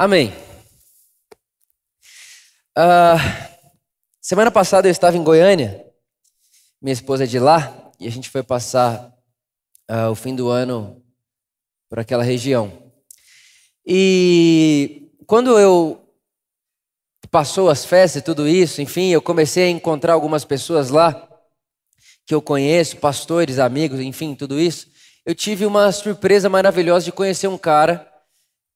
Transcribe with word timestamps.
Amém. 0.00 0.32
Uh, 2.78 3.18
semana 4.20 4.48
passada 4.48 4.86
eu 4.86 4.92
estava 4.92 5.16
em 5.16 5.24
Goiânia, 5.24 5.84
minha 6.80 6.92
esposa 6.92 7.24
é 7.24 7.26
de 7.26 7.40
lá, 7.40 7.90
e 7.98 8.06
a 8.06 8.10
gente 8.10 8.30
foi 8.30 8.44
passar 8.44 9.12
uh, 9.90 10.08
o 10.08 10.14
fim 10.14 10.36
do 10.36 10.48
ano 10.50 11.02
por 11.90 11.98
aquela 11.98 12.22
região. 12.22 12.92
E 13.84 15.10
quando 15.26 15.58
eu 15.58 16.08
passou 17.28 17.68
as 17.68 17.84
festas 17.84 18.22
e 18.22 18.24
tudo 18.24 18.46
isso, 18.46 18.80
enfim, 18.80 19.08
eu 19.08 19.20
comecei 19.20 19.64
a 19.64 19.70
encontrar 19.70 20.12
algumas 20.12 20.44
pessoas 20.44 20.90
lá 20.90 21.28
que 22.24 22.32
eu 22.32 22.40
conheço, 22.40 22.98
pastores, 22.98 23.58
amigos, 23.58 23.98
enfim, 23.98 24.36
tudo 24.36 24.60
isso. 24.60 24.86
Eu 25.26 25.34
tive 25.34 25.66
uma 25.66 25.90
surpresa 25.90 26.48
maravilhosa 26.48 27.06
de 27.06 27.10
conhecer 27.10 27.48
um 27.48 27.58
cara 27.58 28.07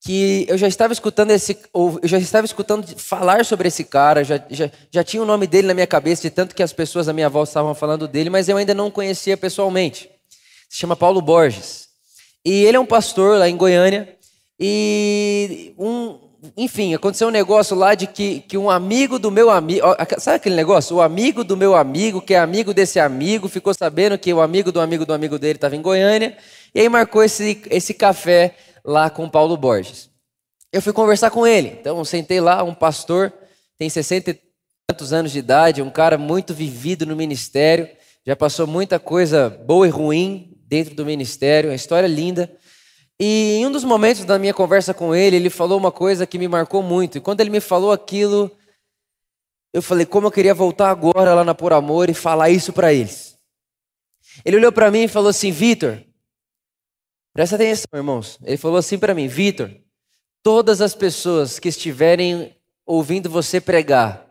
que 0.05 0.45
eu 0.49 0.59
já 0.59 0.67
estava 0.67 0.93
escutando 0.93 1.31
esse, 1.31 1.57
ou 1.73 2.01
eu 2.03 2.09
já 2.09 2.19
estava 2.19 2.45
escutando 2.45 2.85
falar 2.99 3.45
sobre 3.45 3.69
esse 3.69 3.85
cara, 3.85 4.25
já, 4.25 4.45
já, 4.51 4.69
já 4.91 5.05
tinha 5.05 5.23
o 5.23 5.27
nome 5.27 5.47
dele 5.47 5.69
na 5.69 5.75
minha 5.75 5.87
cabeça, 5.87 6.23
de 6.23 6.31
tanto 6.31 6.57
que 6.57 6.63
as 6.63 6.73
pessoas 6.73 7.09
à 7.09 7.13
minha 7.13 7.29
volta 7.29 7.51
estavam 7.51 7.73
falando 7.73 8.09
dele, 8.09 8.29
mas 8.29 8.49
eu 8.49 8.57
ainda 8.57 8.75
não 8.75 8.91
conhecia 8.91 9.37
pessoalmente. 9.37 10.11
Se 10.69 10.79
chama 10.79 10.97
Paulo 10.97 11.23
Borges. 11.23 11.87
E 12.45 12.65
ele 12.65 12.77
é 12.77 12.81
um 12.81 12.87
pastor 12.87 13.39
lá 13.39 13.49
em 13.49 13.57
Goiânia. 13.57 14.17
E 14.59 15.73
um, 15.79 16.19
enfim, 16.57 16.93
aconteceu 16.95 17.29
um 17.29 17.31
negócio 17.33 17.77
lá 17.77 17.95
de 17.95 18.09
que, 18.09 18.41
que 18.41 18.59
um 18.59 18.69
amigo 18.69 19.21
do 19.21 19.31
meu 19.31 19.51
amigo. 19.51 19.87
Sabe 20.19 20.39
aquele 20.39 20.57
negócio? 20.57 20.97
O 20.97 21.01
amigo 21.01 21.45
do 21.45 21.57
meu 21.57 21.77
amigo, 21.77 22.21
que 22.21 22.35
é 22.35 22.41
amigo 22.41 22.75
desse 22.75 22.99
amigo, 22.99 23.49
ficou 23.49 23.73
sabendo 23.73 24.19
que 24.19 24.35
o 24.35 24.41
amigo 24.41 24.73
do 24.73 24.81
amigo 24.81 25.07
do 25.07 25.15
amigo 25.15 25.39
dele 25.39 25.59
estava 25.59 25.77
em 25.77 25.83
Goiânia. 25.83 26.37
E 26.75 26.81
aí 26.81 26.89
marcou 26.89 27.23
esse, 27.23 27.63
esse 27.71 27.95
café 27.95 28.57
lá 28.85 29.11
com 29.11 29.29
Paulo 29.29 29.57
Borges. 29.57 30.11
Eu 30.73 30.81
fui 30.81 30.93
conversar 30.93 31.31
com 31.31 31.47
ele. 31.47 31.69
Então, 31.81 32.05
sentei 32.05 32.41
lá, 32.41 32.63
um 32.63 32.75
pastor, 32.75 33.33
tem 33.79 33.89
60 33.89 34.31
e 34.31 34.41
tantos 34.87 35.13
anos 35.13 35.33
de 35.33 35.39
idade, 35.39 35.83
um 35.83 35.91
cara 35.91 36.19
muito 36.19 36.55
vivido 36.55 37.07
no 37.07 37.17
ministério, 37.17 37.89
já 38.27 38.37
passou 38.37 38.67
muita 38.67 38.99
coisa 38.99 39.51
boa 39.51 39.87
e 39.87 39.91
ruim 39.91 40.57
dentro 40.67 40.95
do 40.95 41.05
ministério, 41.05 41.71
uma 41.71 41.77
história 41.77 42.07
linda. 42.07 42.51
E 43.19 43.59
em 43.59 43.67
um 43.67 43.71
dos 43.71 43.85
momentos 43.85 44.25
da 44.25 44.39
minha 44.39 44.55
conversa 44.55 44.95
com 44.95 45.15
ele, 45.15 45.37
ele 45.37 45.51
falou 45.51 45.79
uma 45.79 45.93
coisa 45.93 46.27
que 46.27 46.39
me 46.39 46.49
marcou 46.49 46.83
muito. 46.83 47.19
E 47.19 47.21
quando 47.21 47.41
ele 47.41 47.51
me 47.51 47.61
falou 47.61 47.93
aquilo, 47.93 48.51
eu 49.73 49.83
falei 49.83 50.07
como 50.07 50.27
eu 50.27 50.31
queria 50.31 50.55
voltar 50.55 50.91
agora 50.91 51.35
lá 51.35 51.45
na 51.45 51.55
Por 51.55 51.73
Amor 51.73 52.11
e 52.11 52.15
falar 52.15 52.51
isso 52.51 52.73
para 52.73 52.93
eles. 52.93 53.37
Ele 54.45 54.57
olhou 54.57 54.73
para 54.73 54.91
mim 54.91 55.03
e 55.03 55.09
falou 55.09 55.29
assim: 55.29 55.51
Vitor, 55.51 55.99
Presta 57.33 57.57
atenção, 57.57 57.89
irmãos. 57.95 58.39
Ele 58.43 58.57
falou 58.57 58.77
assim 58.77 58.99
para 58.99 59.15
mim: 59.15 59.27
Vitor, 59.27 59.71
todas 60.43 60.81
as 60.81 60.95
pessoas 60.95 61.59
que 61.59 61.69
estiverem 61.69 62.57
ouvindo 62.85 63.31
você 63.31 63.61
pregar, 63.61 64.29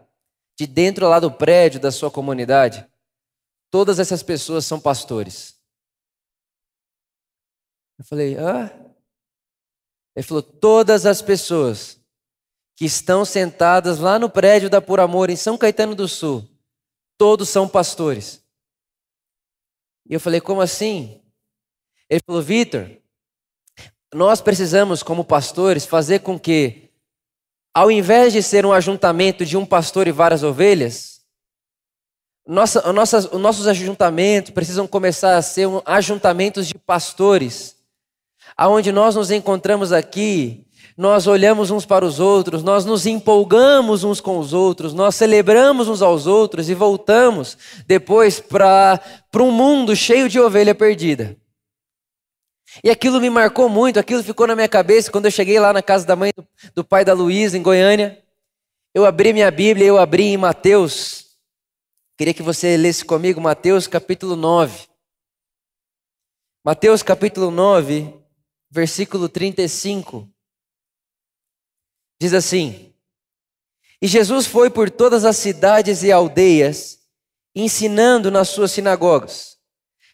de 0.58 0.68
dentro 0.68 1.08
lá 1.08 1.20
do 1.20 1.32
prédio 1.32 1.80
da 1.80 1.92
sua 1.92 2.12
comunidade, 2.12 2.88
todas 3.72 3.98
essas 4.00 4.22
pessoas 4.22 4.66
são 4.66 4.80
pastores. 4.80 5.60
Eu 7.98 8.06
falei, 8.06 8.38
ah? 8.38 8.70
Ele 10.16 10.26
falou: 10.26 10.44
todas 10.44 11.06
as 11.06 11.22
pessoas 11.22 12.00
que 12.76 12.86
estão 12.86 13.24
sentadas 13.26 14.00
lá 14.00 14.20
no 14.20 14.30
prédio 14.30 14.70
da 14.70 14.82
Por 14.82 15.00
Amor, 15.00 15.30
em 15.30 15.36
São 15.36 15.58
Caetano 15.58 15.96
do 15.96 16.08
Sul, 16.08 16.48
todos 17.18 17.50
são 17.50 17.68
pastores. 17.68 18.44
E 20.08 20.14
eu 20.14 20.20
falei: 20.20 20.42
como 20.42 20.62
assim? 20.62 21.21
Ele 22.12 22.22
falou: 22.26 22.42
Vitor, 22.42 22.90
nós 24.14 24.42
precisamos, 24.42 25.02
como 25.02 25.24
pastores, 25.24 25.86
fazer 25.86 26.20
com 26.20 26.38
que, 26.38 26.90
ao 27.74 27.90
invés 27.90 28.34
de 28.34 28.44
ser 28.44 28.66
um 28.66 28.74
ajuntamento 28.74 29.46
de 29.46 29.56
um 29.56 29.66
pastor 29.66 30.10
e 30.10 30.12
várias 30.12 30.44
ovelhas, 30.44 31.22
nossa, 32.46 32.92
nossas, 32.92 33.26
os 33.32 33.40
nossos 33.40 33.66
ajuntamentos 33.66 34.52
precisam 34.52 34.86
começar 34.86 35.38
a 35.38 35.42
ser 35.42 35.68
um, 35.68 35.82
ajuntamentos 35.86 36.68
de 36.68 36.76
pastores, 36.76 37.78
aonde 38.58 38.92
nós 38.92 39.16
nos 39.16 39.32
encontramos 39.32 39.94
aqui, 39.94 40.68
nós 40.98 41.28
olhamos 41.28 41.72
uns 41.72 41.86
para 41.86 42.04
os 42.04 42.20
outros, 42.20 42.62
nós 42.62 42.84
nos 42.84 43.06
empolgamos 43.06 44.04
uns 44.04 44.20
com 44.20 44.38
os 44.38 44.52
outros, 44.52 44.94
nós 44.94 45.16
celebramos 45.16 45.88
uns 45.88 46.02
aos 46.02 46.28
outros 46.28 46.70
e 46.70 46.74
voltamos 46.74 47.58
depois 47.88 48.42
para 48.42 49.00
um 49.38 49.52
mundo 49.52 49.96
cheio 49.96 50.28
de 50.28 50.42
ovelha 50.42 50.76
perdida. 50.76 51.38
E 52.84 52.90
aquilo 52.90 53.20
me 53.20 53.30
marcou 53.30 53.68
muito, 53.68 54.00
aquilo 54.00 54.24
ficou 54.24 54.48
na 54.48 54.56
minha 54.56 54.70
cabeça 54.70 55.12
quando 55.12 55.26
eu 55.26 55.32
cheguei 55.32 55.60
lá 55.60 55.74
na 55.74 55.84
casa 55.84 56.06
da 56.06 56.16
mãe 56.16 56.32
do, 56.36 56.48
do 56.74 56.84
pai 56.86 57.04
da 57.04 57.14
Luísa, 57.14 57.58
em 57.58 57.62
Goiânia. 57.62 58.24
Eu 58.94 59.06
abri 59.06 59.34
minha 59.34 59.52
Bíblia, 59.52 59.88
eu 59.88 59.98
abri 59.98 60.24
em 60.24 60.38
Mateus. 60.38 61.38
Queria 62.18 62.34
que 62.34 62.42
você 62.42 62.78
lesse 62.78 63.04
comigo 63.04 63.42
Mateus 63.42 63.88
capítulo 63.88 64.38
9. 64.38 64.88
Mateus 66.64 67.04
capítulo 67.04 67.52
9, 67.52 68.14
versículo 68.70 69.28
35. 69.28 70.30
Diz 72.22 72.34
assim: 72.34 72.94
E 74.02 74.08
Jesus 74.08 74.46
foi 74.46 74.70
por 74.70 74.90
todas 74.90 75.26
as 75.26 75.36
cidades 75.36 76.04
e 76.04 76.12
aldeias, 76.12 77.00
ensinando 77.54 78.32
nas 78.32 78.48
suas 78.50 78.72
sinagogas, 78.72 79.58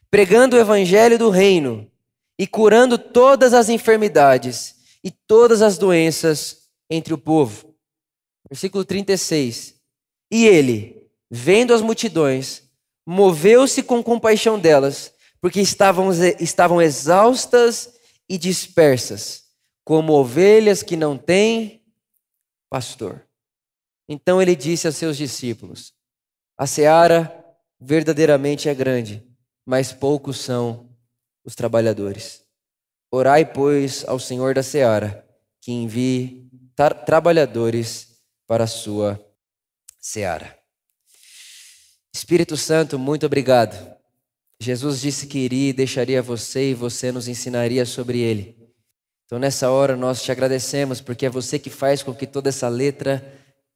pregando 0.09 0.55
o 0.55 0.59
evangelho 0.59 1.19
do 1.19 1.29
reino 1.29 1.91
e 2.37 2.45
curando 2.45 2.97
todas 2.97 3.53
as 3.53 3.69
enfermidades 3.69 4.75
e 5.03 5.11
todas 5.11 5.61
as 5.61 5.77
doenças 5.77 6.67
entre 6.89 7.13
o 7.13 7.17
povo. 7.17 7.75
Versículo 8.49 8.85
36. 8.85 9.75
E 10.31 10.45
ele, 10.45 11.09
vendo 11.29 11.73
as 11.73 11.81
multidões, 11.81 12.63
moveu-se 13.05 13.81
com 13.81 14.03
compaixão 14.03 14.59
delas, 14.59 15.13
porque 15.41 15.61
estavam, 15.61 16.09
estavam 16.39 16.81
exaustas 16.81 17.93
e 18.29 18.37
dispersas, 18.37 19.45
como 19.83 20.13
ovelhas 20.13 20.83
que 20.83 20.95
não 20.95 21.17
têm 21.17 21.83
pastor. 22.69 23.25
Então 24.07 24.41
ele 24.41 24.55
disse 24.55 24.87
a 24.87 24.91
seus 24.91 25.17
discípulos: 25.17 25.93
A 26.57 26.67
seara 26.67 27.45
verdadeiramente 27.79 28.67
é 28.69 28.73
grande, 28.73 29.25
mas 29.65 29.93
poucos 29.93 30.39
são 30.39 30.86
os 31.47 31.55
trabalhadores. 31.55 32.43
Orai, 33.09 33.45
pois, 33.45 34.03
ao 34.05 34.19
Senhor 34.19 34.53
da 34.53 34.61
seara, 34.61 35.25
que 35.61 35.71
envie 35.71 36.49
tra 36.75 36.93
trabalhadores 36.93 38.19
para 38.45 38.65
a 38.65 38.67
sua 38.67 39.17
seara. 39.97 40.59
Espírito 42.13 42.57
Santo, 42.57 42.99
muito 42.99 43.25
obrigado. 43.25 43.95
Jesus 44.59 44.99
disse 44.99 45.25
que 45.25 45.39
iria 45.39 45.69
e 45.69 45.73
deixaria 45.73 46.21
você 46.21 46.71
e 46.71 46.73
você 46.73 47.13
nos 47.13 47.29
ensinaria 47.29 47.85
sobre 47.85 48.19
ele. 48.19 48.57
Então, 49.25 49.39
nessa 49.39 49.69
hora, 49.69 49.95
nós 49.95 50.21
te 50.21 50.31
agradecemos, 50.31 50.99
porque 50.99 51.27
é 51.27 51.29
você 51.29 51.57
que 51.57 51.69
faz 51.69 52.03
com 52.03 52.13
que 52.13 52.27
toda 52.27 52.49
essa 52.49 52.67
letra 52.67 53.23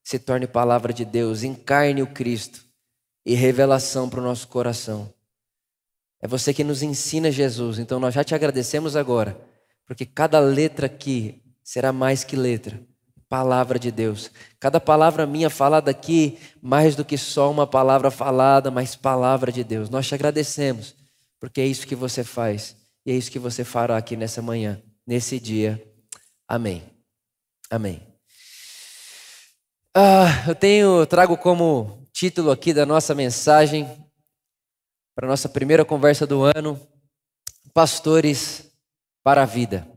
se 0.04 0.20
torne 0.20 0.48
palavra 0.48 0.92
de 0.92 1.06
Deus, 1.06 1.44
encarne 1.44 2.02
o 2.02 2.08
Cristo 2.08 2.66
e 3.26 3.34
revelação 3.34 4.10
para 4.10 4.20
o 4.20 4.24
nosso 4.24 4.48
coração. 4.48 5.14
É 6.22 6.28
você 6.28 6.54
que 6.54 6.64
nos 6.64 6.84
ensina 6.84 7.32
Jesus. 7.32 7.80
Então 7.80 8.00
nós 8.00 8.14
já 8.14 8.24
te 8.24 8.36
agradecemos 8.36 8.96
agora, 8.96 9.40
porque 9.88 10.06
cada 10.06 10.40
letra 10.40 10.86
aqui 10.86 11.42
será 11.64 11.92
mais 11.92 12.24
que 12.24 12.36
letra. 12.36 12.80
Palavra 13.28 13.80
de 13.80 13.92
Deus. 13.92 14.30
Cada 14.60 14.80
palavra 14.80 15.26
minha 15.26 15.50
falada 15.50 15.90
aqui, 15.90 16.38
mais 16.62 16.96
do 16.96 17.06
que 17.06 17.18
só 17.18 17.50
uma 17.50 17.66
palavra 17.66 18.12
falada, 18.12 18.70
mas 18.70 18.96
palavra 18.96 19.52
de 19.52 19.64
Deus. 19.64 19.90
Nós 19.90 20.06
te 20.06 20.14
agradecemos, 20.14 20.96
porque 21.40 21.62
é 21.62 21.66
isso 21.66 21.88
que 21.88 21.96
você 21.96 22.26
faz 22.26 22.76
e 23.06 23.12
é 23.12 23.16
isso 23.16 23.32
que 23.32 23.40
você 23.40 23.64
fará 23.64 23.98
aqui 23.98 24.16
nessa 24.16 24.42
manhã, 24.42 24.82
nesse 25.08 25.40
dia. 25.40 25.82
Amém. 26.48 26.84
Amém. 27.70 28.06
Ah, 29.96 30.44
eu 30.48 30.56
tenho, 30.56 31.06
trago 31.06 31.38
como 31.38 32.08
título 32.14 32.52
aqui 32.52 32.74
da 32.74 32.86
nossa 32.86 33.16
mensagem 33.16 33.88
para 35.16 35.28
nossa 35.28 35.50
primeira 35.50 35.84
conversa 35.84 36.26
do 36.26 36.44
ano, 36.44 36.80
Pastores 37.74 38.72
para 39.24 39.44
a 39.44 39.46
Vida. 39.46 39.88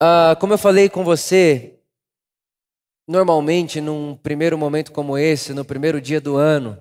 Ah, 0.00 0.36
como 0.40 0.54
eu 0.54 0.58
falei 0.58 0.88
com 0.88 1.04
você, 1.04 1.78
normalmente 3.06 3.80
num 3.80 4.16
primeiro 4.16 4.58
momento 4.58 4.92
como 4.92 5.16
esse, 5.16 5.54
no 5.54 5.64
primeiro 5.64 6.00
dia 6.00 6.20
do 6.20 6.36
ano, 6.36 6.80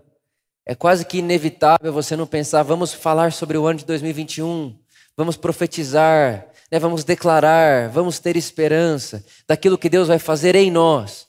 é 0.65 0.73
quase 0.73 1.05
que 1.05 1.19
inevitável 1.19 1.93
você 1.93 2.15
não 2.15 2.25
pensar, 2.25 2.63
vamos 2.63 2.93
falar 2.93 3.31
sobre 3.31 3.57
o 3.57 3.67
ano 3.67 3.79
de 3.79 3.85
2021, 3.85 4.77
vamos 5.15 5.37
profetizar, 5.37 6.47
né, 6.71 6.79
vamos 6.79 7.03
declarar, 7.03 7.89
vamos 7.89 8.19
ter 8.19 8.35
esperança 8.35 9.23
daquilo 9.47 9.77
que 9.77 9.89
Deus 9.89 10.07
vai 10.07 10.19
fazer 10.19 10.55
em 10.55 10.71
nós 10.71 11.27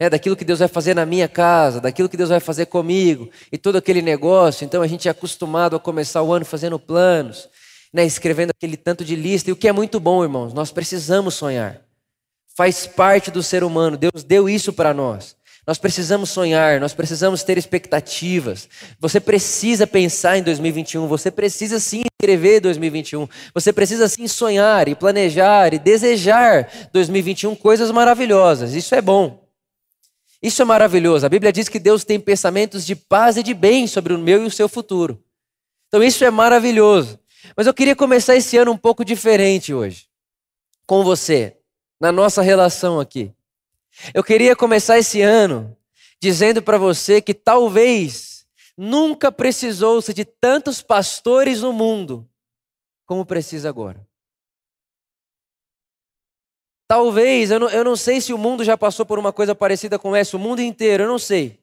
né, 0.00 0.10
daquilo 0.10 0.36
que 0.36 0.44
Deus 0.44 0.58
vai 0.58 0.68
fazer 0.68 0.94
na 0.94 1.06
minha 1.06 1.28
casa, 1.28 1.80
daquilo 1.80 2.08
que 2.08 2.16
Deus 2.16 2.28
vai 2.28 2.40
fazer 2.40 2.66
comigo 2.66 3.30
e 3.50 3.58
todo 3.58 3.76
aquele 3.76 4.02
negócio. 4.02 4.64
Então 4.64 4.82
a 4.82 4.86
gente 4.86 5.08
é 5.08 5.10
acostumado 5.10 5.76
a 5.76 5.80
começar 5.80 6.22
o 6.22 6.32
ano 6.32 6.44
fazendo 6.44 6.78
planos, 6.78 7.48
né, 7.92 8.04
escrevendo 8.04 8.50
aquele 8.50 8.76
tanto 8.76 9.04
de 9.04 9.14
lista, 9.14 9.50
e 9.50 9.52
o 9.52 9.56
que 9.56 9.68
é 9.68 9.72
muito 9.72 10.00
bom, 10.00 10.22
irmãos, 10.22 10.52
nós 10.52 10.72
precisamos 10.72 11.34
sonhar. 11.34 11.80
Faz 12.56 12.86
parte 12.86 13.30
do 13.30 13.42
ser 13.42 13.64
humano. 13.64 13.96
Deus 13.96 14.22
deu 14.24 14.48
isso 14.48 14.72
para 14.72 14.92
nós. 14.92 15.36
Nós 15.66 15.78
precisamos 15.78 16.28
sonhar, 16.30 16.80
nós 16.80 16.92
precisamos 16.92 17.44
ter 17.44 17.56
expectativas. 17.56 18.68
Você 18.98 19.20
precisa 19.20 19.86
pensar 19.86 20.36
em 20.36 20.42
2021, 20.42 21.06
você 21.06 21.30
precisa 21.30 21.78
sim 21.78 22.02
escrever 22.20 22.60
2021. 22.60 23.28
Você 23.54 23.72
precisa 23.72 24.08
sim 24.08 24.26
sonhar 24.26 24.88
e 24.88 24.94
planejar 24.96 25.72
e 25.72 25.78
desejar 25.78 26.68
2021 26.92 27.54
coisas 27.54 27.92
maravilhosas. 27.92 28.74
Isso 28.74 28.94
é 28.94 29.00
bom. 29.00 29.41
Isso 30.42 30.60
é 30.60 30.64
maravilhoso. 30.64 31.24
A 31.24 31.28
Bíblia 31.28 31.52
diz 31.52 31.68
que 31.68 31.78
Deus 31.78 32.04
tem 32.04 32.18
pensamentos 32.18 32.84
de 32.84 32.96
paz 32.96 33.36
e 33.36 33.42
de 33.42 33.54
bem 33.54 33.86
sobre 33.86 34.12
o 34.12 34.18
meu 34.18 34.42
e 34.42 34.46
o 34.46 34.50
seu 34.50 34.68
futuro. 34.68 35.22
Então 35.86 36.02
isso 36.02 36.24
é 36.24 36.30
maravilhoso. 36.30 37.18
Mas 37.56 37.66
eu 37.66 37.74
queria 37.74 37.94
começar 37.94 38.34
esse 38.34 38.56
ano 38.56 38.72
um 38.72 38.76
pouco 38.76 39.04
diferente 39.04 39.72
hoje. 39.72 40.08
Com 40.86 41.04
você, 41.04 41.56
na 42.00 42.10
nossa 42.10 42.42
relação 42.42 42.98
aqui. 42.98 43.32
Eu 44.12 44.24
queria 44.24 44.56
começar 44.56 44.98
esse 44.98 45.20
ano 45.20 45.76
dizendo 46.20 46.62
para 46.62 46.78
você 46.78 47.20
que 47.20 47.34
talvez 47.34 48.44
nunca 48.76 49.30
precisou-se 49.30 50.12
de 50.12 50.24
tantos 50.24 50.82
pastores 50.82 51.60
no 51.60 51.72
mundo 51.72 52.28
como 53.06 53.26
precisa 53.26 53.68
agora. 53.68 54.04
Talvez, 56.86 57.50
eu 57.50 57.60
não, 57.60 57.70
eu 57.70 57.84
não 57.84 57.96
sei 57.96 58.20
se 58.20 58.32
o 58.32 58.38
mundo 58.38 58.64
já 58.64 58.76
passou 58.76 59.06
por 59.06 59.18
uma 59.18 59.32
coisa 59.32 59.54
parecida 59.54 59.98
com 59.98 60.14
essa, 60.14 60.36
o 60.36 60.40
mundo 60.40 60.60
inteiro, 60.60 61.04
eu 61.04 61.08
não 61.08 61.18
sei. 61.18 61.62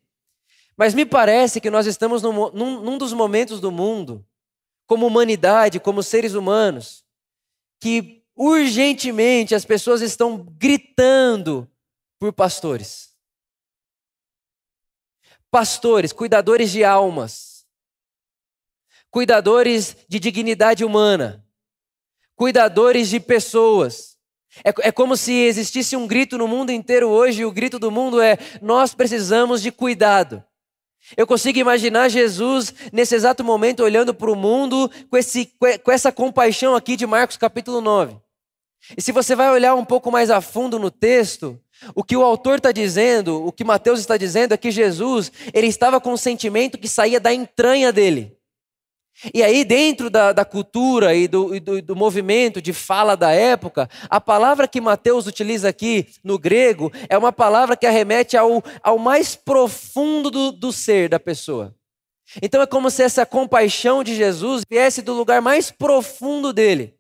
Mas 0.75 0.93
me 0.93 1.05
parece 1.05 1.59
que 1.59 1.69
nós 1.69 1.85
estamos 1.85 2.21
num, 2.21 2.49
num, 2.51 2.81
num 2.81 2.97
dos 2.97 3.13
momentos 3.13 3.59
do 3.59 3.71
mundo, 3.71 4.25
como 4.87 5.05
humanidade, 5.05 5.79
como 5.79 6.01
seres 6.01 6.33
humanos, 6.33 7.03
que 7.79 8.23
urgentemente 8.35 9.53
as 9.53 9.65
pessoas 9.65 10.01
estão 10.01 10.37
gritando 10.57 11.69
por 12.17 12.33
pastores. 12.33 13.13
Pastores, 15.51 16.13
cuidadores 16.13 16.71
de 16.71 16.83
almas, 16.83 17.67
cuidadores 19.11 19.97
de 20.07 20.19
dignidade 20.19 20.85
humana, 20.85 21.45
cuidadores 22.35 23.09
de 23.09 23.19
pessoas. 23.19 24.08
É, 24.63 24.87
é, 24.87 24.91
como 24.91 25.15
se 25.15 25.33
existisse 25.33 25.95
um 25.95 26.07
grito 26.07 26.37
no 26.37 26.47
mundo 26.47 26.71
inteiro 26.71 27.07
hoje, 27.07 27.41
e 27.41 27.45
o 27.45 27.51
grito 27.51 27.79
do 27.79 27.91
mundo 27.91 28.21
é: 28.21 28.37
nós 28.61 28.93
precisamos 28.93 29.61
de 29.61 29.71
cuidado. 29.71 30.43
Eu 31.17 31.25
consigo 31.25 31.57
imaginar 31.57 32.09
Jesus 32.09 32.73
nesse 32.91 33.15
exato 33.15 33.43
momento 33.43 33.83
olhando 33.83 34.13
para 34.13 34.31
o 34.31 34.35
mundo 34.35 34.91
com, 35.09 35.17
esse, 35.17 35.51
com 35.83 35.91
essa 35.91 36.11
compaixão 36.11 36.75
aqui 36.75 36.95
de 36.95 37.07
Marcos 37.07 37.37
capítulo 37.37 37.81
9. 37.81 38.15
E 38.97 39.01
se 39.01 39.11
você 39.11 39.35
vai 39.35 39.49
olhar 39.49 39.75
um 39.75 39.85
pouco 39.85 40.11
mais 40.11 40.29
a 40.29 40.41
fundo 40.41 40.77
no 40.77 40.91
texto, 40.91 41.59
o 41.95 42.03
que 42.03 42.15
o 42.15 42.23
autor 42.23 42.57
está 42.57 42.71
dizendo, 42.71 43.45
o 43.45 43.51
que 43.51 43.63
Mateus 43.63 43.99
está 43.99 44.17
dizendo 44.17 44.53
é 44.53 44.57
que 44.57 44.71
Jesus, 44.71 45.31
ele 45.53 45.67
estava 45.67 45.99
com 45.99 46.13
um 46.13 46.17
sentimento 46.17 46.77
que 46.77 46.87
saía 46.87 47.19
da 47.19 47.33
entranha 47.33 47.91
dele. 47.91 48.38
E 49.33 49.43
aí, 49.43 49.65
dentro 49.65 50.09
da, 50.09 50.31
da 50.31 50.45
cultura 50.45 51.13
e 51.13 51.27
do, 51.27 51.53
e 51.53 51.59
do, 51.59 51.81
do, 51.81 51.95
movimento 51.95 52.61
de 52.61 52.71
fala 52.71 53.17
da 53.17 53.31
época, 53.31 53.89
a 54.09 54.21
palavra 54.21 54.67
que 54.67 54.79
Mateus 54.79 55.27
utiliza 55.27 55.67
aqui 55.67 56.07
no 56.23 56.39
grego 56.39 56.91
é 57.09 57.17
uma 57.17 57.33
palavra 57.33 57.75
que 57.75 57.85
arremete 57.85 58.37
ao, 58.37 58.63
ao 58.81 58.97
mais 58.97 59.35
profundo 59.35 60.31
do, 60.31 60.51
do 60.53 60.71
ser 60.71 61.09
da 61.09 61.19
pessoa. 61.19 61.75
Então 62.41 62.61
é 62.61 62.65
como 62.65 62.89
se 62.89 63.03
essa 63.03 63.25
compaixão 63.25 64.03
de 64.03 64.15
Jesus 64.15 64.63
viesse 64.69 65.01
do 65.01 65.13
lugar 65.13 65.41
mais 65.41 65.69
profundo 65.69 66.53
dele. 66.53 66.95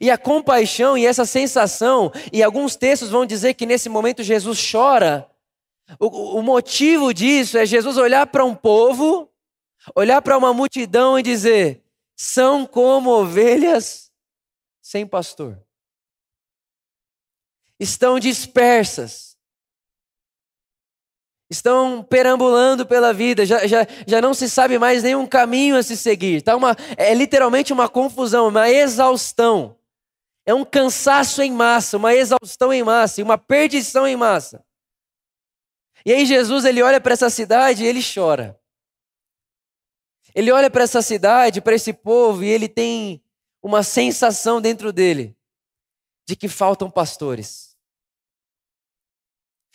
E 0.00 0.10
a 0.10 0.18
compaixão 0.18 0.98
e 0.98 1.06
essa 1.06 1.24
sensação, 1.24 2.12
e 2.32 2.42
alguns 2.42 2.76
textos 2.76 3.10
vão 3.10 3.24
dizer 3.24 3.54
que 3.54 3.66
nesse 3.66 3.88
momento 3.88 4.22
Jesus 4.22 4.70
chora. 4.70 5.26
O, 6.00 6.38
o 6.38 6.42
motivo 6.42 7.12
disso 7.12 7.58
é 7.58 7.66
Jesus 7.66 7.96
olhar 7.98 8.26
para 8.26 8.44
um 8.44 8.54
povo, 8.54 9.28
olhar 9.94 10.22
para 10.22 10.38
uma 10.38 10.54
multidão 10.54 11.18
e 11.18 11.22
dizer: 11.22 11.82
são 12.16 12.66
como 12.66 13.10
ovelhas 13.10 14.12
sem 14.80 15.06
pastor. 15.06 15.58
Estão 17.78 18.20
dispersas. 18.20 19.34
Estão 21.50 22.02
perambulando 22.02 22.86
pela 22.86 23.12
vida, 23.12 23.44
já, 23.44 23.66
já, 23.66 23.86
já 24.06 24.20
não 24.20 24.32
se 24.32 24.48
sabe 24.48 24.78
mais 24.78 25.02
nenhum 25.02 25.26
caminho 25.26 25.76
a 25.76 25.82
se 25.82 25.96
seguir. 25.96 26.42
Tá 26.42 26.56
uma, 26.56 26.74
é 26.96 27.12
literalmente 27.14 27.72
uma 27.72 27.88
confusão, 27.88 28.48
uma 28.48 28.70
exaustão. 28.70 29.76
É 30.46 30.54
um 30.54 30.64
cansaço 30.64 31.42
em 31.42 31.52
massa, 31.52 31.96
uma 31.96 32.14
exaustão 32.14 32.72
em 32.72 32.82
massa, 32.82 33.22
uma 33.22 33.38
perdição 33.38 34.06
em 34.06 34.16
massa. 34.16 34.64
E 36.04 36.12
aí 36.12 36.26
Jesus 36.26 36.64
ele 36.64 36.82
olha 36.82 37.00
para 37.00 37.14
essa 37.14 37.30
cidade 37.30 37.84
e 37.84 37.86
ele 37.86 38.00
chora. 38.02 38.58
Ele 40.34 40.50
olha 40.50 40.68
para 40.68 40.84
essa 40.84 41.00
cidade, 41.00 41.60
para 41.60 41.74
esse 41.74 41.92
povo 41.92 42.42
e 42.42 42.48
ele 42.48 42.68
tem 42.68 43.22
uma 43.62 43.82
sensação 43.82 44.60
dentro 44.60 44.92
dele 44.92 45.36
de 46.26 46.34
que 46.34 46.48
faltam 46.48 46.90
pastores. 46.90 47.74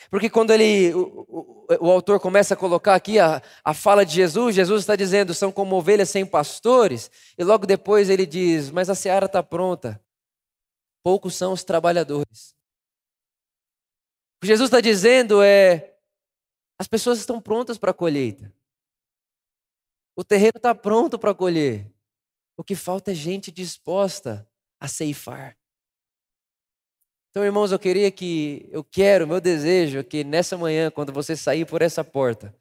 Porque 0.10 0.30
quando 0.30 0.52
ele, 0.52 0.94
o, 0.94 1.26
o, 1.28 1.88
o, 1.88 1.92
autor 1.92 2.20
começa 2.20 2.54
a 2.54 2.58
colocar 2.58 2.96
aqui 2.96 3.20
a, 3.20 3.42
a 3.64 3.74
fala 3.74 4.06
de 4.06 4.14
Jesus, 4.14 4.56
Jesus 4.56 4.82
está 4.82 4.96
dizendo, 4.96 5.34
são 5.34 5.52
como 5.52 5.76
ovelhas 5.76 6.10
sem 6.10 6.26
pastores, 6.26 7.12
e 7.38 7.44
logo 7.44 7.66
depois 7.66 8.10
ele 8.10 8.26
diz, 8.26 8.72
mas 8.72 8.90
a 8.90 8.96
seara 8.96 9.26
está 9.26 9.44
pronta, 9.44 10.02
poucos 11.04 11.36
são 11.36 11.54
os 11.54 11.64
trabalhadores. 11.64 12.56
O 14.38 14.42
que 14.42 14.48
Jesus 14.48 14.68
está 14.68 14.80
dizendo 14.80 15.44
é, 15.44 15.96
as 16.80 16.88
pessoas 16.88 17.20
estão 17.20 17.42
prontas 17.42 17.78
para 17.78 17.92
a 17.92 17.94
colheita. 17.94 18.54
O 20.20 20.24
terreno 20.26 20.58
está 20.58 20.76
pronto 20.76 21.18
para 21.18 21.34
colher. 21.34 21.90
O 22.58 22.62
que 22.62 22.76
falta 22.76 23.14
é 23.14 23.16
gente 23.16 23.54
disposta 23.54 24.46
a 24.78 24.86
ceifar. 24.86 25.58
Então, 27.30 27.42
irmãos, 27.46 27.72
eu 27.72 27.80
queria 27.80 28.12
que, 28.12 28.68
eu 28.70 28.84
quero, 28.84 29.26
meu 29.26 29.40
desejo 29.40 30.00
é 30.00 30.04
que 30.04 30.26
nessa 30.26 30.58
manhã, 30.58 30.92
quando 30.92 31.14
você 31.14 31.38
sair 31.38 31.66
por 31.66 31.82
essa 31.82 32.04
porta, 32.04 32.54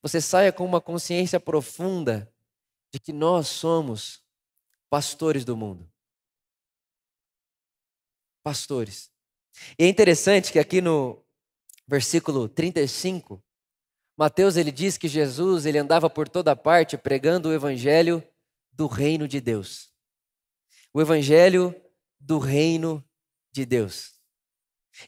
você 0.00 0.22
saia 0.22 0.50
com 0.50 0.64
uma 0.64 0.80
consciência 0.80 1.38
profunda 1.38 2.32
de 2.90 2.98
que 2.98 3.12
nós 3.12 3.46
somos 3.46 4.24
pastores 4.88 5.44
do 5.44 5.54
mundo. 5.54 5.86
Pastores. 8.42 9.12
E 9.78 9.84
é 9.84 9.86
interessante 9.86 10.50
que 10.50 10.58
aqui 10.58 10.80
no 10.80 11.22
versículo 11.86 12.48
35, 12.48 13.44
Mateus 14.22 14.56
ele 14.56 14.70
diz 14.70 14.96
que 14.96 15.08
Jesus 15.08 15.66
ele 15.66 15.78
andava 15.78 16.08
por 16.08 16.28
toda 16.28 16.54
parte 16.54 16.96
pregando 16.96 17.48
o 17.48 17.52
evangelho 17.52 18.22
do 18.72 18.86
reino 18.86 19.26
de 19.26 19.40
Deus. 19.40 19.90
O 20.94 21.00
evangelho 21.00 21.74
do 22.20 22.38
reino 22.38 23.04
de 23.50 23.66
Deus. 23.66 24.12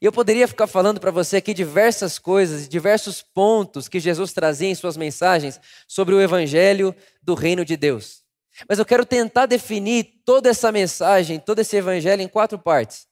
E 0.03 0.05
eu 0.05 0.11
poderia 0.11 0.49
ficar 0.49 0.67
falando 0.67 0.99
para 0.99 1.13
você 1.13 1.37
aqui 1.37 1.55
diversas 1.55 2.19
coisas, 2.19 2.69
diversos 2.69 3.23
pontos 3.23 3.87
que 3.87 4.01
Jesus 4.01 4.33
trazia 4.33 4.69
em 4.69 4.75
suas 4.75 4.97
mensagens 4.97 5.61
sobre 5.87 6.13
o 6.13 6.21
evangelho 6.21 6.93
do 7.23 7.35
reino 7.35 7.65
de 7.65 7.77
Deus. 7.77 8.25
Mas 8.69 8.81
eu 8.81 8.85
quero 8.85 9.07
tentar 9.07 9.47
definir 9.47 10.23
toda 10.25 10.49
essa 10.49 10.73
mensagem, 10.73 11.39
todo 11.39 11.61
esse 11.61 11.77
evangelho 11.77 12.21
em 12.21 12.27
quatro 12.27 12.59
partes. 12.59 13.07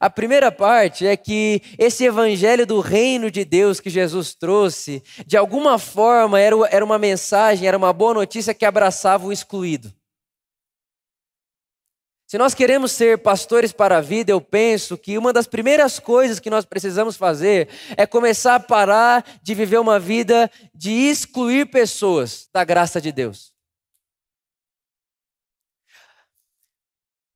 A 0.00 0.08
primeira 0.08 0.50
parte 0.50 1.06
é 1.06 1.16
que 1.16 1.60
esse 1.78 2.04
evangelho 2.04 2.66
do 2.66 2.80
reino 2.80 3.30
de 3.30 3.44
Deus 3.44 3.80
que 3.80 3.90
Jesus 3.90 4.34
trouxe, 4.34 5.02
de 5.26 5.36
alguma 5.36 5.78
forma 5.78 6.40
era 6.40 6.84
uma 6.84 6.98
mensagem, 6.98 7.68
era 7.68 7.76
uma 7.76 7.92
boa 7.92 8.14
notícia 8.14 8.54
que 8.54 8.64
abraçava 8.64 9.26
o 9.26 9.32
excluído. 9.32 9.92
Se 12.26 12.38
nós 12.38 12.52
queremos 12.52 12.90
ser 12.90 13.18
pastores 13.18 13.70
para 13.70 13.98
a 13.98 14.00
vida, 14.00 14.32
eu 14.32 14.40
penso 14.40 14.98
que 14.98 15.16
uma 15.16 15.32
das 15.32 15.46
primeiras 15.46 16.00
coisas 16.00 16.40
que 16.40 16.50
nós 16.50 16.64
precisamos 16.64 17.16
fazer 17.16 17.68
é 17.96 18.06
começar 18.06 18.56
a 18.56 18.60
parar 18.60 19.24
de 19.40 19.54
viver 19.54 19.78
uma 19.78 20.00
vida 20.00 20.50
de 20.74 20.90
excluir 20.90 21.66
pessoas 21.66 22.48
da 22.52 22.64
graça 22.64 23.00
de 23.00 23.12
Deus. 23.12 23.53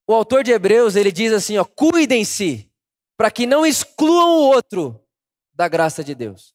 O 0.08 0.14
autor 0.14 0.42
de 0.42 0.50
Hebreus, 0.50 0.96
ele 0.96 1.12
diz 1.12 1.34
assim, 1.34 1.58
ó, 1.58 1.64
cuidem-se 1.66 2.66
para 3.14 3.30
que 3.30 3.46
não 3.46 3.66
excluam 3.66 4.38
o 4.38 4.48
outro 4.48 4.98
da 5.52 5.68
graça 5.68 6.02
de 6.02 6.14
Deus. 6.14 6.54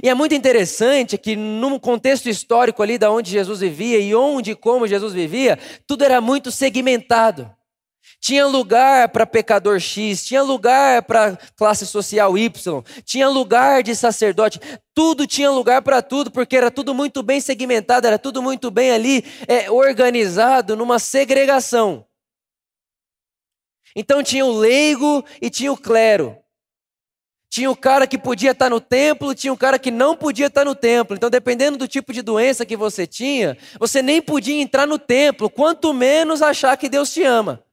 E 0.00 0.08
é 0.08 0.14
muito 0.14 0.36
interessante 0.36 1.18
que 1.18 1.34
num 1.34 1.80
contexto 1.80 2.28
histórico 2.28 2.80
ali 2.80 2.96
da 2.96 3.10
onde 3.10 3.28
Jesus 3.28 3.58
vivia 3.58 3.98
e 3.98 4.14
onde 4.14 4.52
e 4.52 4.54
como 4.54 4.86
Jesus 4.86 5.12
vivia, 5.12 5.58
tudo 5.84 6.04
era 6.04 6.20
muito 6.20 6.52
segmentado. 6.52 7.52
Tinha 8.20 8.46
lugar 8.46 9.08
para 9.08 9.26
pecador 9.26 9.80
X, 9.80 10.24
tinha 10.24 10.42
lugar 10.42 11.02
para 11.02 11.36
classe 11.56 11.84
social 11.84 12.38
Y, 12.38 12.84
tinha 13.04 13.28
lugar 13.28 13.82
de 13.82 13.96
sacerdote, 13.96 14.60
tudo 14.94 15.26
tinha 15.26 15.50
lugar 15.50 15.82
para 15.82 16.00
tudo, 16.02 16.30
porque 16.30 16.56
era 16.56 16.70
tudo 16.70 16.94
muito 16.94 17.20
bem 17.20 17.40
segmentado, 17.40 18.06
era 18.06 18.18
tudo 18.18 18.40
muito 18.40 18.70
bem 18.70 18.92
ali 18.92 19.24
é, 19.48 19.68
organizado 19.68 20.76
numa 20.76 21.00
segregação. 21.00 22.06
Então 23.94 24.22
tinha 24.22 24.44
o 24.44 24.56
leigo 24.56 25.24
e 25.40 25.50
tinha 25.50 25.72
o 25.72 25.76
clero. 25.76 26.36
Tinha 27.50 27.68
o 27.68 27.76
cara 27.76 28.06
que 28.06 28.16
podia 28.16 28.52
estar 28.52 28.70
no 28.70 28.80
templo, 28.80 29.34
tinha 29.34 29.52
o 29.52 29.56
cara 29.56 29.76
que 29.76 29.90
não 29.90 30.16
podia 30.16 30.46
estar 30.46 30.64
no 30.64 30.74
templo. 30.74 31.16
Então, 31.16 31.28
dependendo 31.28 31.76
do 31.76 31.88
tipo 31.88 32.12
de 32.12 32.22
doença 32.22 32.64
que 32.64 32.76
você 32.76 33.08
tinha, 33.08 33.58
você 33.78 34.00
nem 34.00 34.22
podia 34.22 34.62
entrar 34.62 34.86
no 34.86 35.00
templo, 35.00 35.50
quanto 35.50 35.92
menos 35.92 36.42
achar 36.42 36.76
que 36.76 36.88
Deus 36.88 37.12
te 37.12 37.24
ama. 37.24 37.64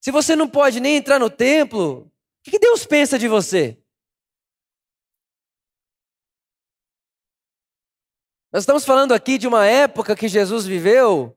Se 0.00 0.10
você 0.10 0.34
não 0.34 0.48
pode 0.48 0.80
nem 0.80 0.96
entrar 0.96 1.18
no 1.18 1.28
templo, 1.28 2.10
o 2.46 2.50
que 2.50 2.58
Deus 2.58 2.86
pensa 2.86 3.18
de 3.18 3.28
você? 3.28 3.78
Nós 8.50 8.62
estamos 8.62 8.84
falando 8.84 9.12
aqui 9.12 9.36
de 9.36 9.46
uma 9.46 9.66
época 9.66 10.16
que 10.16 10.28
Jesus 10.28 10.64
viveu, 10.64 11.36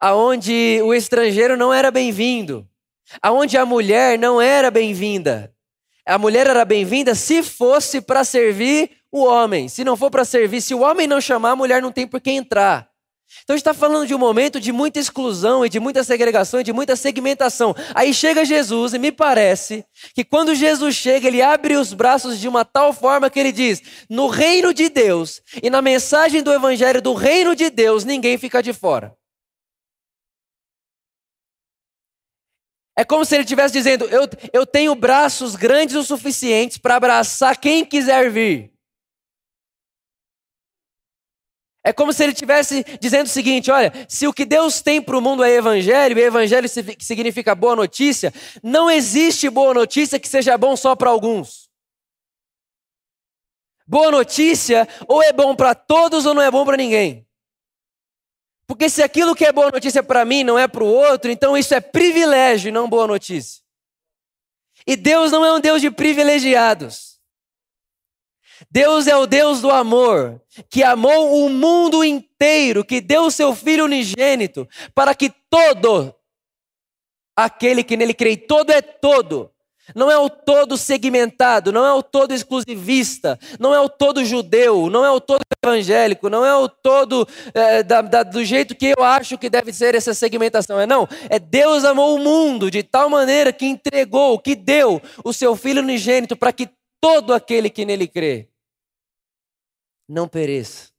aonde 0.00 0.80
o 0.82 0.92
estrangeiro 0.92 1.56
não 1.56 1.72
era 1.72 1.90
bem-vindo, 1.90 2.68
aonde 3.20 3.56
a 3.56 3.66
mulher 3.66 4.18
não 4.18 4.40
era 4.40 4.70
bem-vinda. 4.70 5.52
A 6.06 6.18
mulher 6.18 6.46
era 6.46 6.64
bem-vinda 6.64 7.14
se 7.14 7.42
fosse 7.42 8.00
para 8.00 8.24
servir 8.24 8.90
o 9.10 9.24
homem. 9.24 9.68
Se 9.68 9.84
não 9.84 9.96
for 9.96 10.10
para 10.10 10.24
servir, 10.24 10.60
se 10.60 10.74
o 10.74 10.80
homem 10.80 11.06
não 11.06 11.20
chamar, 11.20 11.52
a 11.52 11.56
mulher 11.56 11.80
não 11.80 11.92
tem 11.92 12.06
por 12.06 12.20
que 12.20 12.30
entrar. 12.30 12.88
Então 13.42 13.54
a 13.54 13.56
gente 13.56 13.66
está 13.66 13.74
falando 13.74 14.06
de 14.06 14.14
um 14.14 14.18
momento 14.18 14.60
de 14.60 14.70
muita 14.70 14.98
exclusão 14.98 15.64
e 15.64 15.68
de 15.68 15.80
muita 15.80 16.04
segregação 16.04 16.60
e 16.60 16.64
de 16.64 16.72
muita 16.72 16.94
segmentação. 16.94 17.74
Aí 17.94 18.12
chega 18.14 18.44
Jesus 18.44 18.94
e 18.94 18.98
me 18.98 19.10
parece 19.10 19.84
que 20.14 20.24
quando 20.24 20.54
Jesus 20.54 20.94
chega, 20.94 21.26
ele 21.26 21.42
abre 21.42 21.76
os 21.76 21.92
braços 21.92 22.38
de 22.38 22.48
uma 22.48 22.64
tal 22.64 22.92
forma 22.92 23.30
que 23.30 23.40
ele 23.40 23.52
diz: 23.52 23.82
no 24.08 24.28
reino 24.28 24.72
de 24.72 24.88
Deus 24.88 25.42
e 25.62 25.68
na 25.68 25.82
mensagem 25.82 26.42
do 26.42 26.52
evangelho 26.52 27.02
do 27.02 27.14
reino 27.14 27.56
de 27.56 27.70
Deus, 27.70 28.04
ninguém 28.04 28.38
fica 28.38 28.62
de 28.62 28.72
fora. 28.72 29.14
É 32.96 33.04
como 33.04 33.24
se 33.24 33.34
ele 33.34 33.42
estivesse 33.42 33.72
dizendo: 33.72 34.04
eu, 34.06 34.28
eu 34.52 34.66
tenho 34.66 34.94
braços 34.94 35.56
grandes 35.56 35.96
o 35.96 36.04
suficientes 36.04 36.78
para 36.78 36.96
abraçar 36.96 37.58
quem 37.58 37.84
quiser 37.84 38.30
vir. 38.30 38.72
É 41.86 41.92
como 41.92 42.14
se 42.14 42.22
ele 42.22 42.32
estivesse 42.32 42.82
dizendo 43.00 43.26
o 43.26 43.30
seguinte: 43.30 43.70
olha, 43.70 43.92
se 44.08 44.26
o 44.26 44.32
que 44.32 44.46
Deus 44.46 44.80
tem 44.80 45.02
para 45.02 45.18
o 45.18 45.20
mundo 45.20 45.44
é 45.44 45.50
evangelho, 45.50 46.18
e 46.18 46.22
evangelho 46.22 46.68
significa 46.98 47.54
boa 47.54 47.76
notícia, 47.76 48.32
não 48.62 48.90
existe 48.90 49.50
boa 49.50 49.74
notícia 49.74 50.18
que 50.18 50.28
seja 50.28 50.56
bom 50.56 50.76
só 50.76 50.96
para 50.96 51.10
alguns. 51.10 51.68
Boa 53.86 54.10
notícia 54.10 54.88
ou 55.06 55.22
é 55.22 55.30
bom 55.30 55.54
para 55.54 55.74
todos 55.74 56.24
ou 56.24 56.32
não 56.32 56.40
é 56.40 56.50
bom 56.50 56.64
para 56.64 56.76
ninguém. 56.76 57.23
Porque 58.66 58.88
se 58.88 59.02
aquilo 59.02 59.34
que 59.34 59.44
é 59.44 59.52
boa 59.52 59.70
notícia 59.70 60.02
para 60.02 60.24
mim 60.24 60.42
não 60.42 60.58
é 60.58 60.66
para 60.66 60.82
o 60.82 60.86
outro, 60.86 61.30
então 61.30 61.56
isso 61.56 61.74
é 61.74 61.80
privilégio 61.80 62.68
e 62.68 62.72
não 62.72 62.88
boa 62.88 63.06
notícia. 63.06 63.62
E 64.86 64.96
Deus 64.96 65.32
não 65.32 65.44
é 65.44 65.52
um 65.52 65.60
Deus 65.60 65.80
de 65.80 65.90
privilegiados. 65.90 67.14
Deus 68.70 69.06
é 69.06 69.16
o 69.16 69.26
Deus 69.26 69.60
do 69.60 69.70
amor, 69.70 70.40
que 70.70 70.82
amou 70.82 71.44
o 71.44 71.50
mundo 71.50 72.04
inteiro, 72.04 72.84
que 72.84 73.00
deu 73.00 73.30
seu 73.30 73.54
Filho 73.54 73.84
unigênito, 73.84 74.68
para 74.94 75.14
que 75.14 75.30
todo 75.50 76.14
aquele 77.36 77.82
que 77.82 77.96
nele 77.96 78.14
crê, 78.14 78.36
todo 78.36 78.70
é 78.70 78.80
todo, 78.80 79.53
não 79.94 80.10
é 80.10 80.16
o 80.16 80.30
todo 80.30 80.76
segmentado, 80.76 81.72
não 81.72 81.84
é 81.84 81.92
o 81.92 82.02
todo 82.02 82.32
exclusivista, 82.32 83.38
não 83.58 83.74
é 83.74 83.80
o 83.80 83.88
todo 83.88 84.24
judeu, 84.24 84.88
não 84.88 85.04
é 85.04 85.10
o 85.10 85.20
todo 85.20 85.42
evangélico, 85.62 86.30
não 86.30 86.44
é 86.44 86.56
o 86.56 86.68
todo 86.68 87.26
é, 87.52 87.82
da, 87.82 88.00
da, 88.00 88.22
do 88.22 88.44
jeito 88.44 88.74
que 88.74 88.94
eu 88.96 89.02
acho 89.02 89.36
que 89.36 89.50
deve 89.50 89.72
ser 89.72 89.94
essa 89.94 90.14
segmentação. 90.14 90.80
É 90.80 90.86
não, 90.86 91.08
é 91.28 91.38
Deus 91.38 91.84
amou 91.84 92.16
o 92.16 92.18
mundo 92.18 92.70
de 92.70 92.82
tal 92.82 93.10
maneira 93.10 93.52
que 93.52 93.66
entregou, 93.66 94.38
que 94.38 94.54
deu 94.54 95.02
o 95.24 95.32
seu 95.32 95.54
Filho 95.56 95.82
unigênito 95.82 96.36
para 96.36 96.52
que 96.52 96.68
todo 97.00 97.34
aquele 97.34 97.68
que 97.68 97.84
nele 97.84 98.08
crê 98.08 98.48
não 100.08 100.28
pereça. 100.28 100.90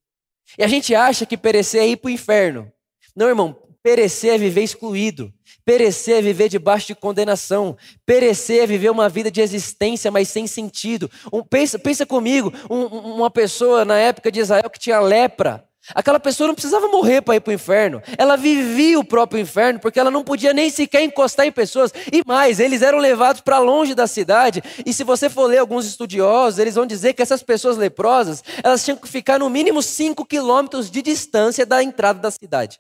E 0.57 0.63
a 0.63 0.67
gente 0.67 0.93
acha 0.93 1.25
que 1.25 1.37
perecer 1.37 1.81
é 1.81 1.87
ir 1.87 1.97
para 1.97 2.09
o 2.09 2.11
inferno. 2.11 2.71
Não, 3.15 3.27
irmão, 3.27 3.57
perecer 3.85 4.33
é 4.33 4.37
viver 4.39 4.63
excluído. 4.63 5.31
Perecer 5.63 6.17
é 6.17 6.21
viver 6.21 6.49
debaixo 6.49 6.87
de 6.87 6.95
condenação. 6.95 7.77
Perecer 8.03 8.63
é 8.63 8.65
viver 8.65 8.89
uma 8.89 9.07
vida 9.07 9.29
de 9.29 9.41
existência, 9.41 10.09
mas 10.09 10.27
sem 10.27 10.47
sentido. 10.47 11.07
Um, 11.31 11.43
pensa, 11.43 11.77
pensa 11.77 12.03
comigo, 12.03 12.51
um, 12.67 12.85
uma 12.85 13.29
pessoa 13.29 13.85
na 13.85 13.95
época 13.99 14.31
de 14.31 14.39
Israel 14.39 14.71
que 14.71 14.79
tinha 14.79 14.99
lepra. 14.99 15.63
Aquela 15.93 16.19
pessoa 16.19 16.47
não 16.47 16.55
precisava 16.55 16.87
morrer 16.87 17.21
para 17.21 17.35
ir 17.35 17.41
para 17.41 17.51
o 17.51 17.53
inferno. 17.53 18.01
Ela 18.17 18.35
vivia 18.35 18.99
o 18.99 19.03
próprio 19.05 19.39
inferno 19.39 19.79
porque 19.79 19.99
ela 19.99 20.09
não 20.09 20.23
podia 20.23 20.51
nem 20.51 20.71
sequer 20.71 21.03
encostar 21.03 21.45
em 21.45 21.51
pessoas. 21.51 21.93
E 22.11 22.23
mais, 22.25 22.59
eles 22.59 22.81
eram 22.81 22.97
levados 22.97 23.41
para 23.41 23.59
longe 23.59 23.93
da 23.93 24.07
cidade. 24.07 24.63
E 24.83 24.91
se 24.91 25.03
você 25.03 25.29
for 25.29 25.45
ler 25.45 25.59
alguns 25.59 25.85
estudiosos, 25.85 26.57
eles 26.57 26.73
vão 26.73 26.87
dizer 26.87 27.13
que 27.13 27.21
essas 27.21 27.43
pessoas 27.43 27.77
leprosas, 27.77 28.43
elas 28.63 28.83
tinham 28.83 28.97
que 28.97 29.07
ficar 29.07 29.37
no 29.37 29.47
mínimo 29.47 29.83
5 29.83 30.25
quilômetros 30.25 30.89
de 30.89 31.03
distância 31.03 31.67
da 31.67 31.83
entrada 31.83 32.19
da 32.19 32.31
cidade. 32.31 32.79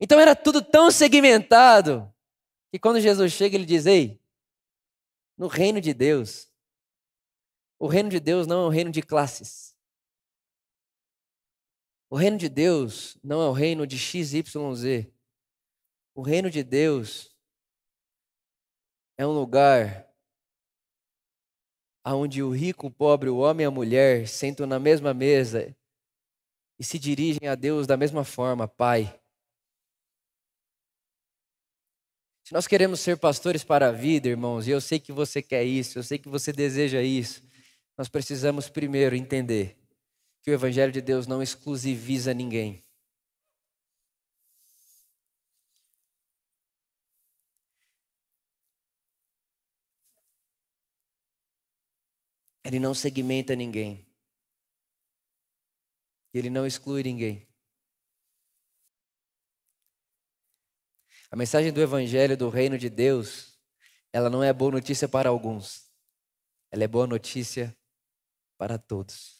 Então 0.00 0.20
era 0.20 0.36
tudo 0.36 0.62
tão 0.62 0.90
segmentado 0.90 2.12
que 2.70 2.78
quando 2.78 3.00
Jesus 3.00 3.32
chega, 3.32 3.56
ele 3.56 3.64
diz: 3.64 3.86
Ei, 3.86 4.20
no 5.36 5.46
reino 5.46 5.80
de 5.80 5.94
Deus, 5.94 6.50
o 7.78 7.86
reino 7.86 8.08
de 8.08 8.20
Deus 8.20 8.46
não 8.46 8.64
é 8.64 8.66
um 8.66 8.70
reino 8.70 8.90
de 8.90 9.02
classes. 9.02 9.74
O 12.08 12.16
reino 12.16 12.38
de 12.38 12.48
Deus 12.48 13.18
não 13.22 13.42
é 13.42 13.48
o 13.48 13.52
reino 13.52 13.86
de 13.86 13.98
XYZ. 13.98 15.10
O 16.14 16.22
reino 16.22 16.50
de 16.50 16.62
Deus 16.62 17.36
é 19.18 19.26
um 19.26 19.32
lugar 19.32 20.06
onde 22.06 22.42
o 22.42 22.50
rico, 22.50 22.86
o 22.86 22.90
pobre, 22.90 23.28
o 23.28 23.38
homem 23.38 23.64
e 23.64 23.66
a 23.66 23.70
mulher 23.70 24.28
sentam 24.28 24.66
na 24.66 24.78
mesma 24.78 25.12
mesa 25.12 25.76
e 26.78 26.84
se 26.84 26.98
dirigem 26.98 27.48
a 27.48 27.54
Deus 27.54 27.86
da 27.86 27.96
mesma 27.96 28.24
forma, 28.24 28.68
Pai. 28.68 29.20
Se 32.46 32.52
nós 32.54 32.68
queremos 32.68 33.00
ser 33.00 33.16
pastores 33.16 33.64
para 33.64 33.88
a 33.88 33.90
vida, 33.90 34.28
irmãos, 34.28 34.68
e 34.68 34.70
eu 34.70 34.80
sei 34.80 35.00
que 35.00 35.10
você 35.10 35.42
quer 35.42 35.64
isso, 35.64 35.98
eu 35.98 36.02
sei 36.04 36.16
que 36.16 36.28
você 36.28 36.52
deseja 36.52 37.02
isso, 37.02 37.42
nós 37.98 38.08
precisamos 38.08 38.68
primeiro 38.68 39.16
entender 39.16 39.76
que 40.44 40.52
o 40.52 40.54
Evangelho 40.54 40.92
de 40.92 41.00
Deus 41.00 41.26
não 41.26 41.42
exclusiviza 41.42 42.32
ninguém. 42.32 42.84
Ele 52.62 52.78
não 52.78 52.94
segmenta 52.94 53.56
ninguém. 53.56 54.06
Ele 56.32 56.48
não 56.48 56.64
exclui 56.64 57.02
ninguém. 57.02 57.44
A 61.30 61.36
mensagem 61.36 61.72
do 61.72 61.80
Evangelho 61.80 62.36
do 62.36 62.48
Reino 62.48 62.78
de 62.78 62.88
Deus, 62.88 63.58
ela 64.12 64.30
não 64.30 64.42
é 64.42 64.52
boa 64.52 64.70
notícia 64.70 65.08
para 65.08 65.28
alguns, 65.28 65.90
ela 66.70 66.84
é 66.84 66.88
boa 66.88 67.06
notícia 67.06 67.76
para 68.56 68.78
todos. 68.78 69.36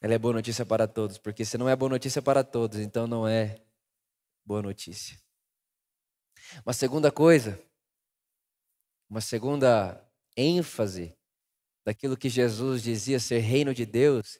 Ela 0.00 0.14
é 0.14 0.18
boa 0.18 0.34
notícia 0.34 0.64
para 0.64 0.86
todos, 0.86 1.18
porque 1.18 1.44
se 1.44 1.58
não 1.58 1.68
é 1.68 1.74
boa 1.74 1.88
notícia 1.88 2.22
para 2.22 2.44
todos, 2.44 2.78
então 2.78 3.06
não 3.06 3.26
é 3.26 3.60
boa 4.44 4.62
notícia. 4.62 5.20
Uma 6.64 6.72
segunda 6.72 7.10
coisa, 7.10 7.60
uma 9.10 9.20
segunda 9.20 10.00
ênfase 10.36 11.16
daquilo 11.84 12.16
que 12.16 12.28
Jesus 12.28 12.82
dizia 12.82 13.18
ser 13.18 13.40
reino 13.40 13.74
de 13.74 13.84
Deus, 13.84 14.38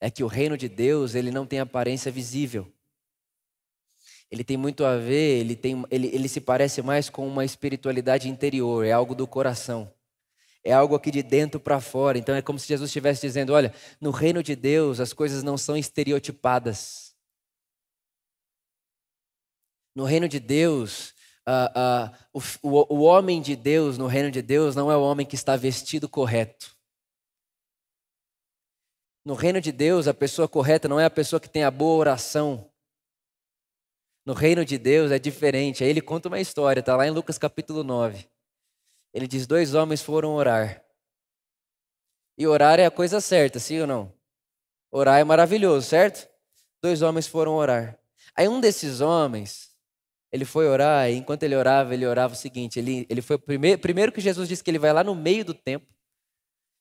é 0.00 0.10
que 0.10 0.24
o 0.24 0.26
reino 0.26 0.56
de 0.56 0.68
Deus, 0.68 1.14
ele 1.14 1.30
não 1.30 1.46
tem 1.46 1.60
aparência 1.60 2.10
visível. 2.10 2.72
Ele 4.30 4.42
tem 4.42 4.56
muito 4.56 4.84
a 4.84 4.96
ver, 4.96 5.40
ele, 5.40 5.56
tem, 5.56 5.84
ele, 5.90 6.06
ele 6.08 6.28
se 6.28 6.40
parece 6.40 6.80
mais 6.80 7.10
com 7.10 7.26
uma 7.26 7.44
espiritualidade 7.44 8.28
interior, 8.28 8.84
é 8.84 8.92
algo 8.92 9.14
do 9.14 9.26
coração. 9.26 9.92
É 10.62 10.72
algo 10.72 10.94
aqui 10.94 11.10
de 11.10 11.22
dentro 11.22 11.58
para 11.58 11.80
fora. 11.80 12.18
Então 12.18 12.34
é 12.34 12.42
como 12.42 12.58
se 12.58 12.68
Jesus 12.68 12.88
estivesse 12.88 13.22
dizendo: 13.22 13.52
olha, 13.52 13.74
no 14.00 14.10
reino 14.10 14.42
de 14.42 14.54
Deus 14.54 15.00
as 15.00 15.12
coisas 15.12 15.42
não 15.42 15.58
são 15.58 15.76
estereotipadas. 15.76 17.14
No 19.94 20.04
reino 20.04 20.28
de 20.28 20.38
Deus, 20.38 21.14
uh, 21.48 22.06
uh, 22.38 22.40
o, 22.62 22.94
o 22.94 23.00
homem 23.02 23.42
de 23.42 23.56
Deus, 23.56 23.98
no 23.98 24.06
reino 24.06 24.30
de 24.30 24.40
Deus, 24.40 24.76
não 24.76 24.92
é 24.92 24.96
o 24.96 25.02
homem 25.02 25.26
que 25.26 25.34
está 25.34 25.56
vestido 25.56 26.08
correto. 26.08 26.76
No 29.30 29.36
reino 29.36 29.60
de 29.60 29.70
Deus, 29.70 30.08
a 30.08 30.12
pessoa 30.12 30.48
correta 30.48 30.88
não 30.88 30.98
é 30.98 31.04
a 31.04 31.08
pessoa 31.08 31.38
que 31.38 31.48
tem 31.48 31.62
a 31.62 31.70
boa 31.70 31.96
oração. 31.96 32.68
No 34.26 34.32
reino 34.32 34.64
de 34.64 34.76
Deus 34.76 35.12
é 35.12 35.20
diferente. 35.20 35.84
Aí 35.84 35.90
ele 35.90 36.00
conta 36.00 36.26
uma 36.26 36.40
história, 36.40 36.80
está 36.80 36.96
lá 36.96 37.06
em 37.06 37.12
Lucas 37.12 37.38
capítulo 37.38 37.84
9. 37.84 38.28
Ele 39.14 39.28
diz: 39.28 39.46
dois 39.46 39.72
homens 39.72 40.02
foram 40.02 40.34
orar. 40.34 40.84
E 42.36 42.44
orar 42.44 42.80
é 42.80 42.86
a 42.86 42.90
coisa 42.90 43.20
certa, 43.20 43.60
sim 43.60 43.80
ou 43.80 43.86
não? 43.86 44.12
Orar 44.90 45.20
é 45.20 45.22
maravilhoso, 45.22 45.86
certo? 45.86 46.28
Dois 46.82 47.00
homens 47.00 47.28
foram 47.28 47.54
orar. 47.54 47.96
Aí 48.34 48.48
um 48.48 48.60
desses 48.60 49.00
homens, 49.00 49.70
ele 50.32 50.44
foi 50.44 50.66
orar, 50.66 51.08
e 51.08 51.14
enquanto 51.14 51.44
ele 51.44 51.54
orava, 51.54 51.94
ele 51.94 52.04
orava 52.04 52.34
o 52.34 52.36
seguinte: 52.36 52.80
ele, 52.80 53.06
ele 53.08 53.22
foi 53.22 53.38
primeiro, 53.38 53.80
primeiro 53.80 54.10
que 54.10 54.20
Jesus 54.20 54.48
disse 54.48 54.64
que 54.64 54.72
ele 54.72 54.80
vai 54.80 54.92
lá 54.92 55.04
no 55.04 55.14
meio 55.14 55.44
do 55.44 55.54
templo, 55.54 55.86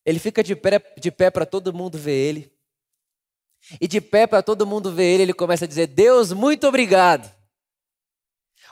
ele 0.10 0.20
fica 0.20 0.44
de 0.44 0.56
pé, 0.56 0.82
de 0.98 1.12
pé 1.12 1.30
para 1.30 1.46
todo 1.46 1.74
mundo 1.74 1.98
ver 1.98 2.16
ele, 2.16 2.52
e 3.80 3.88
de 3.88 4.02
pé 4.02 4.26
para 4.26 4.42
todo 4.42 4.66
mundo 4.66 4.92
ver 4.92 5.06
ele, 5.06 5.24
ele 5.24 5.34
começa 5.34 5.66
a 5.66 5.68
dizer: 5.68 5.88
Deus, 5.88 6.32
muito 6.32 6.68
obrigado. 6.68 7.32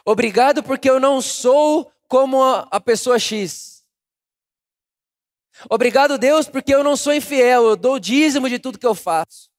Obrigado 0.04 0.64
porque 0.64 0.90
eu 0.90 1.00
não 1.00 1.22
sou 1.22 1.92
como 2.08 2.42
a 2.44 2.80
pessoa 2.80 3.20
X. 3.20 3.86
Obrigado, 5.70 6.18
Deus, 6.18 6.48
porque 6.48 6.74
eu 6.74 6.84
não 6.84 6.96
sou 6.96 7.14
infiel, 7.14 7.66
eu 7.66 7.76
dou 7.76 7.96
o 7.96 8.00
dízimo 8.00 8.50
de 8.50 8.58
tudo 8.58 8.80
que 8.80 8.86
eu 8.86 8.96
faço. 8.96 9.50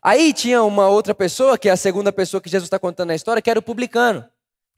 Aí 0.00 0.32
tinha 0.32 0.62
uma 0.62 0.88
outra 0.88 1.14
pessoa, 1.14 1.58
que 1.58 1.68
é 1.68 1.72
a 1.72 1.76
segunda 1.76 2.12
pessoa 2.12 2.40
que 2.40 2.48
Jesus 2.48 2.66
está 2.66 2.78
contando 2.78 3.08
na 3.08 3.14
história, 3.14 3.42
que 3.42 3.50
era 3.50 3.58
o 3.58 3.62
publicano. 3.62 4.28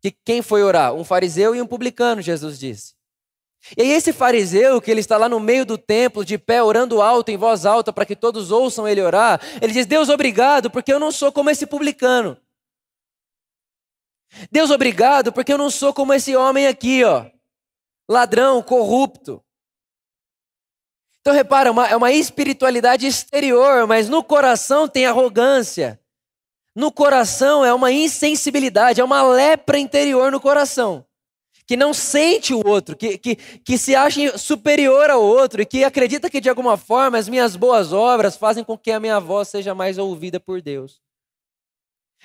Que 0.00 0.11
quem 0.11 0.43
foi 0.43 0.62
orar? 0.62 0.95
Um 0.95 1.05
fariseu 1.05 1.55
e 1.55 1.61
um 1.61 1.67
publicano, 1.67 2.21
Jesus 2.21 2.59
disse. 2.59 2.95
E 3.76 3.83
aí 3.83 3.92
esse 3.92 4.12
fariseu, 4.12 4.80
que 4.80 4.90
ele 4.90 5.00
está 5.00 5.16
lá 5.16 5.28
no 5.28 5.40
meio 5.40 5.64
do 5.64 5.78
templo, 5.78 6.25
de 6.25 6.37
pé, 6.37 6.62
orando 6.62 7.00
alto, 7.00 7.30
em 7.30 7.37
voz 7.37 7.64
alta, 7.64 7.92
para 7.92 8.04
que 8.04 8.14
todos 8.14 8.50
ouçam 8.50 8.87
ele 8.87 9.00
orar, 9.00 9.40
ele 9.61 9.73
diz: 9.73 9.87
Deus, 9.87 10.11
obrigado, 10.11 10.71
porque 10.71 10.92
eu 10.92 11.00
não 11.00 11.11
sou 11.11 11.33
como 11.33 11.49
esse 11.49 11.66
publicano. 11.66 12.37
Deus, 14.50 14.71
obrigado, 14.71 15.33
porque 15.33 15.52
eu 15.52 15.59
não 15.59 15.71
sou 15.71 15.94
como 15.94 16.12
esse 16.12 16.37
homem 16.37 16.66
aqui, 16.66 17.04
ó, 17.04 17.26
ladrão, 18.09 18.62
corrupto. 18.62 19.42
Então 21.21 21.33
repara, 21.33 21.71
uma, 21.73 21.87
é 21.87 21.97
uma 21.97 22.12
espiritualidade 22.12 23.06
exterior, 23.06 23.87
mas 23.87 24.11
no 24.11 24.23
coração 24.23 24.87
tem 24.87 25.06
arrogância. 25.06 25.99
No 26.75 26.92
coração 26.92 27.64
é 27.64 27.73
uma 27.73 27.90
insensibilidade, 27.90 29.00
é 29.00 29.04
uma 29.04 29.23
lepra 29.23 29.78
interior 29.78 30.30
no 30.30 30.40
coração. 30.40 31.06
Que 31.66 31.76
não 31.76 31.94
sente 31.94 32.52
o 32.52 32.66
outro, 32.66 32.94
que, 32.94 33.16
que, 33.16 33.37
que 33.37 33.78
se 33.78 33.94
acha 33.94 34.37
superior 34.37 35.09
ao 35.09 35.23
outro 35.23 35.62
e 35.62 35.66
que 35.66 35.83
acredita 35.83 36.28
que 36.28 36.40
de 36.40 36.49
alguma 36.49 36.76
forma 36.76 37.16
as 37.16 37.28
minhas 37.28 37.56
boas 37.56 37.92
obras 37.92 38.37
fazem 38.37 38.62
com 38.62 38.76
que 38.76 38.90
a 38.90 39.00
minha 39.00 39.18
voz 39.18 39.49
seja 39.49 39.75
mais 39.75 39.97
ouvida 39.97 40.38
por 40.38 40.61
Deus. 40.61 41.00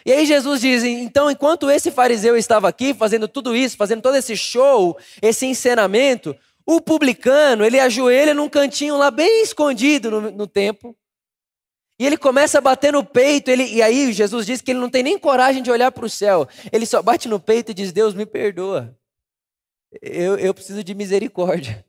E 0.06 0.12
aí 0.12 0.26
Jesus 0.26 0.62
diz: 0.62 0.84
então, 0.84 1.30
enquanto 1.30 1.70
esse 1.70 1.92
fariseu 1.92 2.38
estava 2.38 2.68
aqui 2.68 2.94
fazendo 2.94 3.28
tudo 3.28 3.56
isso, 3.56 3.78
fazendo 3.78 4.02
todo 4.02 4.16
esse 4.16 4.36
show, 4.36 4.98
esse 5.22 5.46
encenamento, 5.46 6.36
o 6.66 6.80
publicano, 6.80 7.66
ele 7.66 7.80
ajoelha 7.80 8.34
num 8.34 8.50
cantinho 8.50 8.98
lá 8.98 9.10
bem 9.10 9.42
escondido 9.42 10.12
no, 10.12 10.32
no 10.32 10.48
templo. 10.48 10.96
E 12.00 12.06
ele 12.06 12.16
começa 12.16 12.60
a 12.60 12.62
bater 12.62 12.94
no 12.94 13.04
peito, 13.04 13.52
ele, 13.52 13.66
e 13.66 13.82
aí 13.82 14.14
Jesus 14.14 14.46
diz 14.46 14.62
que 14.62 14.72
ele 14.72 14.80
não 14.80 14.90
tem 14.90 15.04
nem 15.04 15.20
coragem 15.20 15.62
de 15.62 15.70
olhar 15.70 15.92
para 15.92 16.06
o 16.06 16.10
céu. 16.10 16.48
Ele 16.72 16.86
só 16.86 17.02
bate 17.02 17.28
no 17.28 17.40
peito 17.40 17.72
e 17.72 17.74
diz: 17.74 17.92
Deus, 17.92 18.14
me 18.14 18.26
perdoa. 18.26 18.96
Eu, 19.92 20.38
eu 20.38 20.54
preciso 20.54 20.84
de 20.84 20.94
misericórdia. 20.94 21.86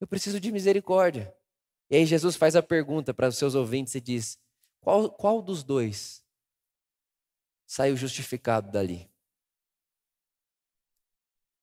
Eu 0.00 0.06
preciso 0.06 0.40
de 0.40 0.50
misericórdia. 0.50 1.34
E 1.90 1.96
aí 1.96 2.06
Jesus 2.06 2.36
faz 2.36 2.56
a 2.56 2.62
pergunta 2.62 3.14
para 3.14 3.28
os 3.28 3.36
seus 3.36 3.54
ouvintes 3.54 3.94
e 3.94 4.00
diz: 4.00 4.38
qual, 4.80 5.10
qual 5.10 5.42
dos 5.42 5.62
dois 5.62 6.24
saiu 7.66 7.96
justificado 7.96 8.70
dali? 8.70 9.10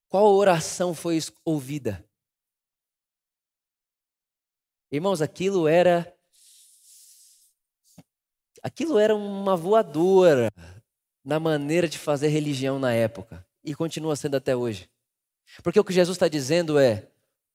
Qual 0.08 0.34
oração 0.36 0.94
foi 0.94 1.18
ouvida? 1.44 2.08
Irmãos, 4.92 5.22
aquilo 5.22 5.68
era 5.68 6.16
aquilo 8.62 9.00
era 9.00 9.16
uma 9.16 9.58
voadora 9.58 10.52
na 11.24 11.40
maneira 11.40 11.88
de 11.88 11.98
fazer 11.98 12.28
religião 12.28 12.80
na 12.80 12.94
época 12.94 13.46
e 13.64 13.74
continua 13.74 14.16
sendo 14.16 14.36
até 14.36 14.56
hoje. 14.56 14.90
Porque 15.62 15.80
o 15.80 15.84
que 15.84 15.94
Jesus 15.94 16.16
está 16.16 16.28
dizendo 16.28 16.78
é 16.80 17.08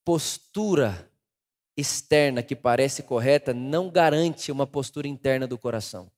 postura 0.04 1.10
externa 1.76 2.42
que 2.42 2.56
parece 2.56 3.02
correta 3.02 3.54
não 3.54 3.88
garante 3.88 4.50
uma 4.50 4.66
postura 4.66 5.06
interna 5.06 5.46
do 5.46 5.56
coração. 5.56 6.10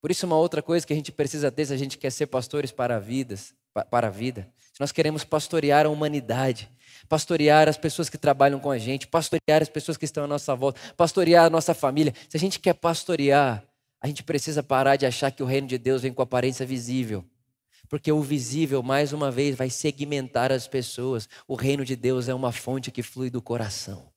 Por 0.00 0.10
isso, 0.10 0.26
uma 0.26 0.36
outra 0.36 0.60
coisa 0.60 0.86
que 0.86 0.92
a 0.92 0.96
gente 0.96 1.12
precisa 1.12 1.50
ter 1.50 1.66
se 1.66 1.72
a 1.72 1.76
gente 1.76 1.96
quer 1.96 2.10
ser 2.10 2.26
pastores 2.26 2.70
para, 2.70 2.98
vidas, 2.98 3.54
para 3.90 4.08
a 4.08 4.10
vida, 4.10 4.52
se 4.72 4.80
nós 4.80 4.92
queremos 4.92 5.24
pastorear 5.24 5.86
a 5.86 5.88
humanidade, 5.88 6.70
pastorear 7.08 7.68
as 7.68 7.78
pessoas 7.78 8.10
que 8.10 8.18
trabalham 8.18 8.58
com 8.58 8.70
a 8.70 8.76
gente, 8.76 9.06
pastorear 9.06 9.62
as 9.62 9.68
pessoas 9.68 9.96
que 9.96 10.04
estão 10.04 10.24
à 10.24 10.26
nossa 10.26 10.54
volta, 10.54 10.80
pastorear 10.96 11.46
a 11.46 11.50
nossa 11.50 11.72
família, 11.72 12.12
se 12.28 12.36
a 12.36 12.40
gente 12.40 12.58
quer 12.58 12.74
pastorear, 12.74 13.64
a 14.04 14.06
gente 14.06 14.22
precisa 14.22 14.62
parar 14.62 14.96
de 14.96 15.06
achar 15.06 15.30
que 15.30 15.42
o 15.42 15.46
reino 15.46 15.66
de 15.66 15.78
Deus 15.78 16.02
vem 16.02 16.12
com 16.12 16.20
aparência 16.20 16.66
visível. 16.66 17.24
Porque 17.88 18.12
o 18.12 18.20
visível, 18.20 18.82
mais 18.82 19.14
uma 19.14 19.30
vez, 19.30 19.56
vai 19.56 19.70
segmentar 19.70 20.52
as 20.52 20.68
pessoas. 20.68 21.26
O 21.48 21.54
reino 21.54 21.86
de 21.86 21.96
Deus 21.96 22.28
é 22.28 22.34
uma 22.34 22.52
fonte 22.52 22.90
que 22.90 23.02
flui 23.02 23.30
do 23.30 23.40
coração. 23.40 24.12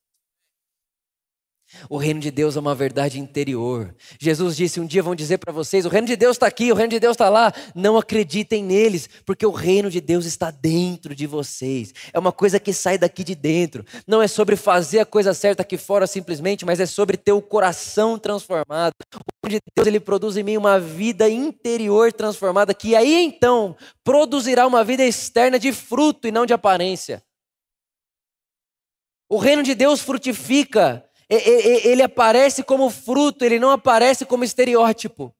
O 1.89 1.97
reino 1.97 2.19
de 2.19 2.31
Deus 2.31 2.55
é 2.55 2.59
uma 2.59 2.73
verdade 2.73 3.19
interior. 3.19 3.93
Jesus 4.19 4.55
disse: 4.55 4.79
Um 4.79 4.85
dia 4.85 5.03
vão 5.03 5.13
dizer 5.13 5.37
para 5.37 5.51
vocês: 5.51 5.85
o 5.85 5.89
reino 5.89 6.07
de 6.07 6.15
Deus 6.15 6.35
está 6.35 6.47
aqui, 6.47 6.71
o 6.71 6.75
reino 6.75 6.91
de 6.91 6.99
Deus 6.99 7.15
está 7.15 7.29
lá. 7.29 7.53
Não 7.75 7.97
acreditem 7.97 8.63
neles, 8.63 9.09
porque 9.25 9.45
o 9.45 9.51
reino 9.51 9.89
de 9.89 9.99
Deus 9.99 10.25
está 10.25 10.49
dentro 10.49 11.13
de 11.13 11.27
vocês. 11.27 11.93
É 12.13 12.19
uma 12.19 12.31
coisa 12.31 12.59
que 12.59 12.71
sai 12.71 12.97
daqui 12.97 13.23
de 13.23 13.35
dentro. 13.35 13.85
Não 14.07 14.21
é 14.21 14.27
sobre 14.27 14.55
fazer 14.55 14.99
a 14.99 15.05
coisa 15.05 15.33
certa 15.33 15.61
aqui 15.61 15.77
fora 15.77 16.07
simplesmente, 16.07 16.65
mas 16.65 16.79
é 16.79 16.85
sobre 16.85 17.17
ter 17.17 17.33
o 17.33 17.41
coração 17.41 18.17
transformado. 18.17 18.93
O 19.13 19.47
reino 19.47 19.59
de 19.59 19.71
Deus 19.75 19.87
ele 19.87 19.99
produz 19.99 20.37
em 20.37 20.43
mim 20.43 20.57
uma 20.57 20.79
vida 20.79 21.29
interior 21.29 22.13
transformada, 22.13 22.73
que 22.73 22.95
aí 22.95 23.25
então 23.25 23.75
produzirá 24.03 24.65
uma 24.65 24.83
vida 24.83 25.03
externa 25.03 25.59
de 25.59 25.73
fruto 25.73 26.27
e 26.27 26.31
não 26.31 26.45
de 26.45 26.53
aparência. 26.53 27.21
O 29.29 29.37
reino 29.37 29.61
de 29.61 29.75
Deus 29.75 29.99
frutifica 29.99 31.06
ele 31.29 32.01
aparece 32.01 32.63
como 32.63 32.89
fruto, 32.89 33.43
ele 33.43 33.59
não 33.59 33.71
aparece 33.71 34.25
como 34.25 34.43
estereótipo. 34.43 35.33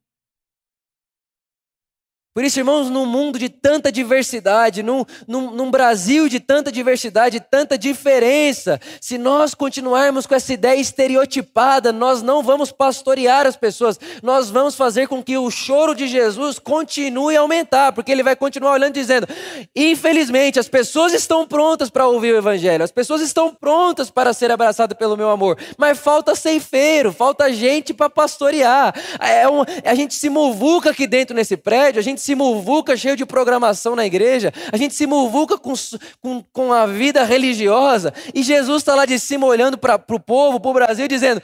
Por 2.38 2.44
isso, 2.44 2.60
irmãos, 2.60 2.88
num 2.88 3.08
mundo 3.08 3.40
de 3.40 3.50
tanta 3.50 3.92
diversidade, 3.92 4.84
num, 4.84 5.04
num, 5.28 5.50
num, 5.50 5.72
Brasil 5.72 6.30
de 6.30 6.40
tanta 6.40 6.72
diversidade, 6.72 7.40
tanta 7.40 7.76
diferença, 7.80 8.80
se 9.02 9.18
nós 9.18 9.56
continuarmos 9.56 10.28
com 10.28 10.36
essa 10.36 10.54
ideia 10.54 10.80
estereotipada, 10.80 11.92
nós 11.92 12.22
não 12.22 12.44
vamos 12.44 12.72
pastorear 12.72 13.48
as 13.48 13.56
pessoas, 13.56 14.00
nós 14.22 14.52
vamos 14.52 14.76
fazer 14.76 15.08
com 15.08 15.24
que 15.24 15.36
o 15.36 15.50
choro 15.50 15.96
de 15.96 16.06
Jesus 16.06 16.60
continue 16.60 17.36
a 17.36 17.40
aumentar, 17.40 17.92
porque 17.92 18.12
ele 18.12 18.22
vai 18.22 18.36
continuar 18.36 18.74
olhando 18.74 18.96
e 18.96 19.02
dizendo: 19.02 19.28
infelizmente, 19.76 20.60
as 20.60 20.70
pessoas 20.70 21.14
estão 21.14 21.48
prontas 21.48 21.90
para 21.90 22.06
ouvir 22.06 22.36
o 22.36 22.38
Evangelho, 22.38 22.84
as 22.84 22.92
pessoas 22.92 23.22
estão 23.22 23.52
prontas 23.52 24.12
para 24.12 24.32
ser 24.32 24.52
abraçadas 24.52 24.96
pelo 24.96 25.18
meu 25.18 25.32
amor, 25.32 25.58
mas 25.76 25.98
falta 25.98 26.36
ceifeiro, 26.36 27.12
falta 27.12 27.52
gente 27.52 27.96
para 27.96 28.12
pastorear. 28.12 28.94
É 29.20 29.50
um, 29.50 29.64
a 29.84 29.96
gente 29.96 30.14
se 30.14 30.30
muvuca 30.30 30.92
aqui 30.92 31.08
dentro 31.08 31.36
nesse 31.36 31.58
prédio, 31.58 32.00
a 32.00 32.04
gente 32.04 32.27
se 32.28 32.36
muvuca 32.36 32.98
cheio 32.98 33.16
de 33.16 33.26
programação 33.26 33.96
na 33.96 34.06
igreja, 34.06 34.52
a 34.70 34.76
gente 34.76 34.94
se 34.94 35.08
muvuca 35.08 35.58
com, 35.58 35.74
com, 36.20 36.44
com 36.52 36.74
a 36.74 36.86
vida 36.86 37.24
religiosa, 37.24 38.14
e 38.34 38.44
Jesus 38.44 38.82
está 38.82 38.94
lá 38.94 39.06
de 39.06 39.18
cima 39.18 39.48
olhando 39.48 39.78
para 39.78 39.96
o 40.10 40.20
povo, 40.20 40.60
para 40.60 40.70
o 40.70 40.74
Brasil, 40.74 41.08
dizendo: 41.08 41.42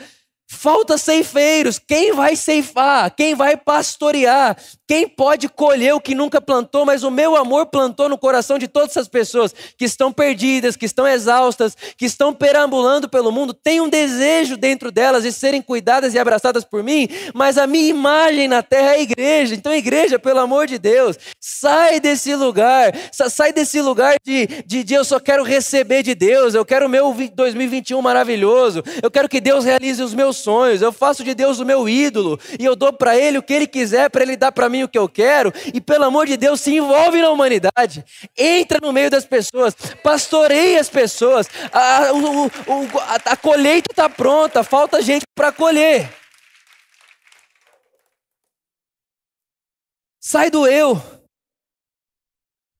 Falta 0.53 0.97
ceifeiros. 0.97 1.79
Quem 1.79 2.13
vai 2.13 2.35
ceifar? 2.35 3.13
Quem 3.15 3.33
vai 3.33 3.57
pastorear? 3.57 4.55
Quem 4.87 5.07
pode 5.07 5.49
colher 5.49 5.93
o 5.95 5.99
que 5.99 6.13
nunca 6.13 6.39
plantou? 6.39 6.85
Mas 6.85 7.03
o 7.03 7.09
meu 7.09 7.35
amor 7.35 7.65
plantou 7.65 8.07
no 8.07 8.17
coração 8.17 8.59
de 8.59 8.67
todas 8.67 8.91
essas 8.91 9.07
pessoas 9.07 9.53
que 9.77 9.85
estão 9.85 10.13
perdidas, 10.13 10.75
que 10.75 10.85
estão 10.85 11.07
exaustas, 11.07 11.75
que 11.97 12.05
estão 12.05 12.31
perambulando 12.31 13.09
pelo 13.09 13.31
mundo. 13.31 13.53
Tem 13.53 13.81
um 13.81 13.89
desejo 13.89 14.55
dentro 14.55 14.91
delas 14.91 15.23
de 15.23 15.31
serem 15.31 15.61
cuidadas 15.61 16.13
e 16.13 16.19
abraçadas 16.19 16.63
por 16.63 16.83
mim, 16.83 17.07
mas 17.33 17.57
a 17.57 17.65
minha 17.65 17.89
imagem 17.89 18.47
na 18.47 18.61
terra 18.61 18.91
é 18.91 18.95
a 18.95 19.01
igreja. 19.01 19.55
Então, 19.55 19.73
igreja, 19.73 20.19
pelo 20.19 20.39
amor 20.39 20.67
de 20.67 20.77
Deus, 20.77 21.17
sai 21.39 21.99
desse 21.99 22.35
lugar, 22.35 22.93
sai 23.11 23.51
desse 23.51 23.81
lugar 23.81 24.15
de, 24.23 24.45
de, 24.65 24.83
de 24.83 24.93
eu 24.93 25.03
só 25.03 25.19
quero 25.19 25.43
receber 25.43 26.03
de 26.03 26.13
Deus, 26.13 26.53
eu 26.53 26.63
quero 26.63 26.85
o 26.85 26.89
meu 26.89 27.11
2021 27.33 27.99
maravilhoso, 28.01 28.83
eu 29.01 29.09
quero 29.09 29.27
que 29.27 29.41
Deus 29.41 29.65
realize 29.65 30.03
os 30.03 30.13
meus 30.13 30.37
sonhos, 30.43 30.81
eu 30.81 30.91
faço 30.91 31.23
de 31.23 31.33
Deus 31.33 31.59
o 31.59 31.65
meu 31.65 31.87
ídolo, 31.87 32.39
e 32.59 32.65
eu 32.65 32.75
dou 32.75 32.91
para 32.93 33.17
Ele 33.17 33.37
o 33.37 33.43
que 33.43 33.53
Ele 33.53 33.67
quiser, 33.67 34.09
para 34.09 34.23
Ele 34.23 34.35
dar 34.35 34.51
para 34.51 34.69
mim 34.69 34.83
o 34.83 34.89
que 34.89 34.97
eu 34.97 35.07
quero, 35.07 35.53
e 35.73 35.79
pelo 35.79 36.05
amor 36.05 36.27
de 36.27 36.37
Deus, 36.37 36.61
se 36.61 36.75
envolve 36.75 37.21
na 37.21 37.29
humanidade, 37.29 38.03
entra 38.37 38.79
no 38.81 38.91
meio 38.91 39.09
das 39.09 39.25
pessoas, 39.25 39.75
pastoreia 40.03 40.79
as 40.79 40.89
pessoas, 40.89 41.47
a, 41.71 42.11
o, 42.13 42.45
o, 42.45 42.99
a, 42.99 43.31
a 43.31 43.37
colheita 43.37 43.91
está 43.91 44.09
pronta, 44.09 44.63
falta 44.63 45.01
gente 45.01 45.25
para 45.35 45.51
colher. 45.51 46.11
Sai 50.19 50.49
do 50.49 50.65
eu, 50.65 51.01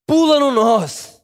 pula 0.08 0.40
no 0.40 0.52
nós. 0.52 1.22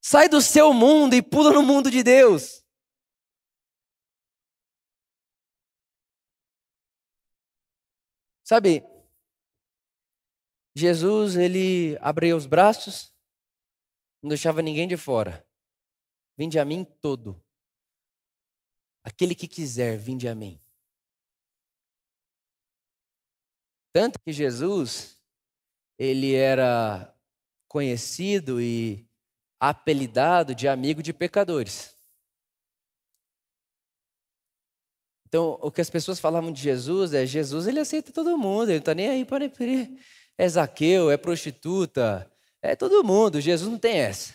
Sai 0.00 0.28
do 0.28 0.42
seu 0.42 0.72
mundo 0.72 1.14
e 1.14 1.22
pula 1.22 1.52
no 1.52 1.62
mundo 1.62 1.90
de 1.90 2.02
Deus. 2.02 2.61
Sabe, 8.52 8.84
Jesus, 10.76 11.36
ele 11.36 11.96
abria 12.02 12.36
os 12.36 12.44
braços, 12.44 13.10
não 14.22 14.28
deixava 14.28 14.60
ninguém 14.60 14.86
de 14.86 14.94
fora. 14.94 15.42
Vinde 16.36 16.58
a 16.58 16.64
mim 16.66 16.84
todo. 16.84 17.42
Aquele 19.02 19.34
que 19.34 19.48
quiser, 19.48 19.96
vinde 19.96 20.28
a 20.28 20.34
mim. 20.34 20.60
Tanto 23.90 24.20
que 24.20 24.30
Jesus, 24.30 25.18
ele 25.98 26.34
era 26.34 27.18
conhecido 27.66 28.60
e 28.60 29.08
apelidado 29.58 30.54
de 30.54 30.68
amigo 30.68 31.02
de 31.02 31.14
pecadores. 31.14 31.91
Então, 35.32 35.58
o 35.62 35.70
que 35.72 35.80
as 35.80 35.88
pessoas 35.88 36.20
falavam 36.20 36.52
de 36.52 36.60
Jesus 36.60 37.14
é: 37.14 37.24
Jesus 37.24 37.66
ele 37.66 37.80
aceita 37.80 38.12
todo 38.12 38.36
mundo, 38.36 38.64
ele 38.64 38.74
não 38.74 38.78
está 38.80 38.94
nem 38.94 39.08
aí 39.08 39.24
para 39.24 39.46
é 40.38 40.48
Zaqueu, 40.48 41.10
é 41.10 41.16
prostituta, 41.16 42.30
é 42.60 42.76
todo 42.76 43.02
mundo. 43.02 43.40
Jesus 43.40 43.70
não 43.70 43.78
tem 43.78 43.98
essa. 43.98 44.34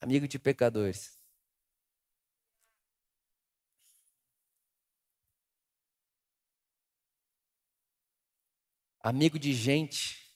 Amigo 0.00 0.28
de 0.28 0.38
pecadores. 0.38 1.18
Amigo 9.02 9.36
de 9.38 9.52
gente 9.52 10.32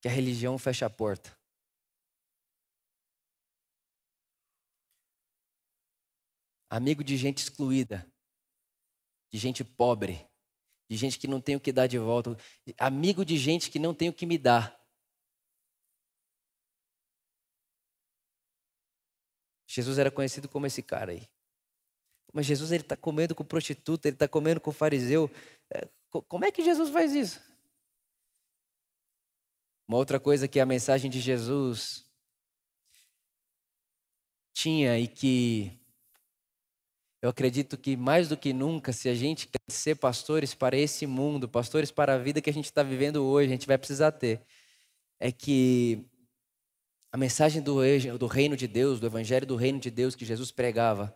que 0.00 0.06
a 0.08 0.10
religião 0.10 0.56
fecha 0.58 0.86
a 0.86 0.90
porta. 0.90 1.39
Amigo 6.70 7.02
de 7.02 7.16
gente 7.16 7.38
excluída, 7.38 8.06
de 9.32 9.38
gente 9.38 9.64
pobre, 9.64 10.24
de 10.88 10.96
gente 10.96 11.18
que 11.18 11.26
não 11.26 11.40
tem 11.40 11.56
o 11.56 11.60
que 11.60 11.72
dar 11.72 11.88
de 11.88 11.98
volta, 11.98 12.36
amigo 12.78 13.24
de 13.24 13.36
gente 13.36 13.70
que 13.70 13.78
não 13.80 13.92
tem 13.92 14.08
o 14.08 14.12
que 14.12 14.24
me 14.24 14.38
dar. 14.38 14.80
Jesus 19.66 19.98
era 19.98 20.10
conhecido 20.10 20.48
como 20.48 20.66
esse 20.66 20.82
cara 20.82 21.12
aí. 21.12 21.28
Mas 22.32 22.46
Jesus 22.46 22.70
ele 22.70 22.82
está 22.82 22.96
comendo 22.96 23.34
com 23.34 23.44
prostituta, 23.44 24.08
ele 24.08 24.14
está 24.14 24.28
comendo 24.28 24.60
com 24.60 24.72
fariseu. 24.72 25.30
É, 25.70 25.88
como 26.28 26.44
é 26.44 26.52
que 26.52 26.64
Jesus 26.64 26.90
faz 26.90 27.12
isso? 27.12 27.40
Uma 29.88 29.98
outra 29.98 30.20
coisa 30.20 30.46
que 30.46 30.60
a 30.60 30.66
mensagem 30.66 31.10
de 31.10 31.20
Jesus 31.20 32.08
tinha 34.52 34.98
e 34.98 35.08
que 35.08 35.79
eu 37.22 37.28
acredito 37.28 37.76
que 37.76 37.96
mais 37.96 38.28
do 38.28 38.36
que 38.36 38.52
nunca, 38.52 38.92
se 38.92 39.08
a 39.08 39.14
gente 39.14 39.46
quer 39.46 39.60
ser 39.68 39.96
pastores 39.96 40.54
para 40.54 40.76
esse 40.76 41.06
mundo, 41.06 41.48
pastores 41.48 41.90
para 41.90 42.14
a 42.14 42.18
vida 42.18 42.40
que 42.40 42.48
a 42.48 42.52
gente 42.52 42.64
está 42.66 42.82
vivendo 42.82 43.24
hoje, 43.24 43.48
a 43.48 43.52
gente 43.52 43.66
vai 43.66 43.76
precisar 43.76 44.12
ter, 44.12 44.42
é 45.18 45.30
que 45.30 46.08
a 47.12 47.18
mensagem 47.18 47.60
do, 47.60 47.76
do 48.18 48.26
reino 48.26 48.56
de 48.56 48.66
Deus, 48.66 49.00
do 49.00 49.06
evangelho 49.06 49.46
do 49.46 49.56
reino 49.56 49.78
de 49.78 49.90
Deus 49.90 50.14
que 50.14 50.24
Jesus 50.24 50.50
pregava, 50.50 51.14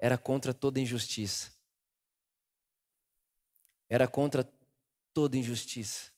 era 0.00 0.18
contra 0.18 0.52
toda 0.52 0.80
injustiça. 0.80 1.52
Era 3.88 4.08
contra 4.08 4.50
toda 5.12 5.36
injustiça. 5.36 6.10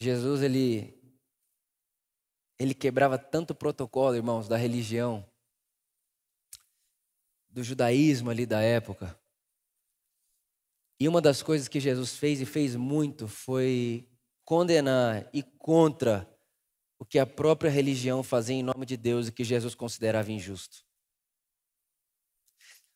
Jesus, 0.00 0.42
ele 0.42 1.01
ele 2.62 2.74
quebrava 2.74 3.18
tanto 3.18 3.54
protocolo, 3.54 4.14
irmãos, 4.14 4.46
da 4.46 4.56
religião, 4.56 5.26
do 7.50 7.62
judaísmo 7.64 8.30
ali 8.30 8.46
da 8.46 8.60
época. 8.60 9.18
E 10.98 11.08
uma 11.08 11.20
das 11.20 11.42
coisas 11.42 11.66
que 11.66 11.80
Jesus 11.80 12.16
fez 12.16 12.40
e 12.40 12.46
fez 12.46 12.76
muito 12.76 13.26
foi 13.26 14.08
condenar 14.44 15.28
e 15.32 15.42
contra 15.42 16.28
o 16.98 17.04
que 17.04 17.18
a 17.18 17.26
própria 17.26 17.68
religião 17.68 18.22
fazia 18.22 18.54
em 18.54 18.62
nome 18.62 18.86
de 18.86 18.96
Deus 18.96 19.26
e 19.26 19.32
que 19.32 19.42
Jesus 19.42 19.74
considerava 19.74 20.30
injusto. 20.30 20.84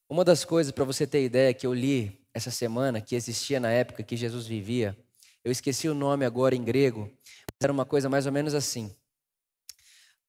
Uma 0.09 0.25
das 0.25 0.45
coisas, 0.45 0.71
para 0.71 0.85
você 0.85 1.05
ter 1.09 1.25
ideia, 1.25 1.53
que 1.53 1.67
eu 1.67 1.75
li 1.75 2.25
essa 2.33 2.53
semana, 2.53 3.01
que 3.01 3.17
existia 3.17 3.59
na 3.59 3.73
época 3.73 4.05
que 4.05 4.17
Jesus 4.17 4.47
vivia, 4.47 4.97
eu 5.43 5.51
esqueci 5.51 5.89
o 5.89 5.95
nome 5.95 6.25
agora 6.25 6.55
em 6.55 6.63
grego, 6.63 7.01
mas 7.01 7.65
era 7.65 7.73
uma 7.73 7.85
coisa 7.85 8.09
mais 8.09 8.27
ou 8.27 8.33
menos 8.33 8.55
assim 8.55 8.97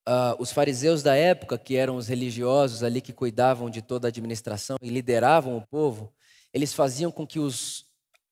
uh, 0.08 0.42
os 0.42 0.52
fariseus 0.52 1.04
da 1.04 1.16
época, 1.16 1.58
que 1.58 1.76
eram 1.76 1.98
os 1.98 2.08
religiosos 2.08 2.82
ali 2.82 3.02
que 3.02 3.12
cuidavam 3.12 3.70
de 3.70 3.82
toda 3.82 4.08
a 4.08 4.10
administração 4.10 4.78
e 4.82 4.90
lideravam 4.90 5.58
o 5.58 5.68
povo, 5.68 6.14
eles 6.54 6.74
faziam 6.74 7.12
com 7.12 7.28
que 7.28 7.40
os 7.40 7.86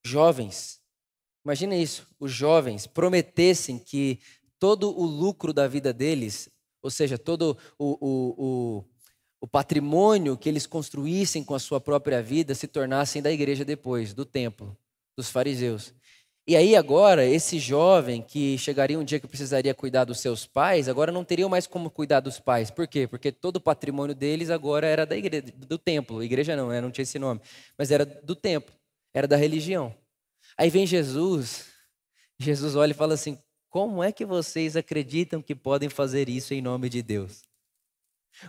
jovens, 0.04 0.80
imagina 1.44 1.76
isso, 1.76 2.08
os 2.20 2.32
jovens 2.32 2.88
prometessem 2.88 3.78
que 3.78 4.20
todo 4.58 4.90
o 4.90 5.06
lucro 5.06 5.52
da 5.52 5.68
vida 5.68 5.92
deles, 5.92 6.50
ou 6.82 6.90
seja, 6.90 7.18
todo 7.18 7.58
o, 7.78 7.98
o, 8.00 8.46
o, 8.46 8.86
o 9.42 9.48
patrimônio 9.48 10.38
que 10.38 10.48
eles 10.48 10.66
construíssem 10.66 11.44
com 11.44 11.54
a 11.54 11.60
sua 11.60 11.82
própria 11.82 12.22
vida, 12.22 12.56
se 12.56 12.68
tornassem 12.68 13.22
da 13.22 13.32
igreja 13.32 13.66
depois, 13.66 14.14
do 14.14 14.26
templo, 14.26 14.78
dos 15.18 15.30
fariseus. 15.30 15.94
E 16.48 16.56
aí 16.56 16.76
agora, 16.76 17.26
esse 17.26 17.58
jovem 17.58 18.22
que 18.22 18.56
chegaria 18.60 19.00
um 19.00 19.04
dia 19.04 19.20
que 19.20 19.28
precisaria 19.28 19.74
cuidar 19.74 20.04
dos 20.06 20.20
seus 20.20 20.46
pais, 20.46 20.88
agora 20.88 21.12
não 21.12 21.24
teria 21.24 21.50
mais 21.50 21.66
como 21.66 21.90
cuidar 21.90 22.20
dos 22.20 22.40
pais. 22.40 22.70
Por 22.70 22.88
quê? 22.88 23.08
Porque 23.08 23.32
todo 23.32 23.56
o 23.56 23.62
patrimônio 23.62 24.14
deles 24.14 24.52
agora 24.52 24.86
era 24.86 25.08
da 25.08 25.18
igreja, 25.18 25.52
do 25.58 25.80
templo. 25.80 26.22
Igreja 26.22 26.56
não, 26.56 26.70
né? 26.70 26.80
não 26.80 26.92
tinha 26.92 27.02
esse 27.02 27.18
nome. 27.18 27.42
Mas 27.76 27.90
era 27.90 28.06
do 28.06 28.36
templo, 28.36 28.76
era 29.12 29.28
da 29.28 29.36
religião. 29.36 29.96
Aí 30.56 30.70
vem 30.70 30.86
Jesus, 30.86 31.66
Jesus 32.38 32.76
olha 32.76 32.92
e 32.92 32.96
fala 32.96 33.16
assim: 33.16 33.40
como 33.68 34.04
é 34.04 34.12
que 34.12 34.24
vocês 34.24 34.78
acreditam 34.78 35.42
que 35.42 35.56
podem 35.56 35.90
fazer 35.90 36.30
isso 36.30 36.54
em 36.54 36.62
nome 36.62 36.90
de 36.90 37.02
Deus? 37.02 37.42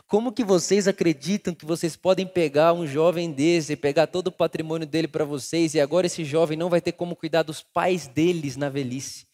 Como 0.06 0.32
que 0.32 0.44
vocês 0.44 0.88
acreditam 0.88 1.54
que 1.54 1.64
vocês 1.64 1.96
podem 1.96 2.26
pegar 2.26 2.72
um 2.72 2.86
jovem 2.86 3.30
desse, 3.30 3.76
pegar 3.76 4.06
todo 4.06 4.28
o 4.28 4.32
patrimônio 4.32 4.86
dele 4.86 5.08
para 5.08 5.24
vocês 5.24 5.74
e 5.74 5.80
agora 5.80 6.06
esse 6.06 6.24
jovem 6.24 6.56
não 6.56 6.68
vai 6.68 6.80
ter 6.80 6.92
como 6.92 7.16
cuidar 7.16 7.42
dos 7.42 7.62
pais 7.62 8.06
deles 8.06 8.56
na 8.56 8.68
velhice? 8.68 9.26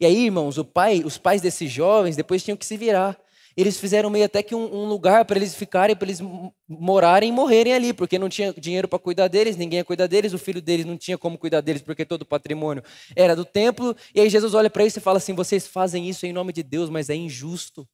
E 0.00 0.06
aí, 0.06 0.26
irmãos, 0.26 0.56
pai, 0.72 1.02
os 1.04 1.18
pais 1.18 1.40
desses 1.40 1.70
jovens 1.70 2.16
depois 2.16 2.42
tinham 2.42 2.56
que 2.56 2.66
se 2.66 2.76
virar. 2.76 3.18
Eles 3.56 3.76
fizeram 3.76 4.08
meio 4.08 4.24
até 4.24 4.40
que 4.40 4.54
um, 4.54 4.72
um 4.72 4.84
lugar 4.84 5.24
para 5.24 5.36
eles 5.36 5.52
ficarem, 5.52 5.96
para 5.96 6.06
eles 6.06 6.20
morarem 6.68 7.30
e 7.30 7.32
morrerem 7.32 7.72
ali, 7.74 7.92
porque 7.92 8.16
não 8.16 8.28
tinha 8.28 8.52
dinheiro 8.52 8.86
para 8.86 9.00
cuidar 9.00 9.26
deles, 9.26 9.56
ninguém 9.56 9.78
ia 9.78 9.84
cuidar 9.84 10.06
deles, 10.06 10.32
o 10.32 10.38
filho 10.38 10.62
deles 10.62 10.86
não 10.86 10.96
tinha 10.96 11.18
como 11.18 11.36
cuidar 11.36 11.60
deles, 11.60 11.82
porque 11.82 12.04
todo 12.04 12.22
o 12.22 12.24
patrimônio 12.24 12.84
era 13.16 13.34
do 13.34 13.44
templo. 13.44 13.96
E 14.14 14.20
aí 14.20 14.30
Jesus 14.30 14.54
olha 14.54 14.70
para 14.70 14.84
eles 14.84 14.96
e 14.96 15.00
fala 15.00 15.16
assim: 15.16 15.34
vocês 15.34 15.66
fazem 15.66 16.08
isso 16.08 16.24
em 16.24 16.32
nome 16.32 16.52
de 16.52 16.62
Deus, 16.62 16.88
mas 16.88 17.10
é 17.10 17.16
injusto. 17.16 17.84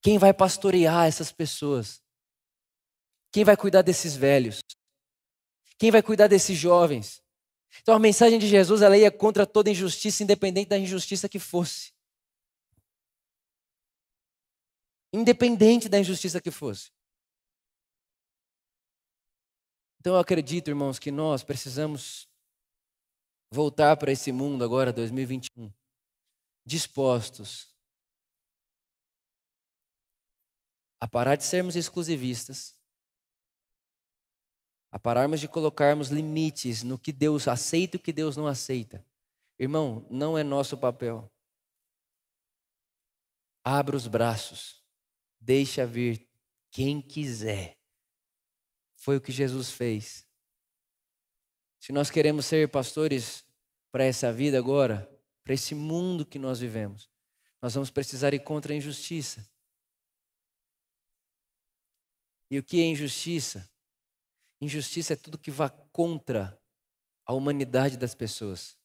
Quem 0.00 0.18
vai 0.18 0.32
pastorear 0.32 1.06
essas 1.06 1.32
pessoas? 1.32 2.02
Quem 3.32 3.44
vai 3.44 3.56
cuidar 3.56 3.82
desses 3.82 4.16
velhos? 4.16 4.60
Quem 5.76 5.90
vai 5.90 6.02
cuidar 6.02 6.28
desses 6.28 6.56
jovens? 6.56 7.22
Então 7.82 7.94
a 7.94 7.98
mensagem 7.98 8.38
de 8.38 8.48
Jesus 8.48 8.82
ela 8.82 8.96
ia 8.96 9.10
contra 9.10 9.46
toda 9.46 9.70
injustiça, 9.70 10.22
independente 10.22 10.68
da 10.68 10.78
injustiça 10.78 11.28
que 11.28 11.38
fosse. 11.38 11.92
Independente 15.12 15.88
da 15.88 15.98
injustiça 15.98 16.40
que 16.40 16.50
fosse. 16.50 16.90
Então 20.00 20.14
eu 20.14 20.20
acredito, 20.20 20.68
irmãos, 20.68 20.98
que 20.98 21.10
nós 21.10 21.42
precisamos 21.42 22.28
voltar 23.50 23.96
para 23.96 24.12
esse 24.12 24.30
mundo 24.30 24.62
agora, 24.64 24.92
2021, 24.92 25.72
dispostos 26.64 27.77
a 31.00 31.06
parar 31.06 31.36
de 31.36 31.44
sermos 31.44 31.76
exclusivistas, 31.76 32.76
a 34.90 34.98
pararmos 34.98 35.40
de 35.40 35.48
colocarmos 35.48 36.08
limites 36.08 36.82
no 36.82 36.98
que 36.98 37.12
Deus 37.12 37.46
aceita 37.46 37.96
e 37.96 37.98
o 37.98 38.02
que 38.02 38.12
Deus 38.12 38.36
não 38.36 38.46
aceita. 38.46 39.04
Irmão, 39.58 40.06
não 40.10 40.38
é 40.38 40.42
nosso 40.42 40.76
papel. 40.76 41.30
Abra 43.62 43.96
os 43.96 44.06
braços, 44.06 44.82
deixa 45.40 45.86
vir 45.86 46.26
quem 46.70 47.02
quiser. 47.02 47.78
Foi 48.96 49.16
o 49.16 49.20
que 49.20 49.32
Jesus 49.32 49.70
fez. 49.70 50.26
Se 51.78 51.92
nós 51.92 52.10
queremos 52.10 52.46
ser 52.46 52.68
pastores 52.68 53.44
para 53.92 54.04
essa 54.04 54.32
vida 54.32 54.58
agora, 54.58 55.08
para 55.44 55.54
esse 55.54 55.74
mundo 55.74 56.26
que 56.26 56.38
nós 56.38 56.60
vivemos, 56.60 57.08
nós 57.60 57.74
vamos 57.74 57.90
precisar 57.90 58.34
ir 58.34 58.40
contra 58.40 58.72
a 58.72 58.76
injustiça. 58.76 59.48
E 62.50 62.58
o 62.58 62.62
que 62.62 62.80
é 62.80 62.84
injustiça? 62.84 63.68
Injustiça 64.60 65.12
é 65.12 65.16
tudo 65.16 65.38
que 65.38 65.50
vá 65.50 65.68
contra 65.68 66.58
a 67.24 67.32
humanidade 67.34 67.96
das 67.96 68.14
pessoas. 68.14 68.76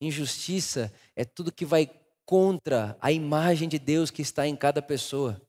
Injustiça 0.00 0.92
é 1.14 1.24
tudo 1.24 1.52
que 1.52 1.64
vai 1.64 1.90
contra 2.24 2.96
a 3.00 3.10
imagem 3.10 3.68
de 3.68 3.78
Deus 3.78 4.10
que 4.10 4.20
está 4.20 4.46
em 4.46 4.54
cada 4.54 4.82
pessoa. 4.82 5.40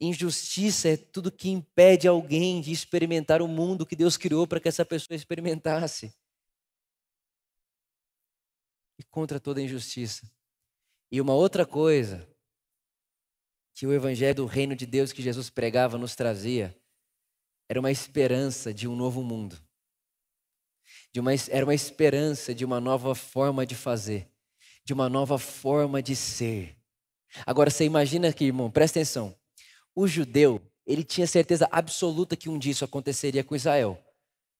Injustiça 0.00 0.90
é 0.90 0.96
tudo 0.96 1.32
que 1.32 1.48
impede 1.48 2.06
alguém 2.06 2.60
de 2.60 2.70
experimentar 2.70 3.42
o 3.42 3.48
mundo 3.48 3.86
que 3.86 3.96
Deus 3.96 4.16
criou 4.16 4.46
para 4.46 4.60
que 4.60 4.68
essa 4.68 4.84
pessoa 4.84 5.16
experimentasse. 5.16 6.14
E 8.98 9.02
contra 9.02 9.40
toda 9.40 9.60
injustiça. 9.60 10.30
E 11.10 11.20
uma 11.20 11.34
outra 11.34 11.66
coisa 11.66 12.28
que 13.76 13.86
o 13.86 13.92
evangelho 13.92 14.36
do 14.36 14.46
reino 14.46 14.74
de 14.74 14.86
Deus 14.86 15.12
que 15.12 15.20
Jesus 15.20 15.50
pregava 15.50 15.98
nos 15.98 16.16
trazia 16.16 16.74
era 17.68 17.78
uma 17.78 17.90
esperança 17.90 18.72
de 18.72 18.88
um 18.88 18.96
novo 18.96 19.22
mundo. 19.22 19.60
Uma, 21.14 21.32
era 21.50 21.64
uma 21.64 21.74
esperança 21.74 22.54
de 22.54 22.64
uma 22.64 22.80
nova 22.80 23.14
forma 23.14 23.66
de 23.66 23.74
fazer, 23.74 24.30
de 24.82 24.94
uma 24.94 25.10
nova 25.10 25.38
forma 25.38 26.02
de 26.02 26.16
ser. 26.16 26.74
Agora 27.44 27.68
você 27.68 27.84
imagina 27.84 28.28
aqui, 28.28 28.46
irmão, 28.46 28.70
presta 28.70 28.98
atenção. 28.98 29.36
O 29.94 30.06
judeu, 30.06 30.60
ele 30.86 31.04
tinha 31.04 31.26
certeza 31.26 31.68
absoluta 31.70 32.36
que 32.36 32.48
um 32.48 32.58
dia 32.58 32.72
isso 32.72 32.84
aconteceria 32.84 33.44
com 33.44 33.56
Israel. 33.56 34.02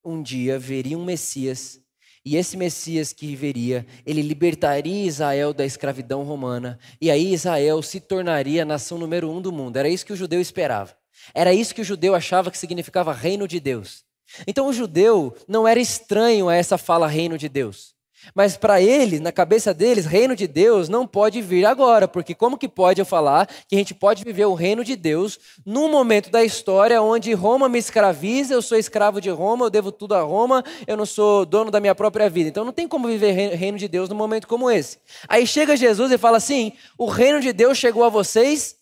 Um 0.04 0.22
dia 0.22 0.58
veria 0.58 0.96
um 0.96 1.04
Messias, 1.04 1.80
e 2.26 2.36
esse 2.36 2.56
Messias 2.56 3.12
que 3.12 3.36
viria, 3.36 3.86
ele 4.04 4.20
libertaria 4.20 5.06
Israel 5.06 5.54
da 5.54 5.64
escravidão 5.64 6.24
romana, 6.24 6.76
e 7.00 7.08
aí 7.08 7.32
Israel 7.32 7.80
se 7.82 8.00
tornaria 8.00 8.62
a 8.62 8.66
nação 8.66 8.98
número 8.98 9.30
um 9.30 9.40
do 9.40 9.52
mundo. 9.52 9.76
Era 9.76 9.88
isso 9.88 10.04
que 10.04 10.12
o 10.12 10.16
judeu 10.16 10.40
esperava. 10.40 10.96
Era 11.32 11.54
isso 11.54 11.72
que 11.72 11.80
o 11.80 11.84
judeu 11.84 12.16
achava 12.16 12.50
que 12.50 12.58
significava 12.58 13.12
reino 13.12 13.46
de 13.46 13.60
Deus. 13.60 14.04
Então 14.44 14.66
o 14.66 14.72
judeu 14.72 15.36
não 15.46 15.68
era 15.68 15.78
estranho 15.78 16.48
a 16.48 16.56
essa 16.56 16.76
fala 16.76 17.06
reino 17.06 17.38
de 17.38 17.48
Deus. 17.48 17.95
Mas 18.34 18.56
para 18.56 18.80
eles, 18.80 19.20
na 19.20 19.32
cabeça 19.32 19.72
deles, 19.72 20.06
reino 20.06 20.34
de 20.34 20.46
Deus 20.46 20.88
não 20.88 21.06
pode 21.06 21.40
vir 21.40 21.64
agora, 21.64 22.08
porque 22.08 22.34
como 22.34 22.58
que 22.58 22.68
pode 22.68 23.00
eu 23.00 23.06
falar 23.06 23.46
que 23.68 23.74
a 23.74 23.78
gente 23.78 23.94
pode 23.94 24.24
viver 24.24 24.46
o 24.46 24.54
reino 24.54 24.84
de 24.84 24.96
Deus 24.96 25.38
num 25.64 25.90
momento 25.90 26.30
da 26.30 26.44
história 26.44 27.00
onde 27.00 27.32
Roma 27.32 27.68
me 27.68 27.78
escraviza, 27.78 28.54
eu 28.54 28.62
sou 28.62 28.78
escravo 28.78 29.20
de 29.20 29.30
Roma, 29.30 29.66
eu 29.66 29.70
devo 29.70 29.92
tudo 29.92 30.14
a 30.14 30.22
Roma, 30.22 30.64
eu 30.86 30.96
não 30.96 31.06
sou 31.06 31.44
dono 31.46 31.70
da 31.70 31.80
minha 31.80 31.94
própria 31.94 32.28
vida. 32.28 32.48
Então 32.48 32.64
não 32.64 32.72
tem 32.72 32.88
como 32.88 33.08
viver 33.08 33.32
reino 33.32 33.78
de 33.78 33.88
Deus 33.88 34.08
num 34.08 34.16
momento 34.16 34.46
como 34.46 34.70
esse. 34.70 34.98
Aí 35.28 35.46
chega 35.46 35.76
Jesus 35.76 36.10
e 36.12 36.18
fala 36.18 36.36
assim: 36.36 36.72
"O 36.98 37.06
reino 37.06 37.40
de 37.40 37.52
Deus 37.52 37.78
chegou 37.78 38.04
a 38.04 38.08
vocês 38.08 38.76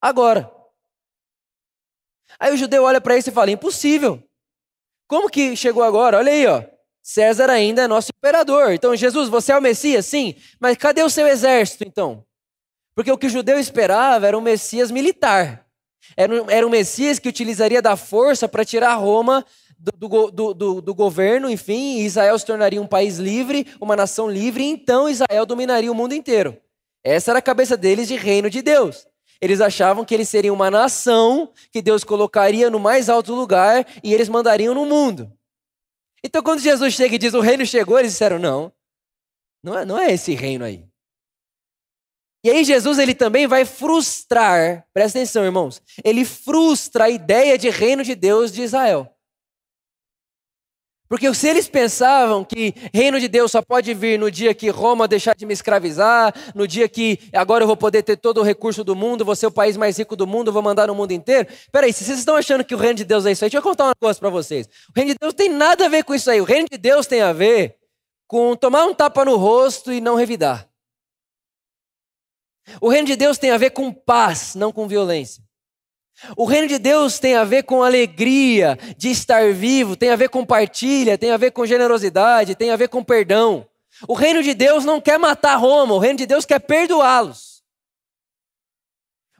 agora". 0.00 0.50
Aí 2.38 2.52
o 2.52 2.56
judeu 2.56 2.84
olha 2.84 3.00
para 3.00 3.16
isso 3.16 3.30
e 3.30 3.32
fala: 3.32 3.50
"Impossível. 3.50 4.22
Como 5.06 5.28
que 5.28 5.54
chegou 5.54 5.82
agora? 5.82 6.16
Olha 6.16 6.32
aí, 6.32 6.46
ó. 6.46 6.71
César 7.02 7.50
ainda 7.50 7.82
é 7.82 7.88
nosso 7.88 8.10
imperador. 8.16 8.72
Então, 8.72 8.94
Jesus, 8.94 9.28
você 9.28 9.52
é 9.52 9.58
o 9.58 9.62
Messias? 9.62 10.06
Sim. 10.06 10.34
Mas 10.60 10.76
cadê 10.76 11.02
o 11.02 11.10
seu 11.10 11.26
exército, 11.26 11.84
então? 11.86 12.24
Porque 12.94 13.10
o 13.10 13.18
que 13.18 13.26
o 13.26 13.30
judeu 13.30 13.58
esperava 13.58 14.26
era 14.26 14.38
um 14.38 14.40
Messias 14.40 14.90
militar. 14.90 15.66
Era 16.16 16.32
um, 16.32 16.50
era 16.50 16.66
um 16.66 16.70
Messias 16.70 17.18
que 17.18 17.28
utilizaria 17.28 17.82
da 17.82 17.96
força 17.96 18.48
para 18.48 18.64
tirar 18.64 18.94
Roma 18.94 19.44
do, 19.78 20.30
do, 20.30 20.54
do, 20.54 20.80
do, 20.80 20.94
governo, 20.94 21.50
enfim, 21.50 21.98
Israel 21.98 22.38
se 22.38 22.46
tornaria 22.46 22.80
um 22.80 22.86
país 22.86 23.18
livre, 23.18 23.66
uma 23.80 23.96
nação 23.96 24.30
livre, 24.30 24.62
e 24.62 24.68
então 24.68 25.08
Israel 25.08 25.44
dominaria 25.44 25.90
o 25.90 25.94
mundo 25.94 26.14
inteiro. 26.14 26.56
Essa 27.02 27.32
era 27.32 27.40
a 27.40 27.42
cabeça 27.42 27.76
deles 27.76 28.06
de 28.06 28.14
reino 28.14 28.48
de 28.48 28.62
Deus. 28.62 29.08
Eles 29.40 29.60
achavam 29.60 30.04
que 30.04 30.14
eles 30.14 30.28
seriam 30.28 30.54
uma 30.54 30.70
nação 30.70 31.50
que 31.72 31.82
Deus 31.82 32.04
colocaria 32.04 32.70
no 32.70 32.78
mais 32.78 33.08
alto 33.08 33.34
lugar 33.34 33.84
e 34.04 34.14
eles 34.14 34.28
mandariam 34.28 34.72
no 34.72 34.86
mundo. 34.86 35.32
Então, 36.24 36.42
quando 36.42 36.60
Jesus 36.60 36.94
chega 36.94 37.14
e 37.14 37.18
diz 37.18 37.34
o 37.34 37.40
reino 37.40 37.66
chegou, 37.66 37.98
eles 37.98 38.12
disseram: 38.12 38.38
não, 38.38 38.72
não 39.62 39.78
é, 39.78 39.84
não 39.84 39.98
é 39.98 40.12
esse 40.12 40.34
reino 40.34 40.64
aí. 40.64 40.86
E 42.44 42.50
aí, 42.50 42.64
Jesus 42.64 42.98
ele 42.98 43.14
também 43.14 43.46
vai 43.46 43.64
frustrar, 43.64 44.86
presta 44.92 45.18
atenção, 45.18 45.44
irmãos, 45.44 45.80
ele 46.04 46.24
frustra 46.24 47.04
a 47.04 47.10
ideia 47.10 47.56
de 47.56 47.70
reino 47.70 48.02
de 48.02 48.14
Deus 48.14 48.50
de 48.50 48.62
Israel. 48.62 49.12
Porque 51.12 51.34
se 51.34 51.46
eles 51.46 51.68
pensavam 51.68 52.42
que 52.42 52.72
reino 52.90 53.20
de 53.20 53.28
Deus 53.28 53.52
só 53.52 53.60
pode 53.60 53.92
vir 53.92 54.18
no 54.18 54.30
dia 54.30 54.54
que 54.54 54.70
Roma 54.70 55.06
deixar 55.06 55.36
de 55.36 55.44
me 55.44 55.52
escravizar, 55.52 56.32
no 56.54 56.66
dia 56.66 56.88
que 56.88 57.18
agora 57.34 57.64
eu 57.64 57.66
vou 57.66 57.76
poder 57.76 58.02
ter 58.02 58.16
todo 58.16 58.40
o 58.40 58.42
recurso 58.42 58.82
do 58.82 58.96
mundo, 58.96 59.22
vou 59.22 59.36
ser 59.36 59.46
o 59.46 59.50
país 59.52 59.76
mais 59.76 59.98
rico 59.98 60.16
do 60.16 60.26
mundo, 60.26 60.50
vou 60.50 60.62
mandar 60.62 60.86
no 60.86 60.94
mundo 60.94 61.12
inteiro. 61.12 61.46
Peraí, 61.70 61.92
se 61.92 62.02
vocês 62.02 62.18
estão 62.18 62.34
achando 62.34 62.64
que 62.64 62.74
o 62.74 62.78
reino 62.78 62.94
de 62.94 63.04
Deus 63.04 63.26
é 63.26 63.32
isso 63.32 63.44
aí, 63.44 63.50
deixa 63.50 63.58
eu 63.58 63.62
contar 63.62 63.84
uma 63.84 63.94
coisa 63.94 64.18
para 64.18 64.30
vocês. 64.30 64.66
O 64.88 64.92
reino 64.96 65.12
de 65.12 65.18
Deus 65.20 65.34
tem 65.34 65.50
nada 65.50 65.84
a 65.84 65.88
ver 65.90 66.02
com 66.02 66.14
isso 66.14 66.30
aí. 66.30 66.40
O 66.40 66.44
reino 66.44 66.66
de 66.72 66.78
Deus 66.78 67.06
tem 67.06 67.20
a 67.20 67.34
ver 67.34 67.76
com 68.26 68.56
tomar 68.56 68.86
um 68.86 68.94
tapa 68.94 69.22
no 69.22 69.36
rosto 69.36 69.92
e 69.92 70.00
não 70.00 70.14
revidar. 70.14 70.66
O 72.80 72.88
reino 72.88 73.08
de 73.08 73.16
Deus 73.16 73.36
tem 73.36 73.50
a 73.50 73.58
ver 73.58 73.72
com 73.72 73.92
paz, 73.92 74.54
não 74.54 74.72
com 74.72 74.88
violência. 74.88 75.44
O 76.36 76.44
reino 76.44 76.68
de 76.68 76.78
Deus 76.78 77.18
tem 77.18 77.34
a 77.34 77.44
ver 77.44 77.64
com 77.64 77.82
alegria 77.82 78.78
de 78.96 79.10
estar 79.10 79.52
vivo, 79.52 79.96
tem 79.96 80.10
a 80.10 80.16
ver 80.16 80.28
com 80.28 80.44
partilha, 80.44 81.18
tem 81.18 81.30
a 81.30 81.36
ver 81.36 81.50
com 81.50 81.66
generosidade, 81.66 82.54
tem 82.54 82.70
a 82.70 82.76
ver 82.76 82.88
com 82.88 83.02
perdão. 83.02 83.66
O 84.08 84.14
reino 84.14 84.42
de 84.42 84.54
Deus 84.54 84.84
não 84.84 85.00
quer 85.00 85.18
matar 85.18 85.56
Roma, 85.56 85.94
o 85.94 85.98
reino 85.98 86.18
de 86.18 86.26
Deus 86.26 86.44
quer 86.44 86.58
perdoá-los. 86.60 87.52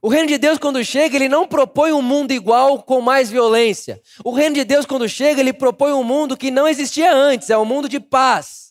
O 0.05 0.09
reino 0.09 0.27
de 0.27 0.37
Deus, 0.37 0.59
quando 0.59 0.85
chega, 0.85 1.15
ele 1.15 1.29
não 1.29 1.47
propõe 1.47 1.93
um 1.93 2.03
mundo 2.03 2.33
igual 2.33 2.83
com 2.83 3.01
mais 3.01 3.31
violência. 3.31 4.03
O 4.25 4.33
reino 4.33 4.57
de 4.57 4.65
Deus, 4.65 4.85
quando 4.85 5.09
chega, 5.09 5.41
ele 5.41 5.53
propõe 5.53 5.93
um 5.93 6.03
mundo 6.03 6.37
que 6.37 6.51
não 6.51 6.67
existia 6.67 7.15
antes, 7.15 7.51
é 7.51 7.57
um 7.57 7.65
mundo 7.65 7.89
de 7.89 8.01
paz. 8.01 8.62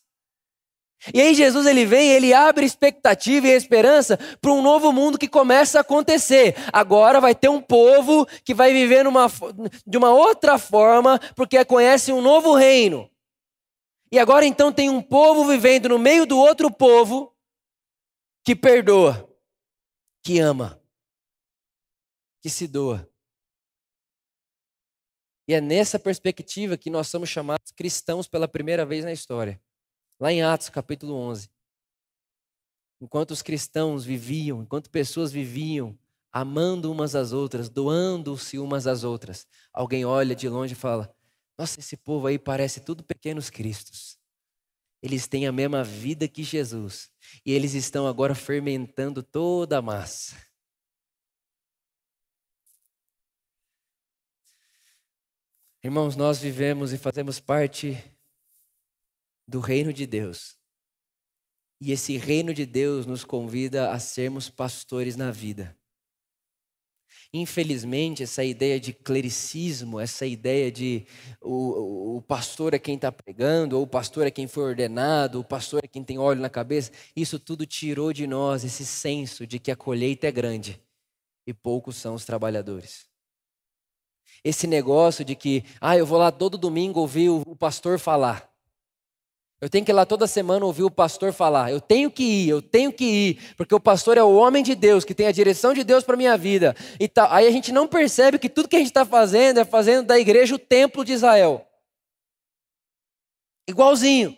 E 1.14 1.20
aí 1.20 1.34
Jesus 1.34 1.66
ele 1.66 1.86
vem, 1.86 2.12
ele 2.12 2.32
abre 2.34 2.64
expectativa 2.64 3.48
e 3.48 3.52
esperança 3.52 4.18
para 4.40 4.52
um 4.52 4.62
novo 4.62 4.92
mundo 4.92 5.18
que 5.18 5.28
começa 5.28 5.80
a 5.80 5.82
acontecer. 5.82 6.56
Agora 6.72 7.20
vai 7.20 7.34
ter 7.34 7.50
um 7.50 7.60
povo 7.60 8.28
que 8.44 8.54
vai 8.54 8.72
viver 8.72 9.04
numa, 9.04 9.28
de 9.86 9.98
uma 9.98 10.12
outra 10.12 10.60
forma, 10.60 11.20
porque 11.36 11.64
conhece 11.66 12.12
um 12.12 12.22
novo 12.22 12.54
reino. 12.54 13.10
E 14.12 14.20
agora 14.20 14.46
então 14.46 14.72
tem 14.72 14.90
um 14.90 15.02
povo 15.02 15.46
vivendo 15.46 15.90
no 15.90 15.98
meio 15.98 16.26
do 16.26 16.38
outro 16.38 16.70
povo 16.70 17.36
que 18.44 18.56
perdoa, 18.56 19.28
que 20.24 20.40
ama, 20.40 20.80
que 22.42 22.50
se 22.50 22.68
doa. 22.68 23.10
E 25.48 25.54
é 25.54 25.62
nessa 25.62 25.98
perspectiva 25.98 26.78
que 26.78 26.90
nós 26.90 27.08
somos 27.08 27.30
chamados 27.30 27.72
cristãos 27.72 28.28
pela 28.28 28.48
primeira 28.48 28.86
vez 28.86 29.04
na 29.04 29.12
história. 29.12 29.60
Lá 30.22 30.32
em 30.32 30.44
Atos 30.44 30.70
capítulo 30.70 31.16
11. 31.16 31.50
Enquanto 33.02 33.32
os 33.32 33.42
cristãos 33.42 34.06
viviam, 34.06 34.62
enquanto 34.62 34.88
pessoas 34.92 35.32
viviam 35.32 35.98
amando 36.32 36.92
umas 36.92 37.16
às 37.16 37.32
outras, 37.32 37.70
doando-se 37.70 38.60
umas 38.60 38.86
às 38.86 39.04
outras, 39.04 39.48
alguém 39.74 40.06
olha 40.06 40.36
de 40.36 40.48
longe 40.48 40.74
e 40.74 40.78
fala: 40.78 41.12
Nossa, 41.58 41.80
esse 41.80 41.98
povo 41.98 42.28
aí 42.28 42.38
parece 42.38 42.82
tudo 42.82 43.04
pequenos 43.04 43.50
cristos. 43.50 44.16
Eles 45.02 45.26
têm 45.26 45.48
a 45.48 45.52
mesma 45.52 45.84
vida 45.84 46.28
que 46.28 46.44
Jesus 46.44 47.10
e 47.44 47.52
eles 47.52 47.74
estão 47.74 48.06
agora 48.06 48.36
fermentando 48.36 49.24
toda 49.24 49.80
a 49.80 49.82
massa. 49.82 50.38
Irmãos, 55.84 56.16
nós 56.16 56.38
vivemos 56.40 56.94
e 56.94 56.98
fazemos 57.00 57.40
parte 57.40 57.98
do 59.52 59.60
reino 59.60 59.92
de 59.92 60.08
Deus. 60.08 60.58
E 61.80 61.92
esse 61.92 62.16
reino 62.16 62.54
de 62.54 62.66
Deus 62.66 63.06
nos 63.06 63.26
convida 63.26 63.92
a 63.92 64.00
sermos 64.00 64.50
pastores 64.50 65.18
na 65.18 65.30
vida. 65.30 65.78
Infelizmente, 67.34 68.24
essa 68.24 68.44
ideia 68.44 68.80
de 68.80 68.94
clericismo, 68.94 70.00
essa 70.00 70.26
ideia 70.26 70.72
de 70.72 71.06
o, 71.42 72.18
o 72.18 72.22
pastor 72.22 72.74
é 72.74 72.80
quem 72.80 72.96
está 72.96 73.12
pregando, 73.12 73.78
ou 73.78 73.84
o 73.84 73.88
pastor 73.88 74.28
é 74.28 74.32
quem 74.32 74.48
foi 74.48 74.64
ordenado, 74.64 75.40
o 75.40 75.44
pastor 75.44 75.84
é 75.84 75.88
quem 75.88 76.04
tem 76.04 76.18
óleo 76.18 76.42
na 76.42 76.50
cabeça, 76.50 76.92
isso 77.16 77.40
tudo 77.40 77.66
tirou 77.66 78.12
de 78.12 78.28
nós 78.28 78.64
esse 78.64 78.86
senso 78.86 79.48
de 79.48 79.60
que 79.60 79.72
a 79.72 79.76
colheita 79.76 80.28
é 80.28 80.32
grande 80.32 80.82
e 81.48 81.54
poucos 81.54 81.96
são 81.96 82.16
os 82.16 82.26
trabalhadores. 82.26 83.10
Esse 84.44 84.68
negócio 84.68 85.24
de 85.24 85.36
que, 85.36 85.64
ah, 85.80 85.96
eu 85.96 86.06
vou 86.06 86.18
lá 86.18 86.32
todo 86.32 86.58
domingo 86.58 87.00
ouvir 87.00 87.30
o, 87.30 87.56
pastor 87.56 88.00
falar. 88.00 88.51
Eu 89.62 89.70
tenho 89.70 89.86
que 89.86 89.92
ir 89.92 89.94
lá 89.94 90.08
toda 90.08 90.26
semana 90.26 90.66
ouvir 90.66 90.82
o 90.82 90.90
pastor 90.90 91.32
falar. 91.32 91.72
Eu 91.72 91.80
tenho 91.80 92.10
que 92.10 92.24
ir, 92.24 92.50
eu 92.50 92.64
tenho 92.64 92.92
que 92.92 93.06
ir, 93.06 93.54
porque 93.56 93.76
o 93.76 93.80
pastor 93.80 94.18
é 94.18 94.24
o 94.24 94.34
homem 94.34 94.64
de 94.64 94.74
Deus, 94.74 95.06
que 95.06 95.14
tem 95.14 95.28
a 95.28 95.32
direção 95.32 95.72
de 95.72 95.84
Deus 95.84 96.04
para 96.04 96.18
minha 96.18 96.36
vida. 96.36 96.76
E 97.00 97.08
tá, 97.08 97.28
aí 97.32 97.48
a 97.48 97.52
gente 97.52 97.72
não 97.72 97.88
percebe 97.88 98.40
que 98.40 98.50
tudo 98.50 98.68
que 98.68 98.76
a 98.76 98.80
gente 98.80 98.88
está 98.88 99.06
fazendo 99.06 99.60
é 99.60 99.66
fazendo 99.66 100.08
da 100.08 100.18
igreja 100.18 100.56
o 100.56 100.60
templo 100.60 101.06
de 101.06 101.14
Israel. 101.14 101.68
Igualzinho. 103.70 104.36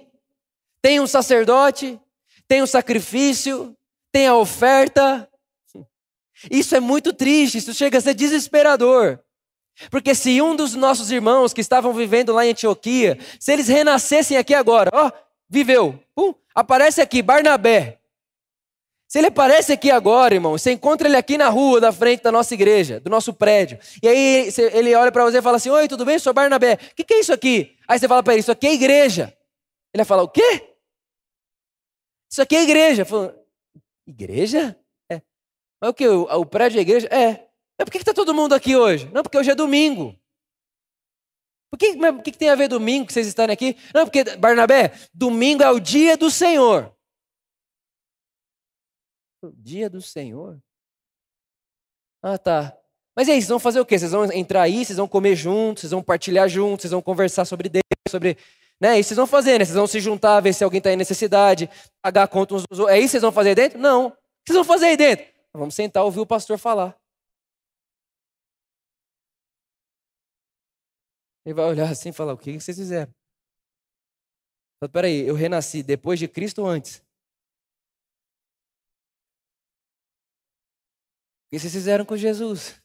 Tem 0.81 0.99
um 0.99 1.07
sacerdote, 1.07 1.97
tem 2.45 2.61
um 2.61 2.67
sacrifício, 2.67 3.73
tem 4.11 4.27
a 4.27 4.35
oferta. 4.35 5.29
Isso 6.51 6.75
é 6.75 6.81
muito 6.81 7.13
triste, 7.13 7.59
isso 7.59 7.73
chega 7.73 7.97
a 7.97 8.01
ser 8.01 8.13
desesperador. 8.13 9.22
Porque 9.89 10.13
se 10.13 10.41
um 10.41 10.55
dos 10.55 10.75
nossos 10.75 11.11
irmãos 11.11 11.53
que 11.53 11.61
estavam 11.61 11.93
vivendo 11.93 12.33
lá 12.33 12.45
em 12.45 12.51
Antioquia, 12.51 13.17
se 13.39 13.51
eles 13.51 13.67
renascessem 13.67 14.37
aqui 14.37 14.53
agora, 14.53 14.89
ó, 14.93 15.11
viveu, 15.49 15.99
pum, 16.15 16.33
aparece 16.53 17.01
aqui, 17.01 17.21
Barnabé. 17.21 17.99
Se 19.07 19.19
ele 19.19 19.27
aparece 19.27 19.71
aqui 19.71 19.91
agora, 19.91 20.33
irmão, 20.33 20.53
você 20.53 20.71
encontra 20.71 21.07
ele 21.07 21.15
aqui 21.15 21.37
na 21.37 21.47
rua, 21.47 21.79
da 21.79 21.91
frente 21.91 22.23
da 22.23 22.31
nossa 22.31 22.51
igreja, 22.55 22.99
do 22.99 23.11
nosso 23.11 23.31
prédio. 23.31 23.77
E 24.01 24.07
aí 24.07 24.49
ele 24.73 24.95
olha 24.95 25.11
para 25.11 25.23
você 25.23 25.37
e 25.37 25.41
fala 25.41 25.57
assim: 25.57 25.69
Oi, 25.69 25.87
tudo 25.87 26.03
bem? 26.03 26.17
Sou 26.17 26.33
Barnabé. 26.33 26.73
O 26.73 26.95
que, 26.95 27.03
que 27.03 27.13
é 27.13 27.19
isso 27.19 27.31
aqui? 27.31 27.77
Aí 27.87 27.99
você 27.99 28.07
fala 28.07 28.23
para 28.23 28.33
ele: 28.33 28.39
Isso 28.39 28.51
aqui 28.51 28.65
é 28.65 28.73
igreja. 28.73 29.25
Ele 29.93 30.03
vai 30.03 30.05
falar: 30.05 30.23
O 30.23 30.29
quê? 30.29 30.67
Isso 32.27 32.41
aqui 32.41 32.55
é 32.55 32.63
igreja. 32.63 33.05
Falo, 33.05 33.31
igreja? 34.07 34.75
É. 35.11 35.21
Mas 35.79 35.91
o 35.91 35.93
que? 35.93 36.07
O, 36.07 36.23
o 36.23 36.45
prédio 36.47 36.79
é 36.79 36.81
igreja? 36.81 37.07
É. 37.11 37.45
Mas 37.83 37.89
por 37.89 37.91
que 37.91 37.97
está 37.97 38.13
todo 38.13 38.33
mundo 38.33 38.55
aqui 38.55 38.77
hoje? 38.77 39.09
Não, 39.11 39.21
porque 39.21 39.37
hoje 39.37 39.51
é 39.51 39.55
domingo. 39.55 40.17
Por 41.69 41.77
que, 41.77 41.97
que, 41.97 42.31
que 42.31 42.37
tem 42.37 42.49
a 42.49 42.55
ver 42.55 42.69
domingo 42.69 43.05
que 43.05 43.11
vocês 43.11 43.27
estarem 43.27 43.53
aqui? 43.53 43.75
Não, 43.93 44.05
porque, 44.05 44.23
Barnabé, 44.37 44.93
domingo 45.13 45.63
é 45.63 45.69
o 45.69 45.81
dia 45.81 46.15
do 46.15 46.31
Senhor. 46.31 46.95
O 49.41 49.51
dia 49.51 49.89
do 49.89 50.01
Senhor? 50.01 50.61
Ah, 52.21 52.37
tá. 52.37 52.73
Mas 53.13 53.27
e 53.27 53.31
aí, 53.31 53.41
vocês 53.41 53.49
vão 53.49 53.59
fazer 53.59 53.81
o 53.81 53.85
quê? 53.85 53.99
Vocês 53.99 54.13
vão 54.13 54.31
entrar 54.31 54.61
aí, 54.61 54.85
vocês 54.85 54.97
vão 54.97 55.07
comer 55.07 55.35
juntos, 55.35 55.81
vocês 55.81 55.91
vão 55.91 56.01
partilhar 56.01 56.47
juntos, 56.47 56.83
vocês 56.83 56.91
vão 56.91 57.01
conversar 57.01 57.43
sobre 57.43 57.67
Deus, 57.67 57.83
sobre. 58.07 58.37
Né? 58.79 58.97
Isso 58.97 59.09
vocês 59.09 59.17
vão 59.17 59.27
fazer, 59.27 59.59
né? 59.59 59.65
Vocês 59.65 59.75
vão 59.75 59.87
se 59.87 59.99
juntar, 59.99 60.39
ver 60.39 60.53
se 60.53 60.63
alguém 60.63 60.77
está 60.77 60.93
em 60.93 60.95
necessidade, 60.95 61.69
pagar 62.01 62.29
conta 62.29 62.55
uns 62.55 62.63
dos 62.65 62.79
outros. 62.79 62.95
É 62.95 62.99
isso 62.99 63.07
que 63.07 63.11
vocês 63.11 63.23
vão 63.23 63.31
fazer 63.33 63.49
aí 63.49 63.55
dentro? 63.55 63.77
Não. 63.77 64.07
O 64.07 64.11
que 64.11 64.53
vocês 64.53 64.55
vão 64.55 64.63
fazer 64.63 64.85
aí 64.85 64.95
dentro? 64.95 65.25
Vamos 65.53 65.75
sentar, 65.75 66.05
ouvir 66.05 66.21
o 66.21 66.25
pastor 66.25 66.57
falar. 66.57 67.02
Ele 71.45 71.53
vai 71.53 71.65
olhar 71.65 71.89
assim 71.89 72.09
e 72.09 72.13
falar: 72.13 72.33
o 72.33 72.37
que 72.37 72.59
vocês 72.59 72.77
fizeram? 72.77 73.13
Fala, 74.79 74.91
peraí, 74.91 75.27
eu 75.27 75.35
renasci 75.35 75.81
depois 75.83 76.19
de 76.19 76.27
Cristo 76.27 76.61
ou 76.61 76.67
antes? 76.67 77.03
que 81.53 81.59
vocês 81.59 81.71
fizeram 81.71 82.03
com 82.03 82.17
Jesus? 82.17 82.81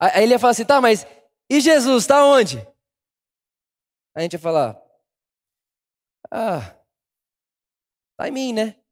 Aí 0.00 0.22
ele 0.22 0.32
ia 0.32 0.38
falar 0.38 0.52
assim, 0.52 0.64
tá, 0.64 0.80
mas 0.80 1.04
e 1.50 1.60
Jesus, 1.60 2.04
está 2.04 2.24
onde? 2.24 2.56
Aí 4.14 4.16
a 4.16 4.20
gente 4.22 4.32
ia 4.32 4.38
falar, 4.38 4.82
ah, 6.30 6.60
tá 8.16 8.26
em 8.26 8.30
mim, 8.30 8.52
né? 8.54 8.82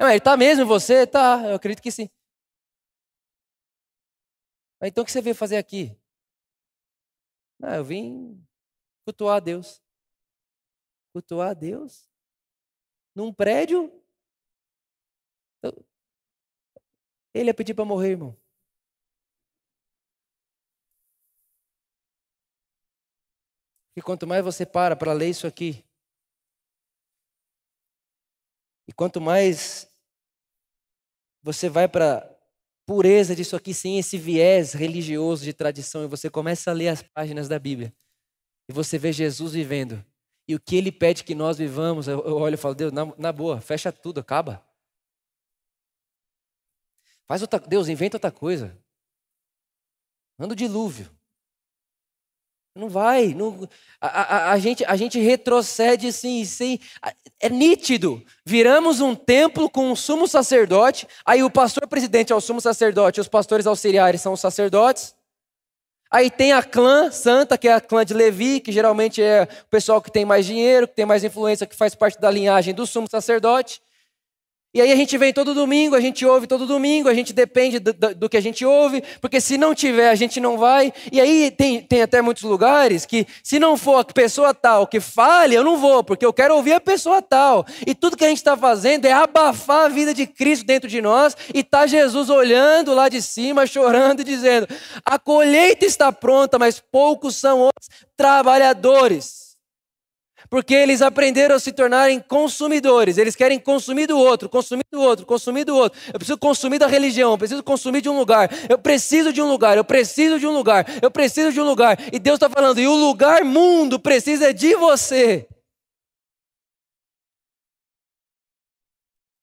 Não, 0.00 0.08
ele 0.08 0.20
tá 0.20 0.38
mesmo 0.38 0.64
em 0.64 0.66
você? 0.66 1.06
Tá, 1.06 1.42
eu 1.46 1.56
acredito 1.56 1.82
que 1.82 1.90
sim. 1.90 2.08
Mas 4.80 4.88
então 4.88 5.02
o 5.02 5.04
que 5.04 5.12
você 5.12 5.20
veio 5.20 5.36
fazer 5.36 5.58
aqui? 5.58 5.94
Ah, 7.62 7.76
eu 7.76 7.84
vim 7.84 8.44
cultuar 9.06 9.36
a 9.36 9.40
Deus. 9.40 9.80
Cultuar 11.12 11.50
a 11.50 11.54
Deus? 11.54 12.10
Num 13.14 13.32
prédio? 13.32 13.90
Ele 17.34 17.50
ia 17.50 17.54
pedir 17.54 17.74
para 17.74 17.84
morrer, 17.84 18.10
irmão. 18.10 18.36
E 23.94 24.00
quanto 24.00 24.26
mais 24.26 24.42
você 24.42 24.64
para 24.64 24.96
para 24.96 25.12
ler 25.12 25.28
isso 25.28 25.46
aqui, 25.46 25.84
e 28.88 28.92
quanto 28.92 29.20
mais 29.20 29.86
você 31.42 31.68
vai 31.68 31.88
para 31.88 32.31
pureza 32.86 33.34
disso 33.34 33.56
aqui, 33.56 33.72
sem 33.72 33.98
esse 33.98 34.18
viés 34.18 34.72
religioso 34.72 35.44
de 35.44 35.52
tradição, 35.52 36.04
e 36.04 36.08
você 36.08 36.28
começa 36.28 36.70
a 36.70 36.74
ler 36.74 36.88
as 36.88 37.02
páginas 37.02 37.48
da 37.48 37.58
Bíblia, 37.58 37.94
e 38.68 38.72
você 38.72 38.98
vê 38.98 39.12
Jesus 39.12 39.52
vivendo, 39.52 40.04
e 40.46 40.54
o 40.54 40.60
que 40.60 40.76
ele 40.76 40.90
pede 40.90 41.24
que 41.24 41.34
nós 41.34 41.58
vivamos, 41.58 42.08
eu, 42.08 42.18
olho 42.18 42.54
e 42.54 42.58
falo, 42.58 42.74
Deus, 42.74 42.92
na, 42.92 43.06
na 43.16 43.32
boa, 43.32 43.60
fecha 43.60 43.92
tudo, 43.92 44.20
acaba. 44.20 44.64
Faz 47.26 47.40
outra, 47.42 47.58
Deus, 47.60 47.88
inventa 47.88 48.16
outra 48.16 48.30
coisa. 48.30 48.76
Manda 50.36 50.52
o 50.52 50.56
dilúvio. 50.56 51.08
Não 52.74 52.88
vai. 52.88 53.34
Não, 53.34 53.68
a, 54.00 54.06
a, 54.06 54.52
a, 54.52 54.58
gente, 54.58 54.82
a 54.86 54.96
gente 54.96 55.18
retrocede 55.18 56.08
assim, 56.08 56.42
sem, 56.44 56.80
é 57.38 57.50
nítido. 57.50 58.24
Viramos 58.46 59.00
um 59.00 59.14
templo 59.14 59.68
com 59.68 59.90
um 59.92 59.96
sumo 59.96 60.26
sacerdote, 60.26 61.06
aí 61.24 61.42
o 61.42 61.50
pastor 61.50 61.86
presidente 61.86 62.32
é 62.32 62.36
o 62.36 62.40
sumo 62.40 62.62
sacerdote, 62.62 63.20
os 63.20 63.28
pastores 63.28 63.66
auxiliares 63.66 64.22
são 64.22 64.32
os 64.32 64.40
sacerdotes. 64.40 65.14
Aí 66.10 66.30
tem 66.30 66.52
a 66.52 66.62
clã 66.62 67.10
santa, 67.10 67.58
que 67.58 67.68
é 67.68 67.74
a 67.74 67.80
clã 67.80 68.04
de 68.04 68.14
Levi, 68.14 68.60
que 68.60 68.72
geralmente 68.72 69.22
é 69.22 69.44
o 69.44 69.68
pessoal 69.70 70.00
que 70.00 70.10
tem 70.10 70.24
mais 70.24 70.46
dinheiro, 70.46 70.88
que 70.88 70.94
tem 70.94 71.06
mais 71.06 71.24
influência, 71.24 71.66
que 71.66 71.76
faz 71.76 71.94
parte 71.94 72.18
da 72.20 72.30
linhagem 72.30 72.74
do 72.74 72.86
sumo 72.86 73.06
sacerdote. 73.10 73.81
E 74.74 74.80
aí 74.80 74.90
a 74.90 74.96
gente 74.96 75.18
vem 75.18 75.34
todo 75.34 75.52
domingo, 75.52 75.94
a 75.94 76.00
gente 76.00 76.24
ouve 76.24 76.46
todo 76.46 76.66
domingo, 76.66 77.06
a 77.06 77.12
gente 77.12 77.34
depende 77.34 77.78
do, 77.78 77.92
do, 77.92 78.26
que 78.26 78.38
a 78.38 78.40
gente 78.40 78.64
ouve, 78.64 79.04
porque 79.20 79.38
se 79.38 79.58
não 79.58 79.74
tiver, 79.74 80.08
a 80.08 80.14
gente 80.14 80.40
não 80.40 80.56
vai. 80.56 80.90
E 81.12 81.20
aí 81.20 81.50
tem, 81.50 81.82
tem 81.82 82.00
até 82.00 82.22
muitos 82.22 82.42
lugares 82.42 83.04
que, 83.04 83.26
se 83.44 83.58
não 83.58 83.76
for 83.76 83.98
a 83.98 84.04
pessoa 84.04 84.54
tal 84.54 84.86
que 84.86 84.98
fale, 84.98 85.54
eu 85.54 85.62
não 85.62 85.76
vou, 85.76 86.02
porque 86.02 86.24
eu 86.24 86.32
quero 86.32 86.56
ouvir 86.56 86.72
a 86.72 86.80
pessoa 86.80 87.20
tal. 87.20 87.66
E 87.86 87.94
tudo 87.94 88.16
que 88.16 88.24
a 88.24 88.28
gente 88.28 88.38
está 88.38 88.56
fazendo 88.56 89.04
é 89.04 89.12
abafar 89.12 89.84
a 89.84 89.88
vida 89.88 90.14
de 90.14 90.26
Cristo 90.26 90.64
dentro 90.64 90.88
de 90.88 91.02
nós, 91.02 91.36
e 91.52 91.62
tá 91.62 91.86
Jesus 91.86 92.30
olhando 92.30 92.94
lá 92.94 93.10
de 93.10 93.20
cima, 93.20 93.66
chorando 93.66 94.20
e 94.20 94.24
dizendo: 94.24 94.66
a 95.04 95.18
colheita 95.18 95.84
está 95.84 96.10
pronta, 96.10 96.58
mas 96.58 96.80
poucos 96.80 97.36
são 97.36 97.68
os 97.68 97.88
trabalhadores 98.16 99.41
porque 100.52 100.74
eles 100.74 101.00
aprenderam 101.00 101.56
a 101.56 101.58
se 101.58 101.72
tornarem 101.72 102.20
consumidores. 102.20 103.16
Eles 103.16 103.34
querem 103.34 103.58
consumir 103.58 104.06
do 104.06 104.18
outro, 104.18 104.50
consumir 104.50 104.84
do 104.92 105.00
outro, 105.00 105.24
consumir 105.24 105.64
do 105.64 105.74
outro. 105.74 105.98
Eu 106.08 106.18
preciso 106.18 106.36
consumir 106.36 106.78
da 106.78 106.86
religião, 106.86 107.30
eu 107.30 107.38
preciso 107.38 107.62
consumir 107.62 108.02
de 108.02 108.10
um 108.10 108.18
lugar. 108.18 108.50
Eu 108.68 108.76
preciso 108.76 109.32
de 109.32 109.40
um 109.40 109.48
lugar, 109.48 109.78
eu 109.78 109.84
preciso 109.84 110.38
de 110.38 110.46
um 110.46 110.52
lugar, 110.52 110.84
eu 111.00 111.10
preciso 111.10 111.52
de 111.52 111.58
um 111.58 111.64
lugar. 111.64 111.98
E 112.12 112.18
Deus 112.18 112.36
está 112.36 112.50
falando, 112.50 112.78
e 112.78 112.86
o 112.86 112.94
lugar 112.94 113.42
mundo 113.44 113.98
precisa 113.98 114.52
de 114.52 114.74
você. 114.74 115.48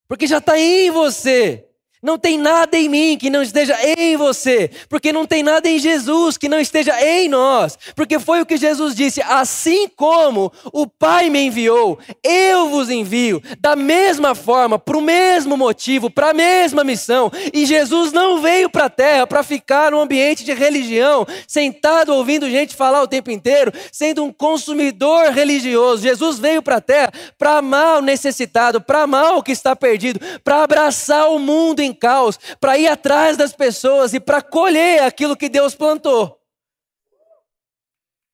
Porque 0.07 0.27
já 0.27 0.37
está 0.37 0.59
em 0.59 0.91
você. 0.91 1.68
Não 2.01 2.17
tem 2.17 2.37
nada 2.37 2.77
em 2.77 2.87
mim 2.87 3.17
que 3.19 3.29
não 3.29 3.41
esteja 3.41 3.77
em 3.97 4.15
você, 4.15 4.71
porque 4.87 5.11
não 5.11 5.25
tem 5.25 5.43
nada 5.43 5.67
em 5.67 5.77
Jesus 5.77 6.37
que 6.37 6.47
não 6.47 6.57
esteja 6.57 6.95
em 7.01 7.27
nós, 7.27 7.77
porque 7.93 8.17
foi 8.19 8.39
o 8.41 8.45
que 8.45 8.55
Jesus 8.55 8.95
disse: 8.95 9.21
assim 9.21 9.89
como 9.97 10.49
o 10.71 10.87
Pai 10.87 11.29
me 11.29 11.41
enviou, 11.41 11.99
eu 12.23 12.69
vos 12.69 12.89
envio, 12.89 13.43
da 13.59 13.75
mesma 13.75 14.33
forma, 14.33 14.79
para 14.79 14.97
o 14.97 15.01
mesmo 15.01 15.57
motivo, 15.57 16.09
para 16.09 16.29
a 16.29 16.33
mesma 16.33 16.85
missão. 16.85 17.29
E 17.53 17.65
Jesus 17.65 18.13
não 18.13 18.41
veio 18.41 18.69
para 18.69 18.85
a 18.85 18.89
terra 18.89 19.27
para 19.27 19.43
ficar 19.43 19.91
num 19.91 19.99
ambiente 19.99 20.45
de 20.45 20.53
religião, 20.53 21.27
sentado 21.45 22.13
ouvindo 22.13 22.49
gente 22.49 22.77
falar 22.77 23.03
o 23.03 23.07
tempo 23.07 23.29
inteiro, 23.29 23.73
sendo 23.91 24.23
um 24.23 24.31
consumidor 24.31 25.31
religioso. 25.31 26.03
Jesus 26.03 26.39
veio 26.39 26.61
para 26.61 26.77
a 26.77 26.81
terra 26.81 27.11
para 27.37 27.57
amar 27.57 27.97
o 27.97 28.01
necessitado, 28.01 28.79
para 28.79 29.01
amar 29.01 29.35
o 29.35 29.43
que 29.43 29.51
está 29.51 29.75
perdido, 29.75 30.21
para 30.45 30.63
abraçar 30.63 31.29
o 31.29 31.37
mundo 31.37 31.88
em 31.89 31.93
caos, 31.93 32.39
para 32.59 32.77
ir 32.77 32.87
atrás 32.87 33.35
das 33.35 33.53
pessoas 33.53 34.13
e 34.13 34.19
para 34.19 34.41
colher 34.41 35.03
aquilo 35.03 35.35
que 35.35 35.49
Deus 35.49 35.75
plantou. 35.75 36.39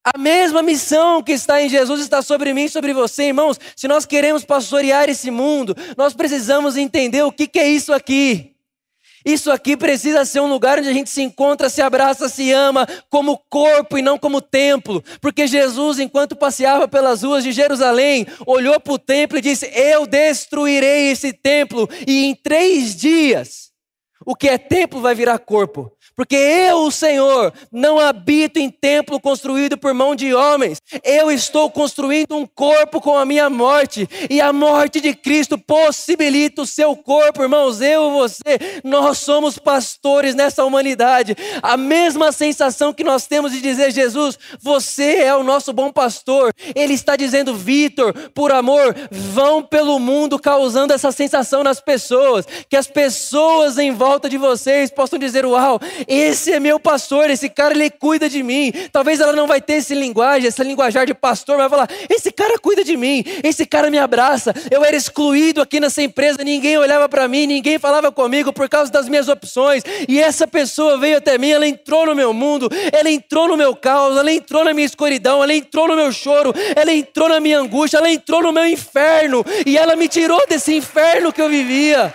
A 0.04 0.20
mesma 0.20 0.62
missão 0.62 1.24
que 1.24 1.32
está 1.32 1.62
em 1.62 1.68
Jesus 1.68 2.00
está 2.00 2.22
sobre 2.22 2.54
mim 2.54 2.65
e 2.65 2.70
sobre 2.70 2.94
você, 2.94 3.24
irmãos. 3.24 3.60
Se 3.76 3.88
nós 3.88 4.06
queremos 4.06 4.46
pastorear 4.46 5.10
esse 5.10 5.32
mundo, 5.32 5.76
nós 5.98 6.13
precisamos 6.13 6.78
entender 6.78 7.24
o 7.24 7.32
que, 7.32 7.48
que 7.48 7.58
é 7.58 7.68
isso 7.68 7.91
aqui. 7.91 8.55
Isso 9.26 9.52
aqui 9.52 9.76
precisa 9.76 10.24
ser 10.24 10.40
um 10.40 10.48
lugar 10.48 10.78
onde 10.78 10.88
a 10.88 10.94
gente 10.94 11.10
se 11.10 11.24
encontra, 11.24 11.68
se 11.68 11.82
abraça, 11.82 12.30
se 12.30 12.52
ama 12.52 12.88
como 13.10 13.38
corpo 13.49 13.97
e 13.97 14.02
não 14.02 14.20
como 14.20 14.39
templo. 14.39 15.04
Porque 15.20 15.47
Jesus, 15.47 15.97
enquanto 15.97 16.36
passeava 16.36 16.88
pelas 16.88 17.24
ruas 17.24 17.43
de 17.43 17.52
Jerusalém, 17.52 18.28
olhou 18.45 18.80
para 18.80 18.93
o 18.93 18.99
templo 18.99 19.38
e 19.38 19.41
disse: 19.41 19.66
Eu 19.74 20.06
destruirei 20.06 21.10
esse 21.10 21.34
templo, 21.34 21.89
e 22.06 22.26
em 22.26 22.36
três 22.36 22.95
dias 22.95 23.74
o 24.26 24.36
que 24.36 24.47
é 24.47 24.58
templo 24.58 25.02
vai 25.02 25.14
virar 25.14 25.38
corpo. 25.39 25.95
Porque 26.16 26.36
eu, 26.36 26.84
o 26.84 26.91
Senhor, 26.91 27.53
não 27.72 27.99
habito 27.99 28.57
em 28.57 28.70
templo 28.70 29.20
construído 29.20 29.78
por 29.78 29.93
mão 29.93 30.16
de 30.16 30.34
homens. 30.34 30.82
Eu 31.03 31.30
estou 31.30 31.70
construindo 31.70 32.38
um 32.38 32.45
corpo 32.45 33.01
com 33.01 33.18
a 33.18 33.26
minha 33.26 33.49
morte. 33.49 34.07
E 34.30 34.39
a 34.39 34.53
morte 34.53 35.01
de 35.01 35.13
Cristo 35.13 35.57
possibilita 35.57 36.61
o 36.61 36.66
seu 36.66 36.95
corpo, 36.95 37.43
irmãos. 37.43 37.82
Eu 37.82 38.09
e 38.09 38.13
você, 38.13 38.82
nós 38.84 39.18
somos 39.18 39.57
pastores 39.57 40.34
nessa 40.36 40.63
humanidade. 40.63 41.36
A 41.61 41.76
mesma 41.76 42.32
sensação 42.32 42.93
que 42.93 43.03
nós 43.03 43.28
temos 43.28 43.51
de 43.51 43.59
dizer, 43.59 43.91
Jesus, 43.91 44.39
você 44.61 45.18
é 45.18 45.36
o 45.36 45.43
nosso 45.43 45.74
bom 45.74 45.91
pastor. 45.91 46.53
Ele 46.74 46.93
está 46.93 47.18
dizendo, 47.18 47.55
Vitor, 47.55 48.13
por 48.34 48.53
amor, 48.53 48.95
vão 49.11 49.61
pelo 49.61 49.99
mundo 49.99 50.39
causando 50.39 50.93
essa 50.93 51.11
sensação 51.11 51.61
nas 51.61 51.82
pessoas. 51.82 52.45
Que 52.70 52.78
as 52.78 52.88
pessoas 52.88 53.78
em 53.78 53.91
volta 53.91 54.30
de 54.30 54.38
vocês 54.38 54.89
possam 54.89 55.20
dizer, 55.20 55.45
uau, 55.45 55.80
esse 56.08 56.51
é 56.51 56.60
meu 56.60 56.80
pastor, 56.80 57.30
esse 57.30 57.49
cara 57.49 57.74
ele 57.74 57.89
cuida 57.89 58.30
de 58.30 58.43
mim. 58.43 58.72
Talvez 58.91 59.20
ela 59.20 59.34
não 59.34 59.47
vai 59.47 59.62
ter 59.62 59.74
esse 59.74 59.93
linguagem, 59.93 60.47
essa 60.47 60.64
linguajar 60.64 61.06
de 61.06 61.14
pastor, 61.14 61.58
mas 61.58 61.70
vai 61.70 61.80
falar: 61.86 61.89
esse 62.10 62.32
cara 62.32 62.58
cuida 62.60 62.84
de 62.84 62.95
mim, 62.95 63.24
esse 63.43 63.66
cara 63.66 63.89
me 63.89 63.97
abraça. 63.97 64.53
Eu 64.70 64.84
era 64.84 64.95
excluído 64.95 65.62
aqui 65.62 65.80
nessa 65.80 66.01
empresa, 66.01 66.43
ninguém 66.43 66.78
olhava 66.78 67.08
para 67.10 67.28
mim, 67.28 67.47
ninguém 67.47 67.80
falava 67.80 68.12
comigo 68.12 68.53
por 68.53 68.70
causa 68.70 68.91
das 68.91 69.10
minhas 69.10 69.28
opções. 69.28 69.84
E 70.08 70.20
essa 70.20 70.47
pessoa 70.47 70.97
veio 70.97 71.18
até 71.18 71.38
mim, 71.38 71.51
ela 71.51 71.68
entrou 71.68 72.06
no 72.06 72.16
meu 72.16 72.34
mundo, 72.34 72.70
ela 72.91 73.10
entrou 73.10 73.47
no 73.47 73.58
meu 73.58 73.76
caos, 73.76 74.18
ela 74.18 74.32
entrou 74.32 74.64
na 74.64 74.74
minha 74.74 74.86
escuridão, 74.86 75.43
ela 75.43 75.53
entrou 75.53 75.88
no 75.88 75.95
meu 75.95 76.12
choro, 76.12 76.53
ela 76.76 76.91
entrou 76.91 77.30
na 77.30 77.39
minha 77.39 77.60
angústia, 77.60 77.97
ela 77.97 78.10
entrou 78.10 78.41
no 78.41 78.51
meu 78.51 78.68
inferno 78.68 79.43
e 79.66 79.78
ela 79.78 79.95
me 79.95 80.08
tirou 80.08 80.45
desse 80.47 80.74
inferno 80.76 81.32
que 81.32 81.41
eu 81.41 81.49
vivia. 81.49 82.14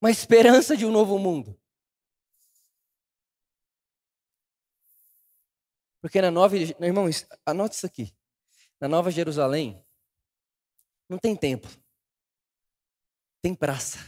Uma 0.00 0.10
esperança 0.10 0.76
de 0.76 0.86
um 0.86 0.90
novo 0.90 1.18
mundo. 1.18 1.60
Porque 6.00 6.20
na 6.20 6.30
nova, 6.30 6.56
irmãos, 6.56 7.26
anote 7.44 7.76
isso 7.76 7.86
aqui. 7.86 8.16
Na 8.80 8.88
Nova 8.88 9.10
Jerusalém 9.10 9.84
não 11.06 11.18
tem 11.18 11.36
templo. 11.36 11.70
Tem 13.42 13.54
praça. 13.54 13.98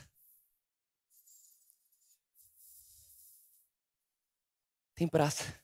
Tem 4.95 5.07
praça. 5.07 5.61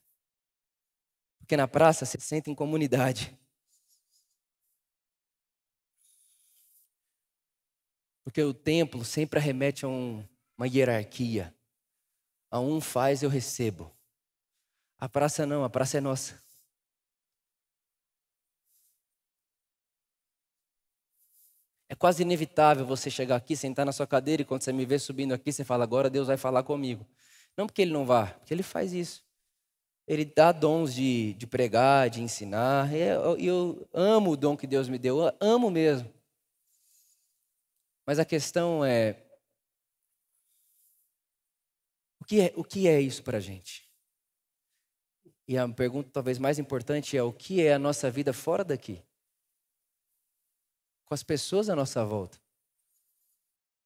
Porque 1.39 1.57
na 1.57 1.67
praça 1.67 2.05
você 2.05 2.21
senta 2.21 2.51
em 2.51 2.55
comunidade. 2.55 3.39
Porque 8.29 8.43
o 8.43 8.53
templo 8.53 9.07
sempre 9.07 9.41
remete 9.41 9.87
a 9.87 9.89
um, 9.89 10.23
uma 10.59 10.69
hierarquia. 10.69 11.55
A 12.51 12.61
um 12.61 12.79
faz, 12.79 13.23
eu 13.23 13.31
recebo. 13.31 13.91
A 14.99 15.09
praça 15.09 15.47
não, 15.47 15.65
a 15.65 15.71
praça 15.71 15.97
é 15.97 16.01
nossa. 16.03 16.39
É 21.89 21.95
quase 21.95 22.23
inevitável 22.23 22.85
você 22.85 23.11
chegar 23.11 23.37
aqui, 23.37 23.57
sentar 23.57 23.87
na 23.87 23.93
sua 23.93 24.07
cadeira 24.07 24.43
e 24.43 24.45
quando 24.45 24.61
você 24.61 24.75
me 24.75 24.85
vê 24.85 24.99
subindo 24.99 25.33
aqui, 25.33 25.51
você 25.51 25.65
fala: 25.65 25.83
agora 25.85 26.11
Deus 26.11 26.27
vai 26.27 26.37
falar 26.37 26.63
comigo. 26.63 27.07
Não 27.57 27.67
porque 27.67 27.81
ele 27.81 27.93
não 27.93 28.05
vá, 28.05 28.27
porque 28.27 28.53
ele 28.53 28.63
faz 28.63 28.93
isso. 28.93 29.25
Ele 30.07 30.27
dá 30.27 30.53
dons 30.53 30.95
de, 30.95 31.33
de 31.33 31.47
pregar, 31.47 32.11
de 32.11 32.21
ensinar. 32.21 32.93
E 32.93 33.01
eu, 33.01 33.39
eu 33.39 33.89
amo 33.95 34.33
o 34.33 34.37
dom 34.37 34.55
que 34.55 34.67
Deus 34.67 34.87
me 34.87 34.99
deu, 34.99 35.19
eu 35.19 35.33
amo 35.41 35.71
mesmo. 35.71 36.18
Mas 38.09 38.19
a 38.19 38.25
questão 38.25 38.83
é: 38.83 39.23
o 42.19 42.25
que 42.25 42.41
é, 42.41 42.55
o 42.57 42.65
que 42.65 42.89
é 42.89 42.99
isso 42.99 43.23
para 43.23 43.37
a 43.37 43.41
gente? 43.41 43.87
E 45.47 45.59
a 45.59 45.69
pergunta 45.69 46.09
talvez 46.11 46.39
mais 46.39 46.59
importante 46.59 47.19
é: 47.19 47.23
o 47.23 47.35
que 47.35 47.61
é 47.61 47.75
a 47.75 47.79
nossa 47.79 48.11
vida 48.11 48.33
fora 48.33 48.65
daqui? 48.65 49.05
Com 51.05 51.13
as 51.13 51.23
pessoas 51.23 51.69
à 51.69 51.77
nossa 51.77 52.03
volta. 52.03 52.41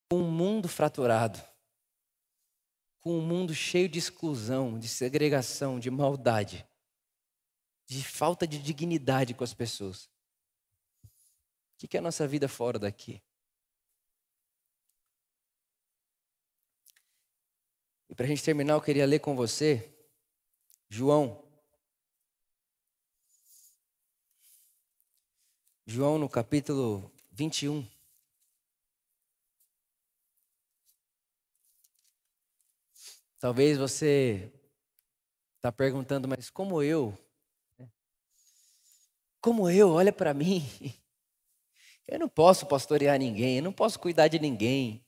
Com 0.08 0.18
um 0.18 0.30
mundo 0.30 0.68
fraturado. 0.68 1.42
Com 3.00 3.18
um 3.18 3.26
mundo 3.26 3.52
cheio 3.52 3.88
de 3.88 3.98
exclusão, 3.98 4.78
de 4.78 4.86
segregação, 4.86 5.80
de 5.80 5.90
maldade. 5.90 6.64
De 7.88 8.04
falta 8.04 8.46
de 8.46 8.62
dignidade 8.62 9.34
com 9.34 9.42
as 9.42 9.52
pessoas. 9.52 10.08
O 11.74 11.88
que 11.88 11.96
é 11.96 11.98
a 11.98 12.02
nossa 12.04 12.24
vida 12.28 12.46
fora 12.46 12.78
daqui? 12.78 13.20
E 18.12 18.14
para 18.14 18.26
a 18.26 18.28
gente 18.28 18.44
terminar, 18.44 18.74
eu 18.74 18.80
queria 18.82 19.06
ler 19.06 19.20
com 19.20 19.34
você 19.34 19.90
João. 20.86 21.42
João 25.86 26.18
no 26.18 26.28
capítulo 26.28 27.10
21. 27.30 27.88
Talvez 33.40 33.78
você 33.78 34.52
está 35.56 35.72
perguntando, 35.72 36.28
mas 36.28 36.50
como 36.50 36.82
eu? 36.82 37.16
Como 39.40 39.70
eu? 39.70 39.88
Olha 39.88 40.12
para 40.12 40.34
mim. 40.34 40.60
Eu 42.06 42.18
não 42.18 42.28
posso 42.28 42.66
pastorear 42.66 43.18
ninguém, 43.18 43.58
eu 43.58 43.62
não 43.62 43.72
posso 43.72 43.98
cuidar 43.98 44.26
de 44.26 44.38
ninguém. 44.38 45.02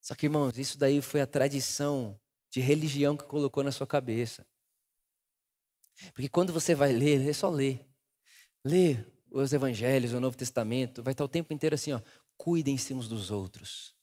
Só 0.00 0.14
que, 0.14 0.26
irmãos, 0.26 0.58
isso 0.58 0.78
daí 0.78 1.02
foi 1.02 1.20
a 1.20 1.26
tradição 1.26 2.18
de 2.50 2.60
religião 2.60 3.16
que 3.16 3.24
colocou 3.24 3.62
na 3.62 3.70
sua 3.70 3.86
cabeça. 3.86 4.46
Porque 6.12 6.28
quando 6.28 6.52
você 6.52 6.74
vai 6.74 6.92
ler, 6.92 7.28
é 7.28 7.32
só 7.32 7.50
ler. 7.50 7.86
Lê 8.64 8.96
os 9.30 9.52
evangelhos, 9.52 10.12
o 10.12 10.20
Novo 10.20 10.36
Testamento, 10.36 11.02
vai 11.02 11.12
estar 11.12 11.24
o 11.24 11.28
tempo 11.28 11.52
inteiro 11.52 11.74
assim, 11.74 11.92
ó, 11.92 12.00
cuidem-se 12.36 12.92
uns 12.92 13.08
dos 13.08 13.30
outros. 13.30 13.94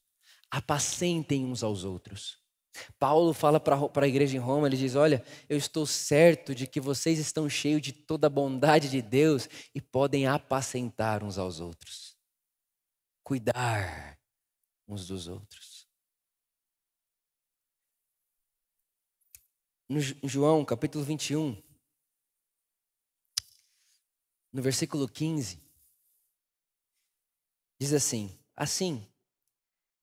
Apacentem 0.50 1.46
uns 1.46 1.64
aos 1.64 1.84
outros. 1.84 2.40
Paulo 3.00 3.34
fala 3.34 3.60
para 3.60 4.06
a 4.06 4.08
igreja 4.08 4.38
em 4.38 4.40
Roma, 4.40 4.68
ele 4.68 4.78
diz: 4.78 4.96
Olha, 4.96 5.24
eu 5.50 5.58
estou 5.58 5.86
certo 5.86 6.54
de 6.54 6.68
que 6.68 6.80
vocês 6.80 7.20
estão 7.20 7.50
cheios 7.50 7.82
de 7.82 7.92
toda 7.92 8.28
a 8.28 8.30
bondade 8.30 8.90
de 8.90 9.02
Deus 9.02 9.50
e 9.74 9.82
podem 9.82 10.28
apacentar 10.28 11.24
uns 11.24 11.38
aos 11.38 11.60
outros. 11.60 12.16
Cuidar 13.24 14.18
uns 14.88 15.08
dos 15.08 15.28
outros. 15.28 15.77
No 19.90 20.00
João 20.24 20.66
capítulo 20.66 21.04
21, 21.04 21.62
no 24.52 24.62
versículo 24.62 25.08
15, 25.08 25.62
diz 27.80 27.94
assim: 27.94 28.38
Assim, 28.56 29.08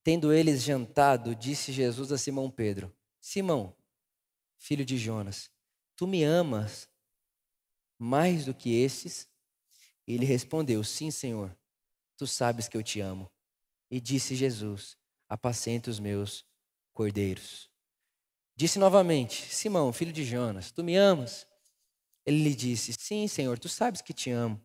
tendo 0.03 0.33
eles 0.33 0.63
jantado, 0.63 1.35
disse 1.35 1.73
Jesus 1.73 2.13
a 2.13 2.19
Simão 2.19 2.51
Pedro: 2.51 2.95
Simão, 3.21 3.77
filho 4.57 4.85
de 4.85 4.97
Jonas, 4.97 5.51
tu 5.97 6.07
me 6.07 6.23
amas 6.25 6.89
mais 7.99 8.45
do 8.45 8.55
que 8.55 8.75
esses? 8.75 9.29
E 10.07 10.15
ele 10.15 10.25
respondeu: 10.25 10.83
Sim, 10.83 11.11
Senhor, 11.11 11.55
tu 12.17 12.27
sabes 12.27 12.69
que 12.69 12.77
eu 12.77 12.83
te 12.83 13.01
amo. 13.01 13.31
E 13.91 14.01
disse 14.01 14.35
Jesus: 14.35 14.97
Apacenta 15.29 15.91
os 15.91 16.01
meus 16.01 16.47
cordeiros. 16.93 17.74
Disse 18.57 18.79
novamente: 18.79 19.53
Simão, 19.55 19.93
filho 19.93 20.13
de 20.13 20.25
Jonas, 20.25 20.71
tu 20.71 20.85
me 20.85 20.97
amas? 20.97 21.47
Ele 22.25 22.43
lhe 22.43 22.55
disse: 22.55 22.93
Sim, 22.93 23.27
Senhor, 23.27 23.59
tu 23.59 23.69
sabes 23.69 24.01
que 24.01 24.13
te 24.13 24.31
amo. 24.31 24.61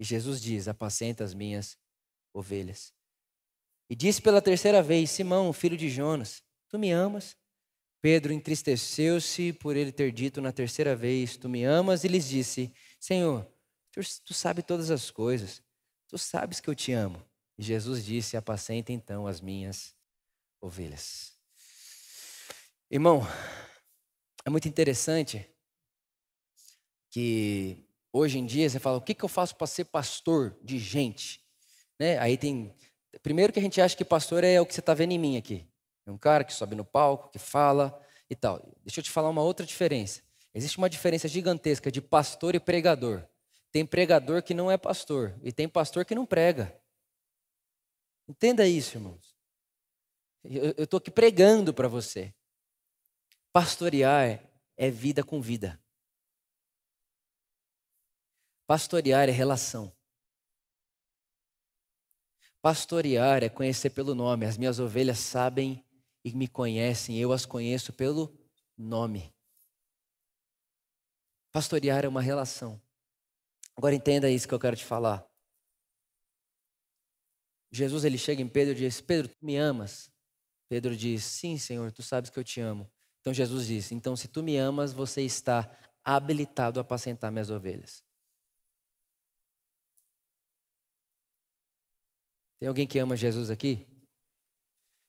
E 0.00 0.04
Jesus 0.04 0.40
diz: 0.40 0.66
Apacenta 0.66 1.22
as 1.22 1.34
minhas 1.34 1.78
ovelhas. 2.32 2.92
E 3.88 3.94
disse 3.94 4.20
pela 4.20 4.42
terceira 4.42 4.82
vez: 4.82 5.10
Simão, 5.10 5.52
filho 5.52 5.76
de 5.76 5.88
Jonas, 5.88 6.42
tu 6.68 6.78
me 6.78 6.90
amas? 6.90 7.36
Pedro 8.00 8.32
entristeceu-se 8.32 9.52
por 9.54 9.76
ele 9.76 9.92
ter 9.92 10.12
dito 10.12 10.40
na 10.40 10.52
terceira 10.52 10.96
vez: 10.96 11.36
Tu 11.36 11.48
me 11.48 11.64
amas? 11.64 12.04
E 12.04 12.08
lhes 12.08 12.28
disse: 12.28 12.72
Senhor, 12.98 13.46
tu, 13.92 14.00
tu 14.24 14.34
sabes 14.34 14.64
todas 14.64 14.90
as 14.90 15.10
coisas, 15.10 15.62
tu 16.08 16.18
sabes 16.18 16.60
que 16.60 16.68
eu 16.68 16.74
te 16.74 16.92
amo. 16.92 17.22
E 17.58 17.62
Jesus 17.62 18.04
disse: 18.04 18.36
Apacenta 18.36 18.92
então 18.92 19.26
as 19.26 19.40
minhas 19.40 19.94
ovelhas. 20.60 21.33
Irmão, 22.90 23.22
é 24.44 24.50
muito 24.50 24.68
interessante 24.68 25.50
que 27.10 27.86
hoje 28.12 28.38
em 28.38 28.46
dia 28.46 28.68
você 28.68 28.78
fala: 28.78 28.98
o 28.98 29.00
que, 29.00 29.14
que 29.14 29.24
eu 29.24 29.28
faço 29.28 29.56
para 29.56 29.66
ser 29.66 29.86
pastor 29.86 30.56
de 30.62 30.78
gente? 30.78 31.42
Né? 31.98 32.18
Aí 32.18 32.36
tem. 32.36 32.74
Primeiro 33.22 33.52
que 33.52 33.58
a 33.58 33.62
gente 33.62 33.80
acha 33.80 33.96
que 33.96 34.04
pastor 34.04 34.44
é 34.44 34.60
o 34.60 34.66
que 34.66 34.74
você 34.74 34.80
está 34.80 34.92
vendo 34.92 35.12
em 35.12 35.18
mim 35.18 35.36
aqui. 35.36 35.66
É 36.06 36.10
um 36.10 36.18
cara 36.18 36.44
que 36.44 36.52
sobe 36.52 36.74
no 36.74 36.84
palco, 36.84 37.30
que 37.30 37.38
fala 37.38 37.98
e 38.28 38.36
tal. 38.36 38.60
Deixa 38.84 39.00
eu 39.00 39.04
te 39.04 39.10
falar 39.10 39.30
uma 39.30 39.42
outra 39.42 39.64
diferença. 39.64 40.22
Existe 40.52 40.76
uma 40.76 40.90
diferença 40.90 41.26
gigantesca 41.26 41.90
de 41.90 42.02
pastor 42.02 42.54
e 42.54 42.60
pregador. 42.60 43.26
Tem 43.72 43.86
pregador 43.86 44.42
que 44.42 44.52
não 44.52 44.70
é 44.70 44.76
pastor 44.76 45.38
e 45.42 45.52
tem 45.52 45.68
pastor 45.68 46.04
que 46.04 46.14
não 46.14 46.26
prega. 46.26 46.78
Entenda 48.28 48.66
isso, 48.66 48.96
irmãos. 48.96 49.34
Eu 50.44 50.84
estou 50.84 50.98
aqui 50.98 51.10
pregando 51.10 51.72
para 51.72 51.88
você. 51.88 52.34
Pastorear 53.54 54.44
é 54.76 54.90
vida 54.90 55.22
com 55.22 55.40
vida. 55.40 55.80
Pastorear 58.66 59.28
é 59.28 59.30
relação. 59.30 59.96
Pastorear 62.60 63.44
é 63.44 63.48
conhecer 63.48 63.90
pelo 63.90 64.12
nome. 64.12 64.44
As 64.44 64.58
minhas 64.58 64.80
ovelhas 64.80 65.20
sabem 65.20 65.86
e 66.24 66.34
me 66.34 66.48
conhecem, 66.48 67.16
eu 67.16 67.32
as 67.32 67.46
conheço 67.46 67.92
pelo 67.92 68.36
nome. 68.76 69.32
Pastorear 71.52 72.04
é 72.04 72.08
uma 72.08 72.20
relação. 72.20 72.82
Agora 73.76 73.94
entenda 73.94 74.28
isso 74.28 74.48
que 74.48 74.54
eu 74.54 74.58
quero 74.58 74.74
te 74.74 74.84
falar. 74.84 75.24
Jesus 77.70 78.04
ele 78.04 78.18
chega 78.18 78.42
em 78.42 78.48
Pedro 78.48 78.74
e 78.74 78.78
diz: 78.78 79.00
Pedro, 79.00 79.28
tu 79.28 79.46
me 79.46 79.56
amas? 79.56 80.10
Pedro 80.68 80.96
diz: 80.96 81.22
Sim, 81.22 81.56
Senhor, 81.56 81.92
tu 81.92 82.02
sabes 82.02 82.30
que 82.30 82.38
eu 82.40 82.42
te 82.42 82.60
amo. 82.60 82.92
Então 83.24 83.32
Jesus 83.32 83.66
diz: 83.66 83.90
Então, 83.90 84.14
se 84.14 84.28
tu 84.28 84.42
me 84.42 84.58
amas, 84.58 84.92
você 84.92 85.22
está 85.22 85.74
habilitado 86.04 86.78
a 86.78 86.82
apacentar 86.82 87.32
minhas 87.32 87.48
ovelhas. 87.48 88.04
Tem 92.60 92.68
alguém 92.68 92.86
que 92.86 92.98
ama 92.98 93.16
Jesus 93.16 93.48
aqui? 93.48 93.86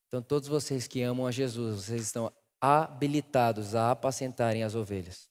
Então, 0.08 0.22
todos 0.22 0.48
vocês 0.48 0.88
que 0.88 1.02
amam 1.02 1.28
a 1.28 1.32
Jesus, 1.32 1.84
vocês 1.84 2.04
estão 2.04 2.32
habilitados 2.62 3.76
a 3.76 3.92
apacentarem 3.92 4.64
as 4.64 4.76
ovelhas. 4.76 5.30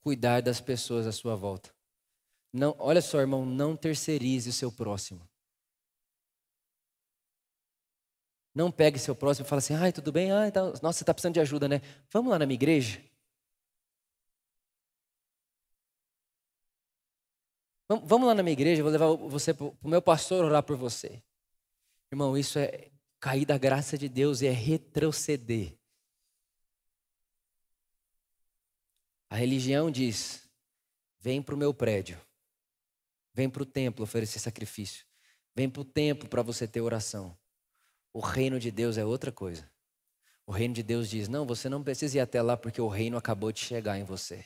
Cuidar 0.00 0.40
das 0.40 0.60
pessoas 0.60 1.08
à 1.08 1.12
sua 1.12 1.34
volta. 1.34 1.74
Não, 2.52 2.76
olha 2.78 3.02
só, 3.02 3.18
irmão, 3.18 3.44
não 3.44 3.76
terceirize 3.76 4.48
o 4.48 4.52
seu 4.52 4.70
próximo. 4.70 5.28
Não 8.54 8.72
pegue 8.72 8.98
seu 8.98 9.14
próximo 9.14 9.46
e 9.46 9.48
fale 9.48 9.58
assim, 9.58 9.74
ai, 9.74 9.92
tudo 9.92 10.10
bem? 10.10 10.32
Ai, 10.32 10.50
tá... 10.50 10.62
Nossa, 10.62 10.98
você 10.98 11.02
está 11.02 11.14
precisando 11.14 11.34
de 11.34 11.40
ajuda, 11.40 11.68
né? 11.68 11.80
Vamos 12.10 12.30
lá 12.30 12.38
na 12.38 12.46
minha 12.46 12.56
igreja? 12.56 13.00
Vamos 17.88 18.28
lá 18.28 18.34
na 18.34 18.42
minha 18.42 18.52
igreja, 18.52 18.82
vou 18.82 18.92
levar 18.92 19.14
você 19.14 19.54
para 19.54 19.64
o 19.64 19.88
meu 19.88 20.02
pastor 20.02 20.44
orar 20.44 20.62
por 20.62 20.76
você. 20.76 21.22
Irmão, 22.12 22.36
isso 22.36 22.58
é 22.58 22.90
cair 23.18 23.46
da 23.46 23.56
graça 23.56 23.96
de 23.96 24.10
Deus 24.10 24.42
e 24.42 24.46
é 24.46 24.50
retroceder. 24.50 25.74
A 29.30 29.36
religião 29.36 29.90
diz: 29.90 30.46
vem 31.18 31.40
para 31.42 31.54
o 31.54 31.58
meu 31.58 31.72
prédio, 31.72 32.20
vem 33.32 33.48
para 33.48 33.62
o 33.62 33.66
templo 33.66 34.04
oferecer 34.04 34.38
sacrifício, 34.38 35.06
vem 35.54 35.70
para 35.70 35.80
o 35.80 35.84
templo 35.84 36.28
para 36.28 36.42
você 36.42 36.68
ter 36.68 36.82
oração. 36.82 37.36
O 38.12 38.20
reino 38.20 38.58
de 38.58 38.70
Deus 38.70 38.96
é 38.96 39.04
outra 39.04 39.30
coisa. 39.30 39.70
O 40.46 40.52
reino 40.52 40.74
de 40.74 40.82
Deus 40.82 41.08
diz: 41.08 41.28
não, 41.28 41.46
você 41.46 41.68
não 41.68 41.82
precisa 41.82 42.16
ir 42.18 42.20
até 42.20 42.40
lá 42.40 42.56
porque 42.56 42.80
o 42.80 42.88
reino 42.88 43.16
acabou 43.16 43.52
de 43.52 43.60
chegar 43.60 43.98
em 43.98 44.04
você. 44.04 44.44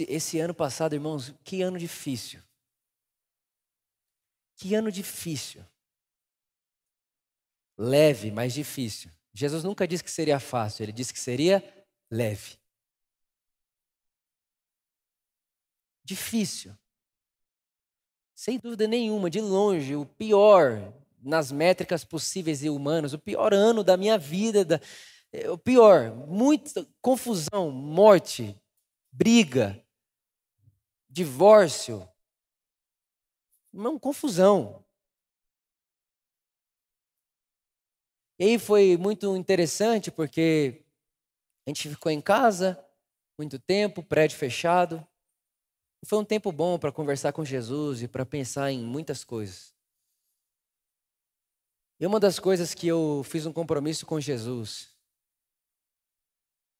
Esse, 0.00 0.38
ano 0.38 0.54
passado, 0.54 0.94
irmãos, 0.94 1.34
que 1.42 1.60
ano 1.60 1.78
difícil. 1.78 2.40
Que 4.54 4.74
ano 4.74 4.92
difícil 4.92 5.64
leve, 7.78 8.30
mas 8.32 8.52
difícil. 8.52 9.10
Jesus 9.32 9.62
nunca 9.62 9.86
disse 9.86 10.02
que 10.02 10.10
seria 10.10 10.40
fácil, 10.40 10.82
ele 10.82 10.92
disse 10.92 11.12
que 11.12 11.20
seria 11.20 11.62
leve. 12.10 12.58
Difícil. 16.04 16.76
Sem 18.34 18.58
dúvida 18.58 18.88
nenhuma, 18.88 19.30
de 19.30 19.40
longe, 19.40 19.94
o 19.94 20.04
pior 20.04 20.92
nas 21.20 21.52
métricas 21.52 22.04
possíveis 22.04 22.62
e 22.64 22.70
humanas, 22.70 23.12
o 23.12 23.18
pior 23.18 23.52
ano 23.52 23.84
da 23.84 23.96
minha 23.96 24.16
vida, 24.16 24.64
da, 24.64 24.80
é, 25.32 25.50
o 25.50 25.58
pior, 25.58 26.14
muita 26.14 26.86
confusão, 27.02 27.70
morte, 27.70 28.58
briga, 29.12 29.84
divórcio, 31.08 32.08
uma 33.72 33.98
confusão. 33.98 34.84
E 38.38 38.44
aí 38.44 38.58
foi 38.58 38.96
muito 38.96 39.36
interessante 39.36 40.10
porque 40.10 40.84
a 41.66 41.70
gente 41.70 41.88
ficou 41.88 42.12
em 42.12 42.20
casa 42.20 42.82
muito 43.38 43.58
tempo, 43.58 44.02
prédio 44.02 44.36
fechado. 44.36 45.06
Foi 46.04 46.18
um 46.18 46.24
tempo 46.24 46.50
bom 46.50 46.78
para 46.78 46.92
conversar 46.92 47.32
com 47.32 47.44
Jesus 47.44 48.02
e 48.02 48.08
para 48.08 48.26
pensar 48.26 48.72
em 48.72 48.80
muitas 48.80 49.24
coisas. 49.24 49.72
E 52.00 52.06
uma 52.06 52.20
das 52.20 52.38
coisas 52.38 52.74
que 52.74 52.86
eu 52.86 53.22
fiz 53.24 53.46
um 53.46 53.52
compromisso 53.52 54.06
com 54.06 54.20
Jesus. 54.20 54.88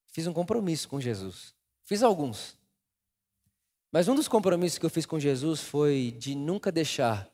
Fiz 0.09 0.27
um 0.27 0.33
compromisso 0.33 0.89
com 0.89 1.01
Jesus. 1.01 1.55
Fiz 1.85 2.03
alguns. 2.03 2.57
Mas 3.91 4.07
um 4.07 4.15
dos 4.15 4.29
compromissos 4.29 4.79
que 4.79 4.87
eu 4.87 4.91
fiz 4.91 5.07
com 5.07 5.19
Jesus 5.19 5.61
foi 5.61 6.15
de 6.19 6.35
nunca 6.35 6.71
deixar, 6.71 7.29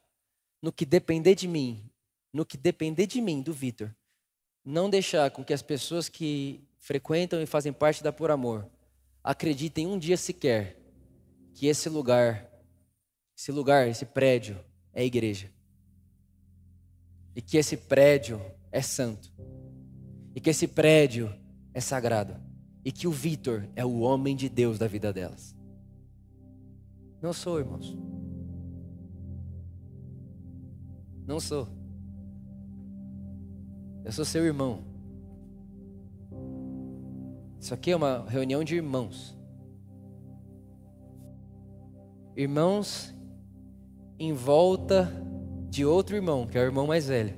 no 0.63 0.73
que 0.73 0.87
depender 0.87 1.35
de 1.35 1.49
mim, 1.49 1.91
no 2.33 2.47
que 2.47 2.57
depender 2.57 3.07
de 3.07 3.21
mim, 3.21 3.43
do 3.43 3.53
Vitor, 3.53 3.95
não 4.65 4.89
deixar 4.89 5.31
com 5.31 5.45
que 5.45 5.53
as 5.53 5.63
pessoas 5.63 6.09
que 6.09 6.65
frequentam 6.79 7.43
e 7.43 7.47
fazem 7.47 7.73
parte 7.73 8.03
da 8.03 8.13
Por 8.13 8.31
Amor 8.31 8.67
acreditem 9.23 9.87
um 9.87 9.99
dia 9.99 10.17
sequer 10.17 10.79
que 11.53 11.67
esse 11.67 11.89
lugar, 11.89 12.51
esse 13.37 13.53
lugar, 13.53 13.89
esse 13.89 14.05
prédio 14.05 14.59
é 14.93 15.05
igreja. 15.05 15.51
E 17.37 17.43
que 17.43 17.57
esse 17.57 17.77
prédio 17.77 18.41
é 18.71 18.81
santo. 18.81 19.33
E 20.35 20.41
que 20.41 20.51
esse 20.51 20.69
prédio 20.69 21.35
é 21.73 21.81
sagrado. 21.81 22.37
E 22.85 22.93
que 22.93 23.07
o 23.07 23.11
Vitor 23.11 23.69
é 23.75 23.85
o 23.85 24.01
homem 24.01 24.37
de 24.37 24.49
Deus 24.49 24.79
da 24.79 24.87
vida 24.87 25.13
delas. 25.13 25.55
Não 27.21 27.33
sou, 27.33 27.59
irmãos. 27.59 27.97
Não 31.27 31.41
sou. 31.41 31.67
Eu 34.05 34.13
sou 34.13 34.25
seu 34.25 34.45
irmão. 34.45 34.85
Isso 37.59 37.73
aqui 37.73 37.91
é 37.91 37.97
uma 37.97 38.27
reunião 38.29 38.63
de 38.63 38.77
irmãos. 38.77 39.35
Irmãos 42.37 43.15
em 44.19 44.33
volta 44.33 45.11
de 45.71 45.85
outro 45.85 46.15
irmão, 46.15 46.47
que 46.47 46.59
é 46.59 46.61
o 46.61 46.65
irmão 46.65 46.87
mais 46.87 47.09
velho. 47.09 47.35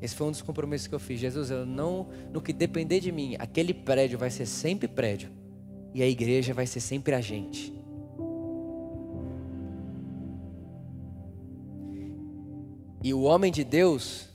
Esse 0.00 0.14
foi 0.14 0.26
um 0.26 0.30
dos 0.30 0.42
compromissos 0.42 0.88
que 0.88 0.94
eu 0.94 0.98
fiz. 0.98 1.20
Jesus, 1.20 1.50
eu 1.50 1.64
não, 1.64 2.08
no 2.32 2.40
que 2.40 2.52
depender 2.52 3.00
de 3.00 3.12
mim, 3.12 3.36
aquele 3.38 3.72
prédio 3.72 4.18
vai 4.18 4.30
ser 4.30 4.46
sempre 4.46 4.88
prédio 4.88 5.30
e 5.94 6.02
a 6.02 6.08
igreja 6.08 6.52
vai 6.52 6.66
ser 6.66 6.80
sempre 6.80 7.14
a 7.14 7.20
gente. 7.20 7.77
E 13.02 13.14
o 13.14 13.22
homem 13.22 13.52
de 13.52 13.64
Deus. 13.64 14.28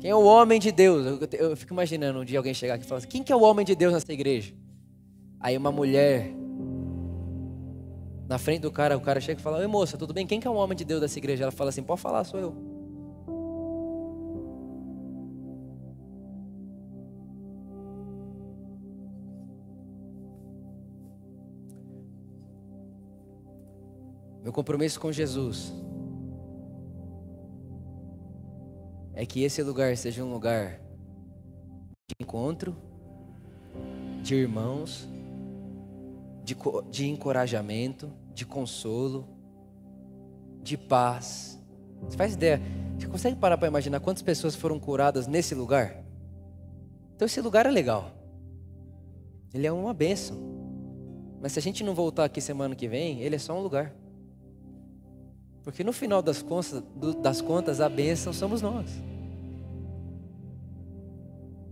Quem 0.00 0.10
é 0.10 0.14
o 0.14 0.24
homem 0.24 0.58
de 0.58 0.72
Deus? 0.72 1.06
Eu, 1.06 1.48
eu 1.50 1.56
fico 1.56 1.72
imaginando 1.72 2.20
um 2.20 2.24
dia 2.24 2.38
alguém 2.38 2.54
chegar 2.54 2.74
aqui 2.74 2.84
e 2.84 2.88
falar 2.88 2.98
assim: 2.98 3.08
quem 3.08 3.22
que 3.22 3.32
é 3.32 3.36
o 3.36 3.42
homem 3.42 3.64
de 3.64 3.74
Deus 3.74 3.92
nessa 3.92 4.12
igreja? 4.12 4.54
Aí 5.40 5.56
uma 5.56 5.72
mulher 5.72 6.32
na 8.28 8.38
frente 8.38 8.62
do 8.62 8.70
cara, 8.70 8.96
o 8.96 9.00
cara 9.00 9.20
chega 9.20 9.40
e 9.40 9.42
fala: 9.42 9.58
Oi 9.58 9.66
moça, 9.66 9.98
tudo 9.98 10.14
bem? 10.14 10.26
Quem 10.26 10.40
que 10.40 10.46
é 10.46 10.50
o 10.50 10.54
homem 10.54 10.76
de 10.76 10.84
Deus 10.84 11.00
dessa 11.00 11.18
igreja? 11.18 11.44
Ela 11.44 11.52
fala 11.52 11.70
assim: 11.70 11.82
Pode 11.82 12.00
falar, 12.00 12.24
sou 12.24 12.40
eu. 12.40 12.71
Meu 24.52 24.56
compromisso 24.56 25.00
com 25.00 25.10
Jesus 25.10 25.72
é 29.14 29.24
que 29.24 29.42
esse 29.42 29.62
lugar 29.62 29.96
seja 29.96 30.22
um 30.22 30.30
lugar 30.30 30.78
de 32.06 32.14
encontro, 32.20 32.76
de 34.22 34.34
irmãos, 34.34 35.08
de, 36.44 36.54
de 36.90 37.08
encorajamento, 37.08 38.12
de 38.34 38.44
consolo, 38.44 39.26
de 40.62 40.76
paz. 40.76 41.58
Você 42.02 42.18
faz 42.18 42.34
ideia? 42.34 42.60
Você 42.98 43.06
consegue 43.06 43.36
parar 43.36 43.56
para 43.56 43.68
imaginar 43.68 44.00
quantas 44.00 44.22
pessoas 44.22 44.54
foram 44.54 44.78
curadas 44.78 45.26
nesse 45.26 45.54
lugar? 45.54 46.04
Então 47.16 47.24
esse 47.24 47.40
lugar 47.40 47.64
é 47.64 47.70
legal. 47.70 48.10
Ele 49.54 49.66
é 49.66 49.72
uma 49.72 49.94
bênção. 49.94 50.36
Mas 51.40 51.52
se 51.52 51.58
a 51.58 51.62
gente 51.62 51.82
não 51.82 51.94
voltar 51.94 52.26
aqui 52.26 52.38
semana 52.38 52.76
que 52.76 52.86
vem, 52.86 53.22
ele 53.22 53.36
é 53.36 53.38
só 53.38 53.58
um 53.58 53.62
lugar. 53.62 54.01
Porque 55.64 55.84
no 55.84 55.92
final 55.92 56.20
das 56.20 56.42
contas, 56.42 56.82
das 57.22 57.40
contas 57.40 57.80
a 57.80 57.88
bênção 57.88 58.32
somos 58.32 58.60
nós. 58.60 58.90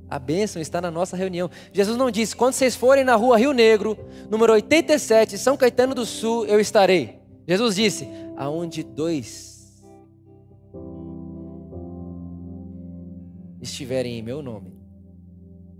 A 0.08 0.18
bênção 0.18 0.60
está 0.60 0.80
na 0.80 0.90
nossa 0.90 1.16
reunião. 1.16 1.50
Jesus 1.72 1.96
não 1.96 2.10
disse: 2.10 2.34
quando 2.34 2.54
vocês 2.54 2.74
forem 2.74 3.04
na 3.04 3.14
rua 3.14 3.38
Rio 3.38 3.52
Negro, 3.52 3.96
número 4.28 4.52
87, 4.52 5.38
São 5.38 5.56
Caetano 5.56 5.94
do 5.94 6.04
Sul, 6.04 6.46
eu 6.46 6.58
estarei. 6.58 7.20
Jesus 7.46 7.76
disse: 7.76 8.08
aonde 8.36 8.82
dois 8.82 9.82
estiverem 13.60 14.18
em 14.18 14.22
meu 14.22 14.42
nome, 14.42 14.72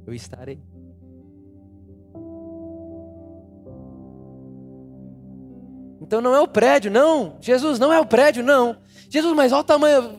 eu 0.07 0.15
estarei. 0.15 0.61
Então 6.11 6.21
não 6.21 6.35
é 6.35 6.41
o 6.41 6.49
prédio, 6.49 6.91
não. 6.91 7.37
Jesus 7.41 7.79
não 7.79 7.93
é 7.93 8.01
o 8.01 8.05
prédio, 8.05 8.43
não. 8.43 8.79
Jesus, 9.09 9.33
mas 9.33 9.53
olha 9.53 9.61
o 9.61 9.65
tamanho. 9.65 10.19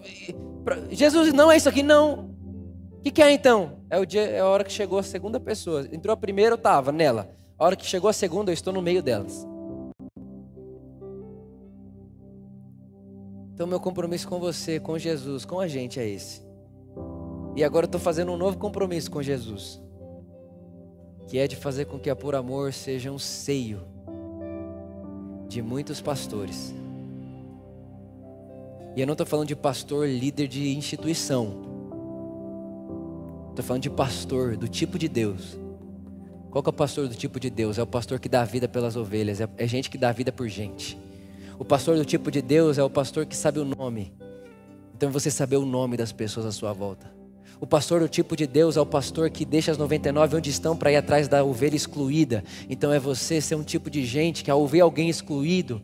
Jesus 0.90 1.34
não 1.34 1.52
é 1.52 1.58
isso 1.58 1.68
aqui, 1.68 1.84
não. 1.84 2.32
O 2.94 3.02
que, 3.02 3.12
que, 3.12 3.22
é 3.22 3.30
então? 3.30 3.80
É, 3.90 4.00
o 4.00 4.06
dia, 4.06 4.22
é 4.22 4.40
a 4.40 4.46
hora 4.46 4.64
que 4.64 4.72
chegou 4.72 5.00
a 5.00 5.04
segunda 5.04 5.38
pessoa. 5.38 5.86
Entrou 5.92 6.14
a 6.14 6.16
primeira, 6.16 6.54
eu 6.54 6.56
estava 6.56 6.94
nela. 6.94 7.36
A 7.60 7.66
hora 7.66 7.76
que 7.76 7.86
chegou 7.86 8.10
a 8.10 8.14
segunda, 8.14 8.52
eu 8.52 8.54
estou 8.54 8.72
no 8.72 8.82
meio 8.82 9.04
delas. 9.04 9.46
Então, 13.54 13.68
meu 13.68 13.82
compromisso 13.82 14.30
com 14.30 14.40
você, 14.40 14.80
com 14.80 14.98
Jesus, 14.98 15.44
com 15.44 15.60
a 15.60 15.68
gente 15.68 16.00
é 16.00 16.08
esse. 16.08 16.42
E 17.54 17.66
agora 17.66 17.84
eu 17.84 17.88
estou 17.88 18.00
fazendo 18.00 18.32
um 18.32 18.38
novo 18.38 18.58
compromisso 18.58 19.12
com 19.12 19.22
Jesus, 19.22 19.84
que 21.28 21.38
é 21.38 21.50
de 21.50 21.58
fazer 21.58 21.84
com 21.84 22.00
que 22.00 22.10
a 22.10 22.16
Por 22.16 22.34
Amor 22.34 22.72
seja 22.72 23.12
um 23.12 23.20
seio 23.20 23.92
de 25.52 25.62
muitos 25.62 26.00
pastores. 26.00 26.74
E 28.96 29.02
eu 29.02 29.06
não 29.06 29.12
estou 29.14 29.28
falando 29.28 29.50
de 29.50 29.56
pastor 29.56 30.08
líder 30.08 30.48
de 30.48 30.76
instituição. 30.76 31.70
Estou 33.50 33.66
falando 33.66 33.84
de 33.84 33.90
pastor 33.90 34.56
do 34.56 34.70
tipo 34.70 34.98
de 34.98 35.10
Deus. 35.10 35.58
Qual 36.50 36.64
que 36.64 36.70
é 36.70 36.72
o 36.72 36.74
pastor 36.74 37.08
do 37.10 37.16
tipo 37.16 37.38
de 37.38 37.50
Deus? 37.50 37.78
É 37.78 37.84
o 37.84 37.88
pastor 37.88 38.18
que 38.18 38.30
dá 38.30 38.46
vida 38.46 38.68
pelas 38.68 38.96
ovelhas, 38.96 39.42
é, 39.42 39.50
é 39.58 39.68
gente 39.68 39.90
que 39.90 39.98
dá 39.98 40.12
vida 40.14 40.32
por 40.32 40.48
gente. 40.48 40.98
O 41.60 41.66
pastor 41.66 41.98
do 41.98 42.06
tipo 42.06 42.32
de 42.32 42.42
Deus 42.42 42.78
é 42.78 42.84
o 42.84 42.90
pastor 42.90 43.26
que 43.26 43.36
sabe 43.36 43.60
o 43.60 43.66
nome. 43.66 44.14
Então 44.96 45.12
você 45.12 45.30
saber 45.30 45.58
o 45.58 45.66
nome 45.66 45.98
das 45.98 46.14
pessoas 46.14 46.46
à 46.46 46.52
sua 46.52 46.72
volta. 46.72 47.21
O 47.62 47.68
pastor 47.68 48.00
do 48.00 48.10
tipo 48.10 48.36
de 48.36 48.48
Deus 48.48 48.76
é 48.76 48.82
o 48.82 48.86
pastor 48.88 49.30
que 49.30 49.46
deixa 49.46 49.72
as 49.72 49.78
99 49.78 50.36
onde 50.36 50.50
estão 50.50 50.76
para 50.76 50.92
ir 50.92 50.96
atrás 50.96 51.28
da 51.28 51.44
ovelha 51.44 51.76
excluída. 51.76 52.44
Então 52.68 52.92
é 52.92 52.98
você 52.98 53.40
ser 53.40 53.54
um 53.54 53.62
tipo 53.62 53.88
de 53.88 54.04
gente 54.04 54.44
que 54.44 54.50
ao 54.50 54.66
ver 54.66 54.80
alguém 54.80 55.10
excluído, 55.10 55.80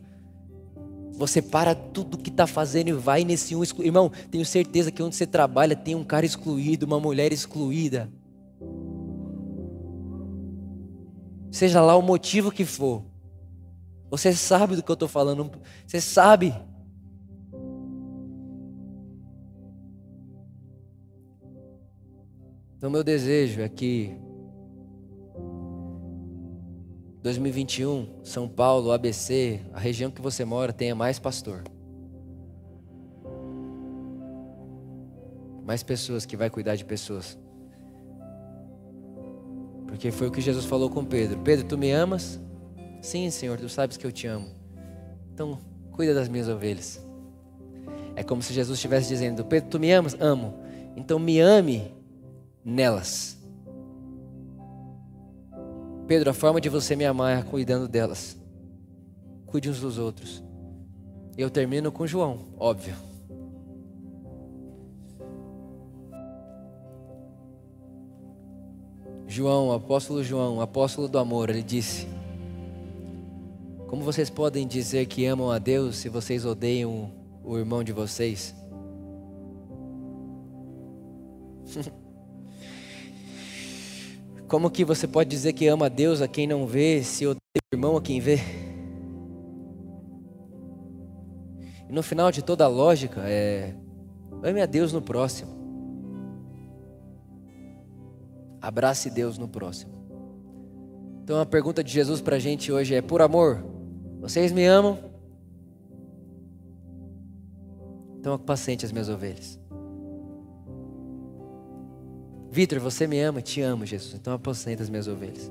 você 1.12 1.40
para 1.40 1.76
tudo 1.76 2.18
que 2.18 2.30
está 2.30 2.48
fazendo 2.48 2.88
e 2.88 2.92
vai 2.92 3.22
nesse 3.22 3.54
um 3.54 3.62
excluído. 3.62 3.90
Irmão, 3.90 4.10
tenho 4.28 4.44
certeza 4.44 4.90
que 4.90 5.00
onde 5.00 5.14
você 5.14 5.24
trabalha 5.24 5.76
tem 5.76 5.94
um 5.94 6.02
cara 6.02 6.26
excluído, 6.26 6.84
uma 6.84 6.98
mulher 6.98 7.32
excluída. 7.32 8.10
Seja 11.48 11.80
lá 11.80 11.96
o 11.96 12.02
motivo 12.02 12.50
que 12.50 12.64
for. 12.64 13.04
Você 14.10 14.32
sabe 14.32 14.74
do 14.74 14.82
que 14.82 14.90
eu 14.90 14.94
estou 14.94 15.08
falando. 15.08 15.48
Você 15.86 16.00
sabe. 16.00 16.52
Então, 22.78 22.88
meu 22.88 23.02
desejo 23.02 23.60
é 23.60 23.68
que 23.68 24.16
2021, 27.24 28.20
São 28.22 28.48
Paulo, 28.48 28.92
ABC, 28.92 29.60
a 29.74 29.80
região 29.80 30.12
que 30.12 30.22
você 30.22 30.44
mora, 30.44 30.72
tenha 30.72 30.94
mais 30.94 31.18
pastor. 31.18 31.64
Mais 35.66 35.82
pessoas 35.82 36.24
que 36.24 36.36
vai 36.36 36.48
cuidar 36.48 36.76
de 36.76 36.84
pessoas. 36.84 37.36
Porque 39.88 40.12
foi 40.12 40.28
o 40.28 40.30
que 40.30 40.40
Jesus 40.40 40.64
falou 40.64 40.88
com 40.88 41.04
Pedro: 41.04 41.40
Pedro, 41.40 41.66
tu 41.66 41.76
me 41.76 41.90
amas? 41.90 42.40
Sim, 43.02 43.28
Senhor, 43.28 43.58
tu 43.58 43.68
sabes 43.68 43.96
que 43.96 44.06
eu 44.06 44.12
te 44.12 44.28
amo. 44.28 44.46
Então, 45.34 45.58
cuida 45.90 46.14
das 46.14 46.28
minhas 46.28 46.48
ovelhas. 46.48 47.04
É 48.14 48.22
como 48.22 48.40
se 48.40 48.54
Jesus 48.54 48.78
estivesse 48.78 49.08
dizendo: 49.08 49.44
Pedro, 49.44 49.68
tu 49.68 49.80
me 49.80 49.90
amas? 49.90 50.16
Amo. 50.20 50.54
Então 50.96 51.18
me 51.18 51.40
ame 51.40 51.97
nelas. 52.68 53.38
Pedro, 56.06 56.30
a 56.30 56.34
forma 56.34 56.60
de 56.60 56.68
você 56.68 56.94
me 56.94 57.06
amar 57.06 57.38
é 57.38 57.42
cuidando 57.42 57.88
delas. 57.88 58.36
Cuide 59.46 59.70
uns 59.70 59.80
dos 59.80 59.96
outros. 59.98 60.44
Eu 61.36 61.48
termino 61.48 61.90
com 61.90 62.06
João, 62.06 62.48
óbvio. 62.58 62.94
João, 69.26 69.72
apóstolo 69.72 70.22
João, 70.22 70.60
apóstolo 70.60 71.08
do 71.08 71.18
amor, 71.18 71.48
ele 71.48 71.62
disse: 71.62 72.06
Como 73.86 74.02
vocês 74.02 74.28
podem 74.28 74.66
dizer 74.66 75.06
que 75.06 75.24
amam 75.26 75.50
a 75.50 75.58
Deus 75.58 75.96
se 75.96 76.08
vocês 76.08 76.44
odeiam 76.44 77.10
o 77.44 77.56
irmão 77.56 77.82
de 77.84 77.92
vocês? 77.92 78.54
Como 84.48 84.70
que 84.70 84.82
você 84.82 85.06
pode 85.06 85.28
dizer 85.28 85.52
que 85.52 85.66
ama 85.66 85.86
a 85.86 85.88
Deus 85.90 86.22
a 86.22 86.26
quem 86.26 86.46
não 86.46 86.66
vê, 86.66 87.02
se 87.02 87.26
odeia 87.26 87.38
o 87.70 87.76
irmão 87.76 87.98
a 87.98 88.02
quem 88.02 88.18
vê? 88.18 88.38
E 91.86 91.92
no 91.92 92.02
final 92.02 92.32
de 92.32 92.42
toda 92.42 92.64
a 92.64 92.68
lógica 92.68 93.20
é 93.26 93.74
ame 94.42 94.62
a 94.62 94.66
Deus 94.66 94.90
no 94.90 95.02
próximo. 95.02 95.50
Abrace 98.60 99.10
Deus 99.10 99.36
no 99.36 99.46
próximo. 99.46 99.92
Então 101.22 101.38
a 101.40 101.46
pergunta 101.46 101.84
de 101.84 101.92
Jesus 101.92 102.22
para 102.22 102.36
a 102.36 102.38
gente 102.38 102.72
hoje 102.72 102.94
é: 102.94 103.02
por 103.02 103.20
amor, 103.20 103.62
vocês 104.18 104.50
me 104.50 104.64
amam? 104.64 104.98
Então 108.18 108.32
apacente 108.32 108.86
as 108.86 108.92
minhas 108.92 109.10
ovelhas. 109.10 109.60
Vitor, 112.50 112.80
você 112.80 113.06
me 113.06 113.20
ama? 113.20 113.42
Te 113.42 113.60
amo, 113.60 113.84
Jesus. 113.84 114.14
Então 114.14 114.32
apacenta 114.32 114.82
as 114.82 114.88
minhas 114.88 115.06
ovelhas. 115.06 115.50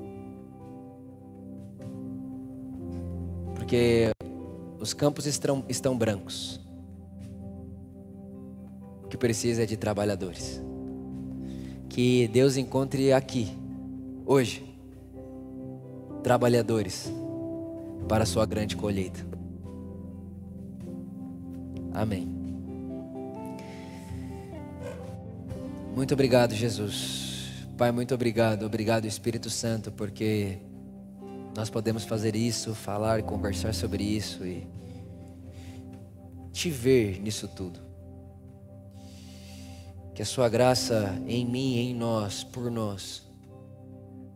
Porque 3.54 4.10
os 4.80 4.92
campos 4.92 5.26
estão, 5.26 5.64
estão 5.68 5.96
brancos. 5.96 6.60
O 9.04 9.08
que 9.08 9.16
precisa 9.16 9.62
é 9.62 9.66
de 9.66 9.76
trabalhadores. 9.76 10.62
Que 11.88 12.28
Deus 12.28 12.56
encontre 12.56 13.12
aqui, 13.12 13.48
hoje, 14.26 14.64
trabalhadores 16.22 17.10
para 18.08 18.24
a 18.24 18.26
sua 18.26 18.44
grande 18.44 18.76
colheita. 18.76 19.26
Amém. 21.92 22.37
Muito 25.98 26.14
obrigado, 26.14 26.54
Jesus. 26.54 27.64
Pai, 27.76 27.90
muito 27.90 28.14
obrigado. 28.14 28.64
Obrigado, 28.64 29.04
Espírito 29.04 29.50
Santo, 29.50 29.90
porque 29.90 30.58
nós 31.56 31.68
podemos 31.68 32.04
fazer 32.04 32.36
isso, 32.36 32.72
falar, 32.72 33.24
conversar 33.24 33.74
sobre 33.74 34.04
isso 34.04 34.46
e 34.46 34.64
te 36.52 36.70
ver 36.70 37.20
nisso 37.20 37.48
tudo. 37.48 37.80
Que 40.14 40.22
a 40.22 40.24
Sua 40.24 40.48
graça 40.48 41.20
em 41.26 41.44
mim, 41.44 41.78
em 41.78 41.92
nós, 41.96 42.44
por 42.44 42.70
nós, 42.70 43.24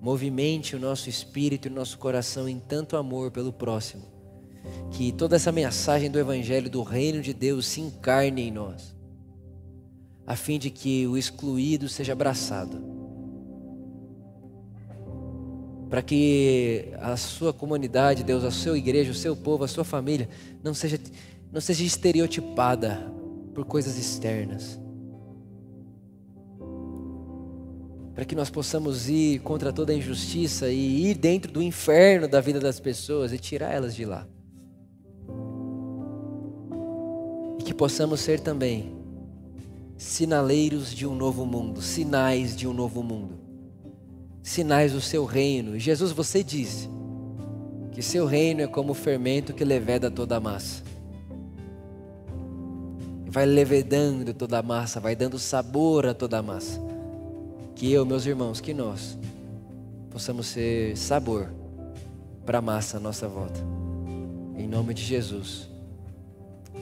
movimente 0.00 0.74
o 0.74 0.80
nosso 0.80 1.08
espírito 1.08 1.68
e 1.68 1.70
o 1.70 1.74
nosso 1.74 1.96
coração 1.96 2.48
em 2.48 2.58
tanto 2.58 2.96
amor 2.96 3.30
pelo 3.30 3.52
próximo. 3.52 4.02
Que 4.90 5.12
toda 5.12 5.36
essa 5.36 5.52
mensagem 5.52 6.10
do 6.10 6.18
Evangelho 6.18 6.68
do 6.68 6.82
Reino 6.82 7.22
de 7.22 7.32
Deus 7.32 7.66
se 7.66 7.80
encarne 7.80 8.42
em 8.42 8.50
nós 8.50 9.00
a 10.26 10.36
fim 10.36 10.58
de 10.58 10.70
que 10.70 11.06
o 11.06 11.16
excluído 11.16 11.88
seja 11.88 12.12
abraçado. 12.12 12.80
Para 15.90 16.00
que 16.00 16.88
a 17.00 17.16
sua 17.16 17.52
comunidade, 17.52 18.24
Deus, 18.24 18.44
a 18.44 18.50
sua 18.50 18.78
igreja, 18.78 19.10
o 19.10 19.14
seu 19.14 19.36
povo, 19.36 19.64
a 19.64 19.68
sua 19.68 19.84
família, 19.84 20.28
não 20.62 20.72
seja, 20.72 20.98
não 21.52 21.60
seja 21.60 21.84
estereotipada 21.84 23.12
por 23.52 23.64
coisas 23.66 23.98
externas. 23.98 24.80
Para 28.14 28.24
que 28.24 28.34
nós 28.34 28.48
possamos 28.48 29.08
ir 29.08 29.40
contra 29.40 29.72
toda 29.72 29.92
a 29.92 29.96
injustiça 29.96 30.70
e 30.70 31.10
ir 31.10 31.14
dentro 31.14 31.50
do 31.50 31.62
inferno 31.62 32.28
da 32.28 32.40
vida 32.40 32.60
das 32.60 32.78
pessoas 32.78 33.32
e 33.32 33.38
tirar 33.38 33.72
elas 33.72 33.94
de 33.94 34.04
lá. 34.04 34.26
E 37.58 37.64
que 37.64 37.74
possamos 37.74 38.20
ser 38.20 38.40
também 38.40 39.01
sinaleiros 40.02 40.92
de 40.92 41.06
um 41.06 41.14
novo 41.14 41.46
mundo, 41.46 41.80
sinais 41.80 42.56
de 42.56 42.66
um 42.66 42.72
novo 42.72 43.02
mundo, 43.02 43.38
sinais 44.42 44.92
do 44.92 45.00
seu 45.00 45.24
reino. 45.24 45.78
Jesus, 45.78 46.10
você 46.10 46.42
disse 46.42 46.88
que 47.92 48.02
seu 48.02 48.26
reino 48.26 48.62
é 48.62 48.66
como 48.66 48.90
o 48.90 48.94
fermento 48.94 49.54
que 49.54 49.64
leveda 49.64 50.10
toda 50.10 50.36
a 50.36 50.40
massa. 50.40 50.82
Vai 53.26 53.46
levedando 53.46 54.34
toda 54.34 54.58
a 54.58 54.62
massa, 54.62 54.98
vai 54.98 55.14
dando 55.14 55.38
sabor 55.38 56.06
a 56.06 56.12
toda 56.12 56.38
a 56.38 56.42
massa. 56.42 56.80
Que 57.76 57.90
eu, 57.90 58.04
meus 58.04 58.26
irmãos, 58.26 58.60
que 58.60 58.74
nós 58.74 59.16
possamos 60.10 60.48
ser 60.48 60.96
sabor 60.96 61.48
para 62.44 62.58
a 62.58 62.62
massa 62.62 62.96
à 62.96 63.00
nossa 63.00 63.28
volta. 63.28 63.60
Em 64.58 64.66
nome 64.66 64.92
de 64.92 65.02
Jesus. 65.02 65.68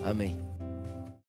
Amém. 0.03 0.50